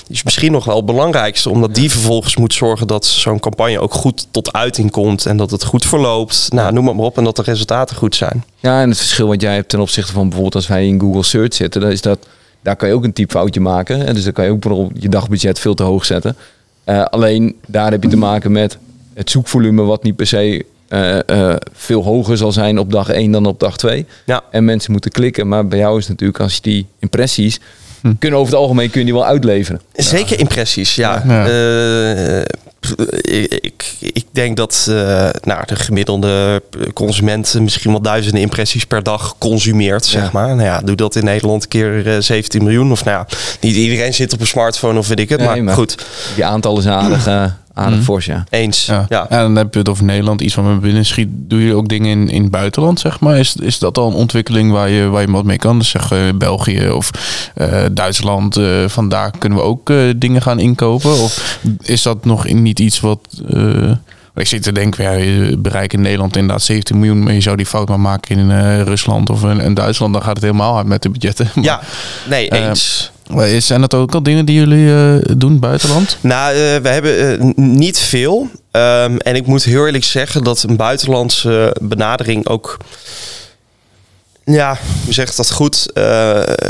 is 0.09 0.23
misschien 0.23 0.53
nog 0.53 0.65
wel 0.65 0.77
het 0.77 0.87
belangrijkste. 0.87 1.51
Omdat 1.51 1.75
die 1.75 1.91
vervolgens 1.91 2.37
moet 2.37 2.55
zorgen 2.55 2.87
dat 2.87 3.07
zo'n 3.07 3.41
campagne 3.41 3.81
ook 3.81 3.95
goed 3.95 4.27
tot 4.31 4.53
uiting 4.53 4.91
komt. 4.91 5.27
En 5.27 5.37
dat 5.37 5.51
het 5.51 5.65
goed 5.65 5.87
verloopt. 5.87 6.49
Nou, 6.53 6.73
noem 6.73 6.87
het 6.87 6.97
maar 6.97 7.07
op. 7.07 7.19
En 7.19 7.25
dat 7.25 7.37
de 7.37 7.43
resultaten 7.43 7.97
goed 7.97 8.15
zijn. 8.15 8.45
Ja, 8.57 8.81
en 8.81 8.89
het 8.89 8.99
verschil 8.99 9.27
wat 9.27 9.41
jij 9.41 9.55
hebt 9.55 9.69
ten 9.69 9.81
opzichte 9.81 10.13
van 10.13 10.23
bijvoorbeeld 10.23 10.55
als 10.55 10.67
wij 10.67 10.87
in 10.87 11.01
Google 11.01 11.23
Search 11.23 11.55
zitten, 11.55 11.81
dan 11.81 11.91
is 11.91 12.01
dat 12.01 12.19
daar 12.67 12.77
kan 12.77 12.89
je 12.89 12.95
ook 12.95 13.05
een 13.05 13.13
typfoutje 13.13 13.61
maken. 13.61 14.07
En 14.07 14.15
dus 14.15 14.25
dan 14.25 14.33
kan 14.33 14.45
je 14.45 14.51
ook 14.51 14.61
bijvoorbeeld 14.61 15.03
je 15.03 15.09
dagbudget 15.09 15.59
veel 15.59 15.75
te 15.75 15.83
hoog 15.83 16.05
zetten. 16.05 16.37
Eh, 16.87 17.05
alleen 17.05 17.57
daar 17.67 17.91
heb 17.91 18.03
je 18.03 18.09
te 18.09 18.17
maken 18.17 18.53
met 18.53 18.79
het 19.15 19.31
zoekvolume 19.31 19.83
wat 19.83 20.03
niet 20.03 20.17
per 20.17 20.27
se 20.27 20.65
eh, 20.89 21.29
eh, 21.29 21.57
veel 21.73 22.03
hoger 22.03 22.37
zal 22.37 22.53
zijn 22.53 22.79
op 22.79 22.93
dag 22.93 23.09
1 23.09 23.31
dan 23.31 23.47
op 23.47 23.61
dag 23.61 23.77
2. 23.77 24.07
Ja. 24.27 24.43
En 24.51 24.65
mensen 24.65 24.93
moeten 24.93 25.11
klikken. 25.11 25.49
Maar 25.49 25.67
bij 25.67 25.79
jou 25.79 25.99
is 25.99 26.09
natuurlijk 26.09 26.41
als 26.41 26.55
je 26.55 26.63
die 26.63 26.87
impressies 26.99 27.61
kunnen 28.19 28.39
over 28.39 28.53
het 28.53 28.63
algemeen 28.63 28.91
kun 28.91 28.99
je 29.01 29.07
die 29.07 29.15
wel 29.15 29.25
uitleveren. 29.27 29.81
Zeker 29.95 30.39
impressies, 30.39 30.95
ja. 30.95 31.23
Ja. 31.27 31.47
Eh, 31.47 32.41
ik, 33.21 33.53
ik, 33.61 33.85
ik 34.01 34.25
denk 34.31 34.57
dat 34.57 34.87
eh, 34.91 35.29
nou, 35.43 35.63
de 35.67 35.77
gemiddelde 35.77 36.63
consument 36.95 37.55
misschien 37.61 37.91
wel 37.91 38.01
duizenden 38.03 38.41
impressies 38.41 38.85
per 38.85 39.03
dag 39.03 39.35
consumeert, 39.39 40.05
zeg 40.07 40.23
Ja. 40.23 40.31
maar. 40.33 40.49
Nou 40.49 40.63
ja, 40.69 40.81
doe 40.81 40.97
dat 40.97 41.17
in 41.17 41.25
Nederland 41.25 41.63
een 41.63 41.69
keer 41.69 42.15
eh, 42.15 42.21
17 42.21 42.63
miljoen. 42.63 42.93
Of 42.93 43.05
nou 43.05 43.17
ja, 43.19 43.27
niet 43.61 43.75
iedereen 43.77 44.15
zit 44.15 44.33
op 44.33 44.41
een 44.41 44.47
smartphone 44.47 44.99
of 44.99 45.09
weet 45.09 45.19
ik 45.21 45.29
het. 45.29 45.39
Nee, 45.39 45.49
maar, 45.49 45.63
maar- 45.63 45.75
goed, 45.75 46.05
Die 46.35 46.45
aantallen 46.45 46.83
zijn 46.83 46.95
aardig, 46.95 47.55
eh, 47.77 47.85
aardig 47.85 48.03
fors, 48.03 48.25
ja. 48.25 48.45
eens. 48.51 48.87
Ja. 48.87 49.07
Ja. 49.09 49.29
En 49.29 49.39
dan 49.39 49.57
heb 49.57 49.73
je 49.73 49.79
het 49.79 49.89
over 49.89 50.05
Nederland, 50.05 50.41
iets 50.41 50.55
van 50.55 50.65
me 50.75 50.77
binnen 50.81 51.05
schiet. 51.07 51.29
Doe 51.31 51.61
je 51.65 51.75
ook 51.75 51.89
dingen 51.89 52.11
in, 52.11 52.29
in 52.29 52.43
het 52.43 52.51
buitenland, 52.51 53.01
zeg 53.01 53.21
maar? 53.21 53.39
Is, 53.39 53.57
is 53.57 53.79
dat 53.79 53.99
al 53.99 54.09
een 54.09 54.15
ontwikkeling 54.15 54.71
waar 54.73 54.89
je, 54.89 55.09
waar 55.09 55.23
je 55.23 55.31
wat 55.31 55.45
mee 55.45 55.57
kan? 55.59 55.79
Dus 55.79 55.89
zeg 55.89 56.13
eh, 56.13 56.19
België 56.35 56.89
of 56.91 57.11
eh, 57.55 57.83
Duitsland, 57.93 58.57
eh 58.57 58.65
vandaar 58.87 59.31
kunnen 59.39 59.59
we 59.59 59.65
ook 59.65 59.91
eh, 59.91 59.97
dingen 60.17 60.43
gaan 60.43 60.59
inkopen? 60.59 61.11
Of 61.11 61.59
is 61.83 62.03
dat 62.03 62.25
nog 62.25 62.47
in- 62.47 62.63
niet 62.63 62.79
iets 62.81 63.01
wat... 63.01 63.19
eh, 63.51 63.91
Ik 64.35 64.47
zit 64.47 64.63
te 64.63 64.73
denken, 64.73 65.05
ja, 65.05 65.11
je 65.13 65.57
bereikt 65.59 65.93
in 65.93 66.01
Nederland 66.01 66.37
inderdaad 66.37 66.63
17 66.63 66.99
miljoen, 66.99 67.23
maar 67.23 67.33
je 67.33 67.41
zou 67.41 67.57
die 67.57 67.67
fout 67.67 67.89
maar 67.89 68.01
maken 68.01 68.39
in 68.39 68.51
eh, 68.51 68.81
Rusland 68.83 69.31
of 69.31 69.43
in, 69.45 69.61
in 69.61 69.75
Duitsland, 69.75 70.13
dan 70.13 70.23
gaat 70.23 70.35
het 70.35 70.43
helemaal 70.45 70.73
hard 70.73 70.87
met 70.87 71.03
de 71.03 71.09
budgetten. 71.11 71.49
Maar, 71.55 71.65
Ja, 71.65 71.81
nee, 72.29 72.53
eens. 72.53 73.11
Zijn 73.59 73.81
dat 73.81 73.95
ook 73.95 74.15
al 74.15 74.23
dingen 74.23 74.45
die 74.45 74.57
jullie 74.57 74.95
eh, 74.95 75.35
doen 75.37 75.59
buitenland? 75.59 76.19
Nou, 76.21 76.53
eh, 76.53 76.57
we 76.77 76.89
hebben 76.89 77.39
eh, 77.39 77.47
niet 77.57 77.99
veel. 77.99 78.49
Ehm, 78.71 79.17
en 79.17 79.35
ik 79.35 79.47
moet 79.47 79.65
heel 79.65 79.87
eerlijk 79.87 80.05
zeggen 80.05 80.45
dat 80.45 80.63
een 80.63 80.77
buitenlandse 80.77 81.77
benadering 81.83 82.49
ook. 82.49 82.77
Ja, 84.45 84.79
hoe 85.05 85.13
zeg 85.13 85.31
ik 85.31 85.37
dat 85.37 85.51
goed? 85.51 85.91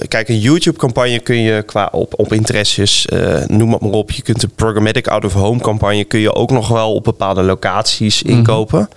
Kijk, 0.09 0.29
een 0.29 0.39
YouTube-campagne 0.39 1.19
kun 1.19 1.43
je 1.43 1.63
qua 1.63 1.89
op, 1.93 2.13
op 2.17 2.33
interesses, 2.33 3.07
noem 3.47 3.73
het 3.73 3.81
maar 3.81 3.91
op. 3.91 4.11
Je 4.11 4.23
kunt 4.23 4.43
een 4.43 4.51
programmatic 4.55 5.09
out-of-home 5.09 5.61
campagne 5.61 6.05
kun 6.05 6.21
je 6.21 6.35
ook 6.35 6.51
nog 6.51 6.69
wel 6.69 6.95
op 6.95 7.05
bepaalde 7.05 7.43
locaties 7.43 8.23
inkopen. 8.23 8.89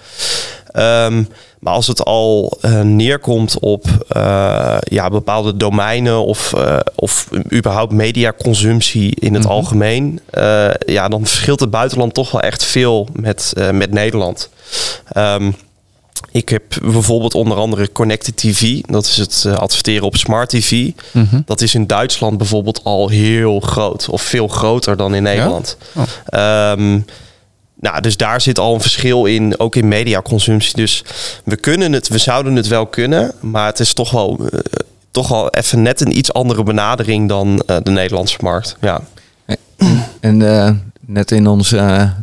Ehm, 0.71 1.23
maar 1.59 1.73
als 1.73 1.87
het 1.87 2.03
al 2.03 2.57
eh, 2.61 2.81
neerkomt 2.81 3.59
op 3.59 3.85
eh, 4.07 4.77
ja, 4.81 5.09
bepaalde 5.09 5.57
domeinen 5.57 6.25
of, 6.25 6.53
eh, 6.53 6.79
of 6.95 7.27
überhaupt 7.53 7.91
mediaconsumptie 7.91 9.15
in 9.19 9.33
het 9.33 9.45
algemeen, 9.45 10.19
eh, 10.29 10.69
ja, 10.85 11.07
dan 11.07 11.25
verschilt 11.25 11.59
het 11.59 11.69
buitenland 11.69 12.13
toch 12.13 12.31
wel 12.31 12.41
echt 12.41 12.65
veel 12.65 13.07
met, 13.13 13.53
met 13.71 13.91
Nederland. 13.91 14.49
Ehm, 15.07 15.51
ik 16.31 16.49
heb 16.49 16.63
bijvoorbeeld 16.81 17.33
onder 17.33 17.57
andere 17.57 17.91
Connected 17.91 18.37
TV. 18.37 18.81
Dat 18.81 19.05
is 19.05 19.17
het 19.17 19.45
adverteren 19.57 20.05
op 20.05 20.15
Smart 20.15 20.49
TV. 20.49 20.91
Mhm. 21.11 21.41
Dat 21.45 21.61
is 21.61 21.75
in 21.75 21.87
Duitsland 21.87 22.37
bijvoorbeeld 22.37 22.83
al 22.83 23.09
heel 23.09 23.59
groot. 23.59 24.09
Of 24.09 24.21
veel 24.21 24.47
groter 24.47 24.97
dan 24.97 25.15
in 25.15 25.23
Nederland. 25.23 25.77
Oh. 25.95 26.03
Ehm, 26.25 26.99
nou, 27.79 28.01
dus 28.01 28.17
daar 28.17 28.41
zit 28.41 28.59
al 28.59 28.73
een 28.73 28.81
verschil 28.81 29.25
in, 29.25 29.59
ook 29.59 29.75
in 29.75 29.87
mediaconsumptie. 29.87 30.75
Dus 30.75 31.03
we 31.43 31.55
kunnen 31.55 31.93
het, 31.93 32.07
we 32.07 32.17
zouden 32.17 32.55
het 32.55 32.67
wel 32.67 32.85
kunnen. 32.85 33.31
Maar 33.39 33.65
het 33.65 33.79
is 33.79 33.93
toch 33.93 34.11
wel, 34.11 34.39
eh, 34.51 34.59
toch 35.11 35.27
wel 35.27 35.49
even 35.49 35.81
net 35.81 36.01
een 36.01 36.17
iets 36.17 36.33
andere 36.33 36.63
benadering 36.63 37.29
dan 37.29 37.61
eh, 37.65 37.77
de 37.83 37.91
Nederlandse 37.91 38.37
markt. 38.41 38.75
Ja. 38.81 39.01
En 40.19 40.41
eh, 40.55 40.71
net 41.05 41.31
in 41.31 41.47
ons, 41.47 41.69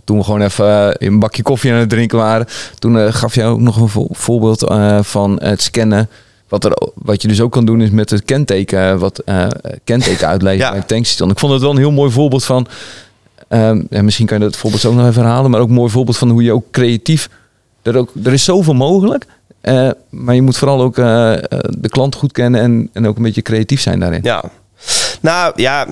toen 0.05 0.19
we 0.19 0.25
gewoon 0.25 0.43
even 0.43 0.95
een 1.07 1.19
bakje 1.19 1.43
koffie 1.43 1.73
aan 1.73 1.79
het 1.79 1.89
drinken 1.89 2.19
waren, 2.19 2.47
toen 2.79 3.13
gaf 3.13 3.35
jij 3.35 3.47
ook 3.47 3.61
nog 3.61 3.77
een 3.77 3.89
vo- 3.89 4.09
voorbeeld 4.11 4.65
van 5.07 5.41
het 5.43 5.63
scannen. 5.63 6.09
Wat, 6.49 6.65
er, 6.65 6.79
wat 6.95 7.23
je 7.23 7.29
dus 7.29 7.41
ook 7.41 7.53
kan 7.53 7.65
doen 7.65 7.81
is 7.81 7.91
met 7.91 8.11
het 8.11 8.25
kenteken, 8.25 8.99
wat 8.99 9.23
kenteken 9.85 10.27
uitlezen 10.27 10.59
Ja. 10.59 10.69
bij 10.71 10.79
een 10.79 10.87
tankstation. 10.87 11.31
Ik 11.31 11.39
vond 11.39 11.53
het 11.53 11.61
wel 11.63 11.71
een 11.71 11.77
heel 11.77 11.91
mooi 11.93 12.11
voorbeeld 12.11 12.45
van, 12.45 12.67
ehm, 13.49 13.83
en 13.91 14.05
misschien 14.05 14.27
kan 14.27 14.39
je 14.39 14.45
dat 14.45 14.57
voorbeeld 14.57 14.85
ook 14.85 14.95
nog 14.95 15.07
even 15.09 15.23
herhalen, 15.23 15.51
maar 15.51 15.61
ook 15.61 15.69
een 15.69 15.75
mooi 15.75 15.91
voorbeeld 15.91 16.17
van 16.19 16.31
hoe 16.31 16.43
je 16.43 16.53
ook 16.53 16.71
creatief, 16.71 17.29
er, 17.83 17.97
ook, 17.97 18.13
er 18.25 18.33
is 18.33 18.45
zoveel 18.45 18.75
mogelijk. 18.75 19.27
eh, 19.61 19.91
maar 20.11 20.35
je 20.35 20.43
moet 20.43 20.57
vooral 20.57 20.81
ook 20.83 20.99
eh, 20.99 21.33
eh, 21.33 21.41
de 21.79 21.89
klant 21.89 22.15
goed 22.15 22.33
kennen 22.33 22.61
en, 22.61 22.91
en 22.93 23.07
ook 23.07 23.17
een 23.17 23.23
beetje 23.23 23.43
creatief 23.43 23.81
zijn 23.81 24.01
daarin. 24.01 24.21
ja. 24.23 24.45
Nou 25.21 25.53
ja. 25.57 25.87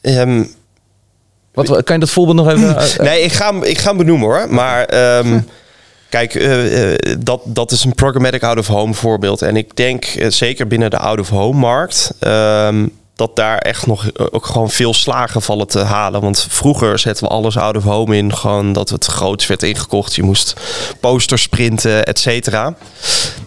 ehm, 0.00 0.44
Wat, 1.54 1.66
kan 1.82 1.94
je 1.94 2.00
dat 2.00 2.10
voorbeeld 2.10 2.36
nog 2.36 2.48
even... 2.48 2.76
Nee, 3.08 3.20
ik 3.22 3.32
ga, 3.32 3.52
hem- 3.52 3.62
ik 3.62 3.78
ga 3.78 3.88
hem 3.88 3.96
benoemen 3.96 4.26
hoor. 4.28 4.46
Maar 4.54 4.84
ehm, 4.84 5.40
kijk, 6.08 6.48
dat, 7.18 7.40
dat 7.44 7.70
is 7.70 7.84
een 7.84 7.94
programmatic 7.94 8.42
out-of-home 8.42 8.94
voorbeeld. 8.94 9.42
En 9.42 9.56
ik 9.56 9.76
denk 9.76 10.04
zeker 10.28 10.66
binnen 10.66 10.90
de 10.90 10.98
out-of-home 10.98 11.58
markt... 11.58 12.14
ehm, 12.20 12.86
dat 13.18 13.36
daar 13.36 13.58
echt 13.58 13.86
nog 13.86 14.06
eh, 14.06 14.26
ook 14.30 14.46
gewoon 14.46 14.70
veel 14.70 14.94
slagen 14.94 15.42
vallen 15.42 15.66
te 15.66 15.78
halen. 15.78 16.20
Want 16.20 16.46
vroeger 16.48 16.98
zetten 16.98 17.24
we 17.24 17.30
alles 17.30 17.56
out-of-home 17.56 18.16
in. 18.16 18.34
Gewoon 18.34 18.72
dat 18.72 18.88
het 18.88 19.04
groots 19.04 19.46
werd 19.46 19.62
ingekocht. 19.62 20.14
Je 20.14 20.22
moest 20.22 20.54
posters 21.00 21.48
printen, 21.48 22.04
et 22.04 22.18
cetera. 22.18 22.74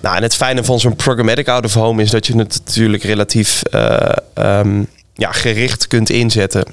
Nou, 0.01 0.15
en 0.15 0.24
het 0.24 0.36
fijne 0.36 0.63
van 0.63 0.80
zo'n 0.80 0.95
programmatic 0.95 1.47
out-of-home... 1.47 2.01
is 2.01 2.09
dat 2.09 2.28
je 2.28 2.38
het 2.38 2.61
natuurlijk 2.65 3.03
relatief 3.03 3.63
eh, 3.63 4.09
ehm, 4.34 4.84
ja, 5.13 5.32
gericht 5.32 5.88
kunt 5.88 6.09
inzetten. 6.09 6.63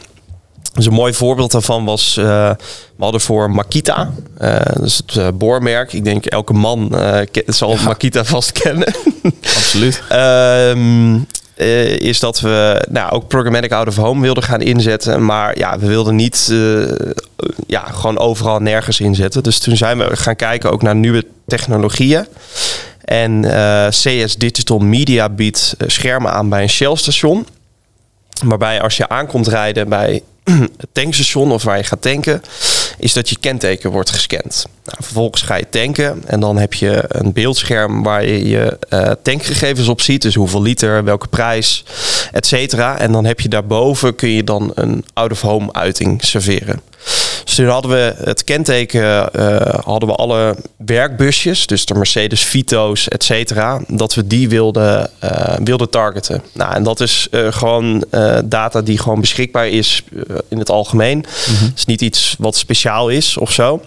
Dus 0.73 0.87
een 0.87 0.93
mooi 0.93 1.15
voorbeeld 1.15 1.53
daarvan 1.53 1.85
was, 1.85 2.17
eh, 2.17 2.25
we 2.97 3.03
hadden 3.05 3.21
voor 3.21 3.51
Makita, 3.51 4.13
dat 4.73 4.83
is 4.83 5.03
het 5.07 5.39
boormerk. 5.39 5.93
Ik 5.93 6.05
denk 6.05 6.27
elke 6.27 6.53
man 6.53 6.97
zal 7.47 7.77
Makita 7.77 8.25
vast 8.25 8.53
kennen. 8.53 8.95
Absoluut. 9.57 10.03
Ehm, 10.09 11.19
eh, 11.59 11.97
is 11.99 12.21
dat 12.21 12.41
we 12.41 12.87
nou, 12.89 13.11
ook 13.11 13.29
programmatic 13.29 13.73
out 13.73 13.89
of 13.89 13.97
home 13.97 14.21
wilden 14.21 14.43
gaan 14.43 14.61
inzetten. 14.61 15.25
Maar 15.25 15.59
ja, 15.59 15.79
we 15.79 15.87
wilden 15.87 16.17
niet 16.17 16.49
eh, 16.51 17.13
ja, 17.67 17.81
gewoon 17.81 18.19
overal 18.19 18.61
nergens 18.61 19.01
inzetten. 19.01 19.43
Dus 19.43 19.59
toen 19.59 19.77
zijn 19.77 19.99
we 19.99 20.17
gaan 20.17 20.37
kijken 20.37 20.71
ook 20.71 20.83
naar 20.83 20.97
nieuwe 20.97 21.25
technologieën. 21.47 22.27
En 23.05 23.45
eh, 23.45 23.89
CS 23.89 24.37
Digital 24.37 24.79
Media 24.79 25.29
biedt 25.29 25.75
schermen 25.87 26.33
aan 26.33 26.49
bij 26.49 26.63
een 26.63 26.69
Shell 26.69 26.97
station. 26.97 27.47
Waarbij 28.45 28.81
als 28.81 28.97
je 28.97 29.09
aankomt 29.09 29.47
rijden 29.47 29.89
bij 29.89 30.23
het 30.79 30.89
tankstation 30.93 31.53
of 31.53 31.63
waar 31.63 31.77
je 31.77 31.85
gaat 31.85 32.03
tanken, 32.03 32.43
is 32.99 33.13
dat 33.13 33.29
je 33.29 33.37
kenteken 33.41 33.91
wordt 33.91 34.11
gescand. 34.11 34.67
Nou, 34.85 34.97
vervolgens 35.03 35.43
ga 35.43 35.57
je 35.57 35.69
tanken 35.71 36.23
en 36.27 36.41
dan 36.41 36.57
heb 36.59 36.75
je 36.75 37.05
een 37.09 37.33
beeldscherm 37.33 38.03
waar 38.03 38.27
je 38.27 38.49
je 38.49 38.79
eh, 38.89 39.11
tankgegevens 39.23 39.89
op 39.89 40.01
ziet. 40.01 40.23
Dus 40.23 40.35
hoeveel 40.35 40.63
liter, 40.63 41.05
welke 41.05 41.29
prijs, 41.29 41.85
et 42.33 42.47
cetera. 42.47 42.99
En 42.99 43.13
dan 43.13 43.25
heb 43.25 43.41
je 43.41 43.49
daarboven 43.49 44.15
kun 44.15 44.29
je 44.29 44.45
dan 44.45 44.73
een 44.75 45.05
out-of-home 45.13 45.73
uiting 45.73 46.25
serveren. 46.25 46.81
Dus 47.45 47.55
toen 47.55 47.67
hadden 47.67 47.91
we 47.91 48.15
het 48.25 48.45
kenteken, 48.45 49.33
eh, 49.33 49.79
hadden 49.85 50.09
we 50.09 50.15
alle 50.15 50.57
werkbusjes, 50.77 51.67
dus 51.67 51.85
de 51.85 51.95
Mercedes 51.95 52.45
Vito's, 52.45 53.09
et 53.09 53.25
cetera, 53.25 53.81
dat 53.89 54.15
we 54.15 54.27
die 54.27 54.49
wilden, 54.49 55.11
eh, 55.19 55.57
wilden 55.65 55.91
targeten. 55.91 56.43
Nou, 56.53 56.75
en 56.75 56.83
dat 56.83 57.01
is 57.01 57.27
eh, 57.31 57.53
gewoon 57.53 58.05
data 58.45 58.83
die 58.83 58.99
gewoon 58.99 59.21
beschikbaar 59.21 59.69
is 59.69 60.03
in 60.49 60.59
het 60.59 60.71
algemeen. 60.71 61.19
Het 61.19 61.73
is 61.77 61.85
niet 61.85 62.01
iets 62.01 62.35
wat 62.39 62.57
speciaal 62.57 63.09
is 63.09 63.37
of 63.37 63.53
zo. 63.53 63.83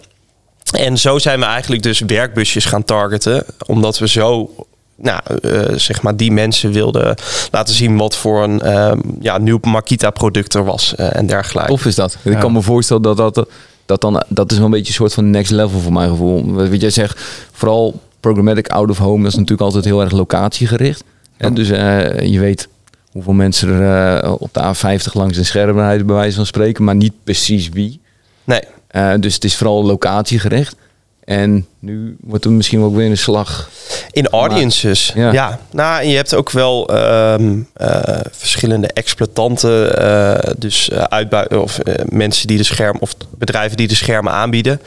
En 0.71 0.97
zo 0.97 1.19
zijn 1.19 1.39
we 1.39 1.45
eigenlijk 1.45 1.83
dus 1.83 1.99
werkbusjes 1.99 2.65
gaan 2.65 2.83
targeten, 2.83 3.45
omdat 3.65 3.97
we 3.97 4.07
zo 4.07 4.55
nou, 5.01 5.21
eh, 5.41 5.75
zeg 5.77 6.01
maar 6.01 6.15
die 6.15 6.31
mensen 6.31 6.71
wilden 6.71 7.15
laten 7.51 7.75
zien 7.75 7.97
wat 7.97 8.15
voor 8.15 8.43
een 8.43 8.61
ehm, 8.61 8.99
ja, 9.19 9.37
nieuw 9.37 9.59
Makita-product 9.61 10.53
er 10.53 10.63
was 10.63 10.95
eh, 10.95 11.15
en 11.15 11.25
dergelijke. 11.27 11.69
Tof 11.69 11.85
is 11.85 11.95
dat. 11.95 12.17
Ik 12.23 12.33
Ja. 12.33 12.39
kan 12.39 12.51
me 12.51 12.61
voorstellen 12.61 13.01
dat 13.01 13.17
dat, 13.17 13.47
dat 13.85 14.01
dan, 14.01 14.23
dat 14.27 14.51
is 14.51 14.57
wel 14.57 14.65
een 14.65 14.71
beetje 14.71 14.87
een 14.87 14.93
soort 14.93 15.13
van 15.13 15.29
next 15.29 15.51
level 15.51 15.79
voor 15.79 15.93
mijn 15.93 16.09
gevoel. 16.09 16.53
Wat 16.53 16.81
jij 16.81 16.89
zegt, 16.89 17.21
vooral 17.51 17.99
programmatic 18.19 18.67
out 18.69 18.89
of 18.89 18.97
home, 18.97 19.17
dat 19.23 19.31
is 19.31 19.37
natuurlijk 19.37 19.61
altijd 19.61 19.85
heel 19.85 20.01
erg 20.01 20.11
locatiegericht. 20.11 21.03
En 21.37 21.53
dus 21.53 21.69
eh, 21.69 22.19
je 22.19 22.39
weet 22.39 22.67
hoeveel 23.11 23.33
mensen 23.33 23.69
er 23.69 24.17
eh, 24.23 24.31
op 24.39 24.53
de 24.53 24.59
A50 24.75 25.11
langs 25.13 25.37
een 25.37 25.45
scherm 25.45 25.77
rijden, 25.77 26.05
bij 26.05 26.15
wijze 26.15 26.35
van 26.35 26.45
spreken, 26.45 26.83
maar 26.83 26.95
niet 26.95 27.13
precies 27.23 27.69
wie. 27.69 27.99
Nee, 28.43 28.61
Eh, 28.87 29.13
dus 29.19 29.33
het 29.33 29.43
is 29.43 29.55
vooral 29.55 29.85
locatiegericht. 29.85 30.75
En 31.23 31.65
nu 31.79 32.17
wordt 32.21 32.45
er 32.45 32.51
misschien 32.51 32.81
ook 32.81 32.95
weer 32.95 33.09
een 33.09 33.17
slag. 33.17 33.69
In 34.11 34.27
audiences, 34.27 35.11
Ja. 35.15 35.31
ja. 35.31 35.59
Nou, 35.71 36.05
je 36.05 36.15
hebt 36.15 36.33
ook 36.33 36.51
wel 36.51 36.87
ehm, 36.87 37.59
eh, 37.73 38.19
verschillende 38.31 38.87
exploitanten, 38.87 39.97
eh, 39.97 40.51
dus 40.57 40.89
eh, 40.89 41.03
uitbui- 41.03 41.55
of 41.57 41.79
mensen 42.09 42.47
die 42.47 42.57
de 42.57 42.63
scherm 42.63 42.97
of 42.99 43.15
bedrijven 43.37 43.77
die 43.77 43.87
de 43.87 43.95
schermen 43.95 44.33
aanbieden, 44.33 44.81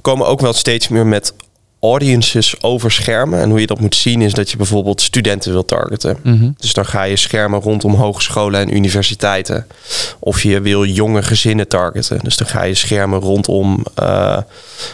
komen 0.00 0.26
ook 0.26 0.40
wel 0.40 0.52
steeds 0.52 0.88
meer 0.88 1.06
met 1.06 1.32
audiences 1.84 2.62
over 2.62 2.92
schermen. 2.92 3.40
En 3.40 3.50
hoe 3.50 3.60
je 3.60 3.66
dat 3.66 3.80
moet 3.80 3.94
zien 3.94 4.22
is 4.22 4.32
dat 4.32 4.50
je 4.50 4.56
bijvoorbeeld 4.56 5.00
studenten 5.00 5.52
wil 5.52 5.64
targeten. 5.64 6.16
Mhm. 6.22 6.50
Dus 6.58 6.72
dan 6.72 6.86
ga 6.86 7.02
je 7.02 7.16
schermen 7.16 7.60
rondom 7.60 7.94
hogescholen 7.94 8.60
en 8.60 8.76
universiteiten. 8.76 9.66
Of 10.18 10.42
je 10.42 10.60
wil 10.60 10.84
jonge 10.84 11.22
gezinnen 11.22 11.68
targeten. 11.68 12.18
Dus 12.22 12.36
dan 12.36 12.46
ga 12.46 12.62
je 12.62 12.74
schermen 12.74 13.20
rondom 13.20 13.84
eh, 13.94 14.36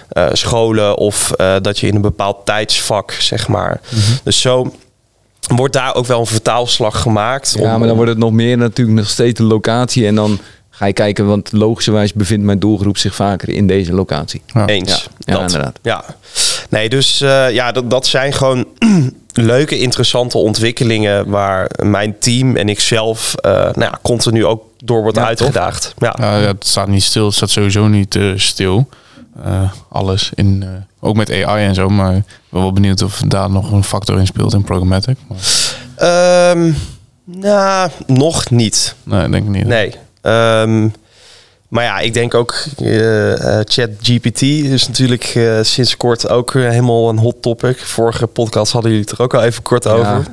eh, 0.08 0.28
scholen 0.32 0.96
of 0.98 1.30
eh, 1.32 1.56
dat 1.62 1.78
je 1.78 1.86
in 1.86 1.94
een 1.94 2.00
bepaald 2.00 2.46
tijdsvak, 2.46 3.12
zeg 3.12 3.48
maar. 3.48 3.80
Dus 4.22 4.40
zo 4.40 4.74
wordt 5.54 5.72
daar 5.74 5.94
ook 5.94 6.06
wel 6.06 6.20
een 6.20 6.26
vertaalslag 6.26 7.00
gemaakt. 7.00 7.54
Ja, 7.58 7.72
om- 7.72 7.78
maar 7.78 7.86
dan 7.88 7.96
wordt 7.96 8.10
het 8.10 8.20
nog 8.20 8.32
meer 8.32 8.56
natuurlijk 8.58 8.98
nog 8.98 9.08
steeds 9.08 9.38
de 9.38 9.44
locatie. 9.46 10.06
En 10.06 10.14
dan 10.14 10.38
ga 10.70 10.86
je 10.86 10.92
kijken, 10.92 11.26
want 11.26 11.52
logischerwijs 11.52 12.12
bevindt 12.12 12.44
mijn 12.44 12.58
doelgroep 12.58 12.98
zich 12.98 13.14
vaker 13.14 13.48
in 13.48 13.66
deze 13.66 13.92
locatie. 13.92 14.42
Ja. 14.46 14.66
Eens. 14.66 15.08
Ja, 15.18 15.40
inderdaad. 15.40 15.78
Ja. 15.82 16.04
Nee, 16.70 16.88
dus 16.88 17.20
eh, 17.20 17.50
ja, 17.50 17.72
dat, 17.72 17.90
dat 17.90 18.06
zijn 18.06 18.32
gewoon 18.32 18.66
leuke, 19.32 19.78
interessante 19.78 20.38
ontwikkelingen 20.38 21.28
waar 21.28 21.70
mijn 21.82 22.18
team 22.18 22.56
en 22.56 22.68
ik 22.68 22.80
zelf 22.80 23.34
eh, 23.34 23.52
nou 23.52 23.80
ja, 23.80 23.98
continu 24.02 24.44
ook 24.46 24.62
door 24.84 25.02
wordt 25.02 25.16
Ja, 25.16 25.24
uitgedaagd. 25.26 25.94
Ja. 25.98 26.14
Het 26.40 26.66
staat 26.66 26.88
niet 26.88 27.02
stil. 27.02 27.24
Het 27.26 27.34
staat 27.34 27.50
sowieso 27.50 27.86
niet 27.88 28.16
eh, 28.16 28.32
stil. 28.36 28.88
Eh, 29.44 29.70
alles 29.88 30.30
in, 30.34 30.62
eh, 30.62 30.68
ook 31.00 31.16
met 31.16 31.30
AI 31.30 31.66
en 31.66 31.74
zo. 31.74 31.88
Maar 31.88 32.14
ik 32.16 32.22
ben 32.48 32.60
wel 32.60 32.72
benieuwd 32.72 33.02
of 33.02 33.22
daar 33.26 33.50
nog 33.50 33.72
een 33.72 33.84
factor 33.84 34.18
in 34.18 34.26
speelt 34.26 34.52
in 34.52 34.62
programmatic. 34.64 35.16
Maar, 35.28 35.38
Ehm, 35.96 36.72
nou, 37.24 37.90
nog 38.06 38.50
niet. 38.50 38.94
nee, 39.02 39.28
denk 39.28 39.44
ik 39.44 39.50
niet. 39.50 39.66
Nee. 39.66 39.94
Ehm, 40.20 40.88
maar 41.70 41.84
ja, 41.84 41.98
ik 41.98 42.14
denk 42.14 42.34
ook 42.34 42.64
uh, 42.82 43.30
uh, 43.30 43.60
ChatGPT 43.64 44.42
is 44.42 44.86
natuurlijk 44.86 45.34
uh, 45.34 45.58
sinds 45.62 45.96
kort 45.96 46.28
ook 46.28 46.52
helemaal 46.52 47.08
een 47.08 47.18
hot 47.18 47.42
topic. 47.42 47.78
Vorige 47.78 48.26
podcast 48.26 48.72
hadden 48.72 48.90
jullie 48.90 49.06
het 49.06 49.18
er 49.18 49.24
ook 49.24 49.34
al 49.34 49.42
even 49.42 49.62
kort 49.62 49.86
over. 49.86 50.22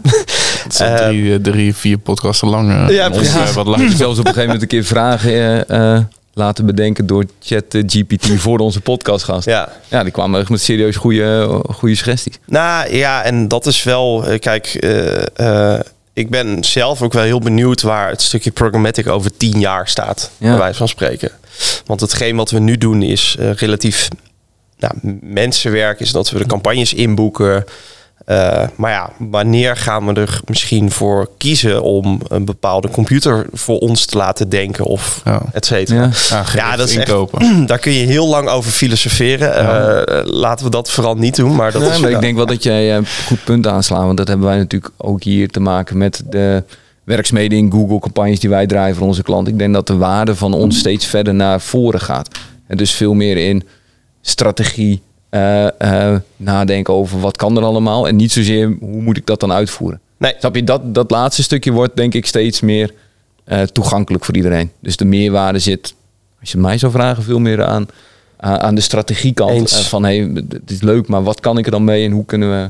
Het 0.63 0.75
zijn 0.75 0.97
drie, 0.97 1.41
drie, 1.41 1.75
vier 1.75 1.97
podcasten 1.97 2.47
lang. 2.47 2.89
ja, 2.91 3.09
precies. 3.09 3.53
wat 3.53 3.67
lang. 3.67 3.91
Zelfs 3.91 4.19
op 4.19 4.25
een 4.25 4.33
gegeven 4.33 4.45
moment 4.45 4.61
een 4.61 4.67
keer 4.67 4.83
vragen 4.83 5.65
laten 6.33 6.65
bedenken 6.65 7.05
door 7.05 7.25
ChatGPT 7.41 8.27
voor 8.43 8.59
onze 8.59 8.81
podcastgast. 8.81 9.45
Ja. 9.45 9.69
ja, 9.88 10.03
die 10.03 10.11
kwamen 10.11 10.39
echt 10.39 10.49
met 10.49 10.61
serieus 10.61 10.95
goede, 10.95 11.61
goede 11.73 11.95
suggesties. 11.95 12.39
Nou 12.45 12.95
ja, 12.95 13.23
en 13.23 13.47
dat 13.47 13.65
is 13.65 13.83
wel, 13.83 14.25
kijk, 14.39 14.79
ik 16.18 16.30
ben 16.30 16.63
zelf 16.63 17.01
ook 17.01 17.13
wel 17.13 17.24
heel 17.24 17.39
benieuwd 17.39 17.82
waar 17.82 18.09
het 18.09 18.22
stukje 18.22 18.51
programmatic 18.51 19.07
over 19.07 19.38
tien 19.38 19.59
jaar 19.59 19.88
staat, 19.88 20.32
ja. 20.38 20.49
bij 20.49 20.57
wijze 20.57 20.78
van 20.78 20.88
spreken. 20.88 21.32
Want 21.86 22.01
hetgeen 22.01 22.36
wat 22.36 22.51
we 22.51 22.59
nu 22.59 22.78
doen 22.78 23.01
is 23.01 23.36
uh, 23.39 23.53
relatief 23.53 24.07
nou, 24.78 24.93
mensenwerk, 25.22 25.99
is 25.99 26.11
dat 26.11 26.30
we 26.30 26.38
de 26.38 26.45
campagnes 26.45 26.93
inboeken. 26.93 27.65
Uh, 28.30 28.63
maar 28.75 28.91
ja, 28.91 29.09
wanneer 29.17 29.78
gaan 29.78 30.05
we 30.05 30.13
er 30.13 30.39
misschien 30.45 30.91
voor 30.91 31.30
kiezen 31.38 31.84
om 31.84 32.21
een 32.28 32.45
bepaalde 32.45 32.89
computer 32.89 33.45
voor 33.53 33.78
ons 33.80 34.05
te 34.05 34.17
laten 34.17 34.49
denken 34.49 34.86
of 34.86 35.21
ja. 35.25 35.41
et 35.51 35.65
cetera? 35.65 36.01
Ja, 36.01 36.11
ja, 36.30 36.45
ja 36.53 36.75
dat 36.75 36.89
is 36.89 36.95
inkopen. 36.95 37.39
Echt, 37.39 37.67
daar 37.67 37.80
kun 37.80 37.91
je 37.91 38.05
heel 38.05 38.28
lang 38.28 38.49
over 38.49 38.71
filosoferen. 38.71 39.63
Ja. 39.63 40.07
Uh, 40.07 40.25
laten 40.25 40.65
we 40.65 40.71
dat 40.71 40.91
vooral 40.91 41.15
niet 41.15 41.36
doen. 41.36 41.55
Maar, 41.55 41.71
dat 41.71 41.82
nee, 41.82 41.91
is, 41.91 41.99
maar 41.99 42.11
ik 42.11 42.19
denk 42.19 42.36
wel 42.36 42.45
dat 42.45 42.63
jij 42.63 42.95
een 42.95 43.05
goed 43.25 43.43
punt 43.43 43.67
aanslaat. 43.67 44.03
Want 44.03 44.17
dat 44.17 44.28
hebben 44.28 44.47
wij 44.47 44.57
natuurlijk 44.57 44.93
ook 44.97 45.23
hier 45.23 45.49
te 45.49 45.59
maken 45.59 45.97
met 45.97 46.23
de 46.30 46.63
werksmeden 47.03 47.57
in 47.57 47.71
Google 47.71 47.99
campagnes 47.99 48.39
die 48.39 48.49
wij 48.49 48.67
draaien 48.67 48.95
voor 48.95 49.07
onze 49.07 49.23
klanten. 49.23 49.53
Ik 49.53 49.59
denk 49.59 49.73
dat 49.73 49.88
de 49.88 49.97
waarde 49.97 50.36
van 50.36 50.53
ons 50.53 50.78
steeds 50.78 51.05
verder 51.05 51.34
naar 51.34 51.61
voren 51.61 52.01
gaat. 52.01 52.30
En 52.67 52.78
dus 52.78 52.91
veel 52.91 53.13
meer 53.13 53.38
in 53.38 53.63
strategie, 54.21 55.01
uh, 55.32 55.67
uh, 55.80 56.15
nadenken 56.36 56.93
over 56.93 57.19
wat 57.19 57.38
kan 57.38 57.57
er 57.57 57.63
allemaal. 57.63 58.07
En 58.07 58.15
niet 58.15 58.32
zozeer 58.32 58.78
hoe 58.80 59.01
moet 59.01 59.17
ik 59.17 59.25
dat 59.25 59.39
dan 59.39 59.51
uitvoeren. 59.51 59.99
Nee. 60.17 60.34
Snap 60.39 60.55
je, 60.55 60.63
dat, 60.63 60.95
dat 60.95 61.11
laatste 61.11 61.43
stukje 61.43 61.71
wordt 61.71 61.95
denk 61.95 62.13
ik 62.13 62.25
steeds 62.25 62.61
meer 62.61 62.93
uh, 63.47 63.61
toegankelijk 63.61 64.25
voor 64.25 64.36
iedereen. 64.36 64.71
Dus 64.80 64.97
de 64.97 65.05
meerwaarde 65.05 65.59
zit, 65.59 65.93
als 66.39 66.51
je 66.51 66.57
mij 66.57 66.78
zou 66.78 66.91
vragen, 66.91 67.23
veel 67.23 67.39
meer 67.39 67.63
aan, 67.63 67.88
aan 68.38 68.75
de 68.75 68.82
strategiekant. 68.82 69.71
van 69.71 70.03
hey, 70.03 70.32
het 70.49 70.71
is 70.71 70.82
leuk, 70.82 71.07
maar 71.07 71.23
wat 71.23 71.39
kan 71.39 71.57
ik 71.57 71.65
er 71.65 71.71
dan 71.71 71.84
mee 71.84 72.05
en 72.05 72.11
hoe 72.11 72.25
kunnen 72.25 72.49
we... 72.49 72.69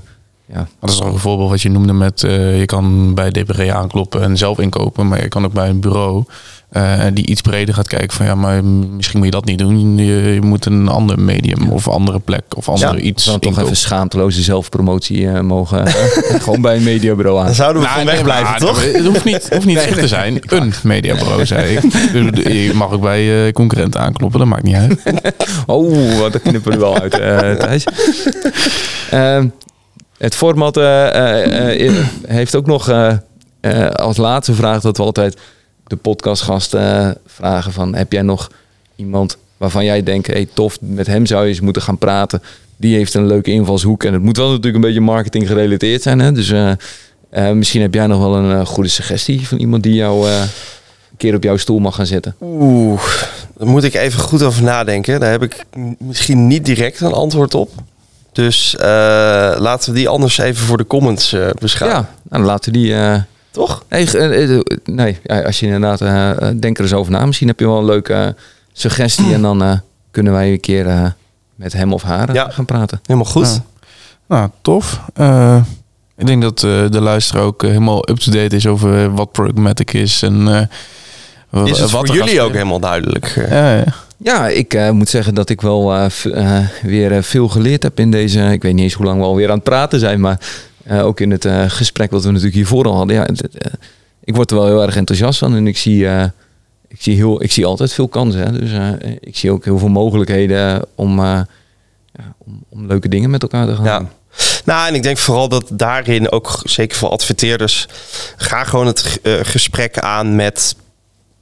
Ja. 0.54 0.68
Dat 0.80 0.90
is 0.90 1.02
ook 1.02 1.14
een 1.14 1.20
voorbeeld 1.20 1.50
wat 1.50 1.62
je 1.62 1.70
noemde 1.70 1.94
met 1.94 2.22
je 2.22 2.64
kan 2.66 3.14
bij 3.14 3.30
DPG 3.30 3.70
aankloppen 3.70 4.22
en 4.22 4.38
zelf 4.38 4.60
inkopen, 4.60 5.08
maar 5.08 5.22
je 5.22 5.28
kan 5.28 5.46
ook 5.46 5.54
bij 5.54 5.70
een 5.70 5.80
bureau 5.80 6.24
uh, 6.72 7.04
die 7.14 7.26
iets 7.26 7.42
breder 7.42 7.74
gaat 7.74 7.88
kijken 7.88 8.18
van 8.18 8.26
ja, 8.26 8.36
maar 8.36 8.64
misschien 8.64 9.18
moet 9.18 9.28
je 9.28 9.34
dat 9.34 9.46
niet 9.46 9.58
doen. 9.58 9.98
Je, 9.98 10.34
je 10.34 10.42
moet 10.42 10.66
een 10.66 10.88
ander 10.88 11.20
medium 11.20 11.70
of 11.70 11.88
andere 11.88 12.20
plek 12.20 12.44
of 12.56 12.70
andere 12.70 12.98
ja, 12.98 13.02
iets. 13.02 13.26
Dan 13.26 13.40
toch 13.40 13.60
even 13.60 13.78
schaamteloze 13.78 14.42
zelfpromotie 14.42 15.22
uh, 15.22 15.40
mogen. 15.40 15.88
gewoon 16.44 16.62
bij 16.62 16.76
een 16.76 16.84
mediabureau 16.84 17.40
aan. 17.40 17.46
Dan 17.46 17.56
zouden 17.56 17.82
we 17.82 17.88
nou, 17.88 18.00
van 18.00 18.08
weg 18.08 18.24
blijven, 18.24 18.50
maar, 18.50 18.60
toch? 18.60 18.84
Het 18.84 19.06
hoeft 19.06 19.24
niet, 19.24 19.50
hoeft 19.54 19.66
niet 19.66 19.76
nee, 19.76 19.94
te 19.94 20.08
zijn. 20.08 20.42
een 20.46 20.74
mediabureau, 20.84 21.46
zei 21.46 21.76
ik. 21.76 21.82
Je 22.48 22.72
mag 22.74 22.92
ook 22.92 23.02
bij 23.02 23.46
uh, 23.46 23.52
concurrenten 23.52 24.02
aankloppen, 24.02 24.40
dat 24.40 24.48
maakt 24.48 24.64
niet 24.64 24.76
uit. 24.76 25.04
oh, 25.66 26.22
dat 26.32 26.42
knippen 26.42 26.72
we 26.72 26.72
er 26.72 26.80
wel 26.80 27.00
uit, 27.00 27.12
Thijs. 27.60 27.84
Ehm, 29.10 29.48
het 30.18 30.36
format 30.36 30.76
heeft 32.28 32.56
ook 32.56 32.66
nog 32.66 32.92
als 33.92 34.18
laatste 34.18 34.54
vraag 34.54 34.82
dat 34.82 34.98
we 34.98 35.04
altijd 35.04 35.38
de 35.88 35.96
podcastgasten 35.96 37.18
vragen 37.26 37.72
van... 37.72 37.96
heb 37.96 38.12
jij 38.12 38.22
nog 38.22 38.52
iemand 38.96 39.38
waarvan 39.58 39.86
jij 39.86 40.04
denkt... 40.04 40.28
hey, 40.28 40.48
tof, 40.54 40.78
met 40.82 41.08
hem 41.08 41.26
zou 41.26 41.44
je 41.44 41.50
eens 41.50 41.60
moeten 41.60 41.82
gaan 41.82 41.98
praten. 41.98 42.42
Die 42.78 42.96
heeft 42.96 43.14
een 43.14 43.28
leuke 43.28 43.52
invalshoek. 43.52 44.04
En 44.04 44.14
het 44.14 44.22
moet 44.22 44.38
wel 44.38 44.48
natuurlijk 44.48 44.76
een 44.76 44.82
beetje 44.82 45.02
marketing 45.02 45.48
gerelateerd 45.48 46.02
zijn. 46.02 46.20
Hè? 46.20 46.32
Dus 46.32 46.50
uh, 46.50 46.72
uh, 47.34 47.52
misschien 47.52 47.82
heb 47.82 47.94
jij 47.94 48.08
nog 48.08 48.20
wel 48.20 48.36
een 48.36 48.52
uh, 48.52 48.66
goede 48.66 48.90
suggestie... 48.90 49.48
van 49.48 49.58
iemand 49.58 49.84
die 49.84 49.94
jou 49.94 50.30
een 50.30 50.48
keer 51.18 51.36
op 51.36 51.44
jouw 51.44 51.58
stoel 51.58 51.80
mag 51.80 51.96
gaan 51.96 52.06
zitten. 52.06 52.36
Oeh, 52.42 53.04
daar 53.58 53.68
moet 53.68 53.84
ik 53.84 53.94
even 53.94 54.20
goed 54.20 54.44
over 54.44 54.64
nadenken. 54.64 55.20
Daar 55.20 55.32
heb 55.32 55.44
ik 55.44 55.66
misschien 55.98 56.48
niet 56.48 56.66
direct 56.66 57.00
een 57.00 57.14
antwoord 57.14 57.56
op. 57.56 57.72
Dus 58.32 58.76
laten 59.58 59.92
we 59.92 59.98
die 59.98 60.10
anders 60.10 60.38
even 60.38 60.66
voor 60.66 60.78
de 60.78 60.88
comments 60.88 61.36
beschouwen. 61.60 62.00
Ja, 62.00 62.10
nou, 62.30 62.42
dan 62.42 62.42
laten 62.42 62.72
we 62.72 62.78
die 62.78 62.96
toch? 63.58 63.84
Nee, 63.90 64.08
nee 64.86 65.46
als 65.46 65.60
je 65.60 65.66
inderdaad, 65.66 66.02
uh, 66.02 66.50
denk 66.60 66.78
er 66.78 66.84
eens 66.84 66.94
over 66.94 67.12
na. 67.12 67.26
Misschien 67.26 67.48
heb 67.48 67.60
je 67.60 67.66
wel 67.66 67.78
een 67.78 67.86
leuke 67.86 68.36
suggestie 68.74 69.34
en 69.34 69.42
dan 69.42 69.64
uh, 69.64 69.74
kunnen 70.12 70.34
wij 70.34 70.52
een 70.52 70.60
keer 70.60 70.86
uh, 70.86 71.06
met 71.56 71.74
hem 71.74 71.94
of 71.94 72.04
haar 72.04 72.34
ja. 72.34 72.50
gaan 72.50 72.66
praten. 72.66 73.00
Helemaal 73.06 73.32
goed. 73.32 73.48
Ja. 73.48 73.64
Nou, 74.28 74.50
tof. 74.62 75.02
ik 76.18 76.26
denk 76.26 76.42
dat 76.42 76.60
de 76.60 77.02
luisteraar 77.02 77.44
ook 77.44 77.62
helemaal 77.62 78.10
up-to-date 78.10 78.56
is 78.56 78.68
over 78.68 79.14
wat 79.14 79.32
Programmatic 79.32 79.94
is. 79.94 80.22
En, 80.22 80.48
is 81.66 81.80
het 81.80 81.92
wat 81.92 82.08
voor 82.08 82.16
jullie 82.16 82.42
ook 82.42 82.54
helemaal 82.54 82.80
duidelijk? 82.80 83.48
Ja, 83.50 83.76
ja. 83.76 83.84
Ja, 84.20 84.48
ik 84.48 84.92
moet 84.92 85.10
zeggen 85.10 85.34
dat 85.34 85.50
ik 85.50 85.62
wel 85.62 86.10
weer 86.82 87.24
veel 87.24 87.48
geleerd 87.48 87.84
heb 87.84 88.00
in 88.00 88.12
deze... 88.12 88.40
Ik 88.40 88.62
weet 88.62 88.74
niet 88.74 88.84
eens 88.84 88.94
hoe 88.94 89.06
lang 89.06 89.20
we 89.20 89.26
alweer 89.26 89.50
aan 89.50 89.56
het 89.56 89.64
praten 89.64 90.00
zijn, 90.00 90.20
maar 90.20 90.40
uh, 90.92 91.06
ook 91.06 91.20
in 91.20 91.32
het 91.32 91.46
uh, 91.46 91.64
gesprek 91.68 92.12
wat 92.12 92.22
we 92.22 92.28
natuurlijk 92.28 92.56
hiervoor 92.56 92.86
al 92.86 92.96
hadden. 92.96 93.16
Ja, 93.16 93.30
uh, 93.30 93.38
ik 94.24 94.36
word 94.36 94.52
er 94.52 94.58
wel 94.58 94.66
heel 94.66 94.82
erg 94.82 94.96
enthousiast 94.96 95.40
van. 95.40 95.56
En 95.56 95.68
ik 95.68 95.78
zie, 95.78 96.08
ik 96.88 97.02
zie, 97.02 97.16
heel, 97.16 97.44
ik 97.44 97.52
zie 97.52 97.66
altijd 97.66 97.94
veel 97.94 98.08
kansen. 98.08 98.42
Hè. 98.42 98.60
Dus 98.60 98.72
ik 99.20 99.38
zie 99.38 99.52
ook 99.52 99.66
heel 99.66 99.80
veel 99.80 99.88
mogelijkheden 99.88 100.86
om, 100.96 101.20
ja, 101.20 101.48
om, 102.38 102.64
om, 102.70 102.88
leuke 102.88 103.10
dingen 103.10 103.30
met 103.30 103.42
elkaar 103.42 103.68
te 103.68 103.76
gaan 103.76 103.86
ja. 103.86 104.06
Nou, 104.66 104.88
en 104.88 104.96
ik 104.96 105.04
denk 105.04 105.18
vooral 105.18 105.50
dat 105.50 105.70
daarin 105.72 106.32
ook, 106.32 106.60
zeker 106.64 106.98
voor 106.98 107.10
adverteerders, 107.10 107.88
ga 108.38 108.64
gewoon 108.64 108.88
het 108.88 109.20
gesprek 109.42 110.00
aan 110.00 110.36
met, 110.36 110.76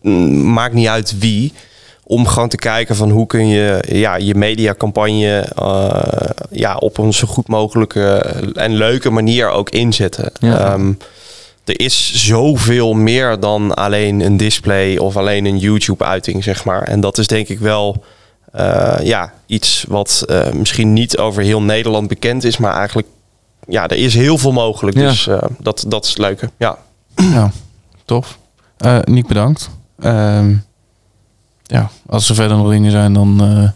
mm, 0.01 0.51
maakt 0.53 0.73
niet 0.73 0.87
uit 0.87 1.19
wie 1.19 1.53
om 2.07 2.27
gewoon 2.27 2.49
te 2.49 2.57
kijken 2.57 2.95
van 2.95 3.09
hoe 3.09 3.27
kun 3.27 3.47
je 3.47 3.83
ja, 3.87 4.15
je 4.15 4.35
mediacampagne 4.35 5.47
uh, 5.59 5.99
ja, 6.51 6.75
op 6.75 6.97
een 6.97 7.13
zo 7.13 7.27
goed 7.27 7.47
mogelijke 7.47 8.17
en 8.53 8.73
leuke 8.75 9.09
manier 9.09 9.49
ook 9.49 9.69
inzetten. 9.69 10.31
Ja. 10.39 10.73
Um, 10.73 10.97
er 11.65 11.79
is 11.79 12.25
zoveel 12.25 12.93
meer 12.93 13.39
dan 13.39 13.73
alleen 13.73 14.19
een 14.19 14.37
display 14.37 14.97
of 14.97 15.17
alleen 15.17 15.45
een 15.45 15.57
YouTube-uiting, 15.57 16.43
zeg 16.43 16.65
maar. 16.65 16.81
En 16.83 16.99
dat 16.99 17.17
is 17.17 17.27
denk 17.27 17.47
ik 17.47 17.59
wel 17.59 18.03
uh, 18.55 18.95
ja, 19.03 19.33
iets 19.45 19.85
wat 19.87 20.25
uh, 20.27 20.51
misschien 20.51 20.93
niet 20.93 21.17
over 21.17 21.43
heel 21.43 21.61
Nederland 21.61 22.07
bekend 22.07 22.43
is, 22.43 22.57
maar 22.57 22.75
eigenlijk, 22.75 23.07
ja, 23.67 23.87
er 23.87 23.97
is 23.97 24.13
heel 24.13 24.37
veel 24.37 24.51
mogelijk. 24.51 24.97
Ja. 24.97 25.09
Dus 25.09 25.29
dat, 25.59 25.85
dat 25.87 26.03
is 26.03 26.09
het 26.09 26.19
leuke. 26.19 26.49
Ja, 26.57 26.77
ja 27.15 27.51
tof. 28.05 28.37
Niek, 29.03 29.27
bedankt. 29.27 29.69
Ehm, 29.99 30.55
ja, 31.67 31.89
als 32.09 32.29
er 32.29 32.35
verder 32.35 32.57
nog 32.57 32.69
dingen 32.69 32.91
zijn, 32.91 33.13
dan 33.13 33.37
uh, 33.41 33.69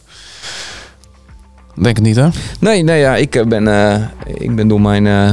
denk 1.83 1.97
ik 1.97 2.03
niet, 2.03 2.15
hè? 2.15 2.27
Nee, 2.59 2.83
nee 2.83 2.99
ja, 2.99 3.15
ik 3.15 3.45
ben, 3.47 3.63
uh, 3.63 3.95
ik 4.25 4.55
ben 4.55 4.67
door 4.67 4.81
mijn, 4.81 5.05
uh, 5.05 5.31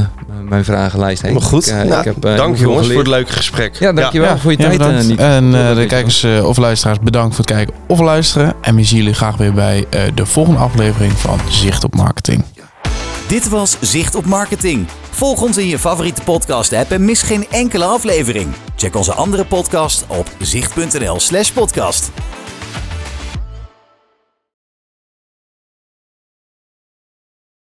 mijn 0.49 0.65
vragenlijst 0.65 1.23
heen. 1.23 1.33
Maar 1.33 1.43
goed, 1.43 1.67
ik, 1.67 1.75
nou, 1.75 1.99
ik 1.99 2.05
heb, 2.05 2.37
dank 2.37 2.57
jongens 2.57 2.87
voor 2.87 2.99
het 2.99 3.07
leuke 3.07 3.33
gesprek. 3.33 3.77
Ja, 3.77 3.93
dankjewel 3.93 4.29
ja. 4.29 4.39
voor 4.39 4.51
je 4.51 4.59
ja, 4.59 4.77
tijd. 4.77 5.07
Niet. 5.07 5.19
En 5.19 5.51
de 5.51 5.85
kijkers 5.89 6.25
of 6.25 6.57
luisteraars, 6.57 6.99
bedankt 7.01 7.35
voor 7.35 7.45
het 7.45 7.55
kijken 7.55 7.75
of 7.87 8.01
luisteren. 8.01 8.55
En 8.61 8.75
we 8.75 8.85
zien 8.85 8.99
jullie 8.99 9.15
graag 9.15 9.37
weer 9.37 9.53
bij 9.53 9.87
de 10.15 10.27
volgende 10.27 10.61
aflevering 10.61 11.13
van 11.13 11.39
Zicht 11.49 11.85
op 11.85 11.95
Marketing. 11.95 12.45
Dit 13.29 13.49
was 13.49 13.77
Zicht 13.81 14.15
op 14.15 14.25
Marketing. 14.25 14.87
Volg 15.11 15.43
ons 15.43 15.57
in 15.57 15.67
je 15.67 15.79
favoriete 15.79 16.23
podcast-app 16.23 16.91
en 16.91 17.05
mis 17.05 17.23
geen 17.23 17.47
enkele 17.51 17.85
aflevering. 17.85 18.49
Check 18.77 18.97
onze 18.97 19.13
andere 19.13 19.45
podcast 19.45 20.05
op 20.09 20.27
zicht.nl/podcast. 20.39 22.11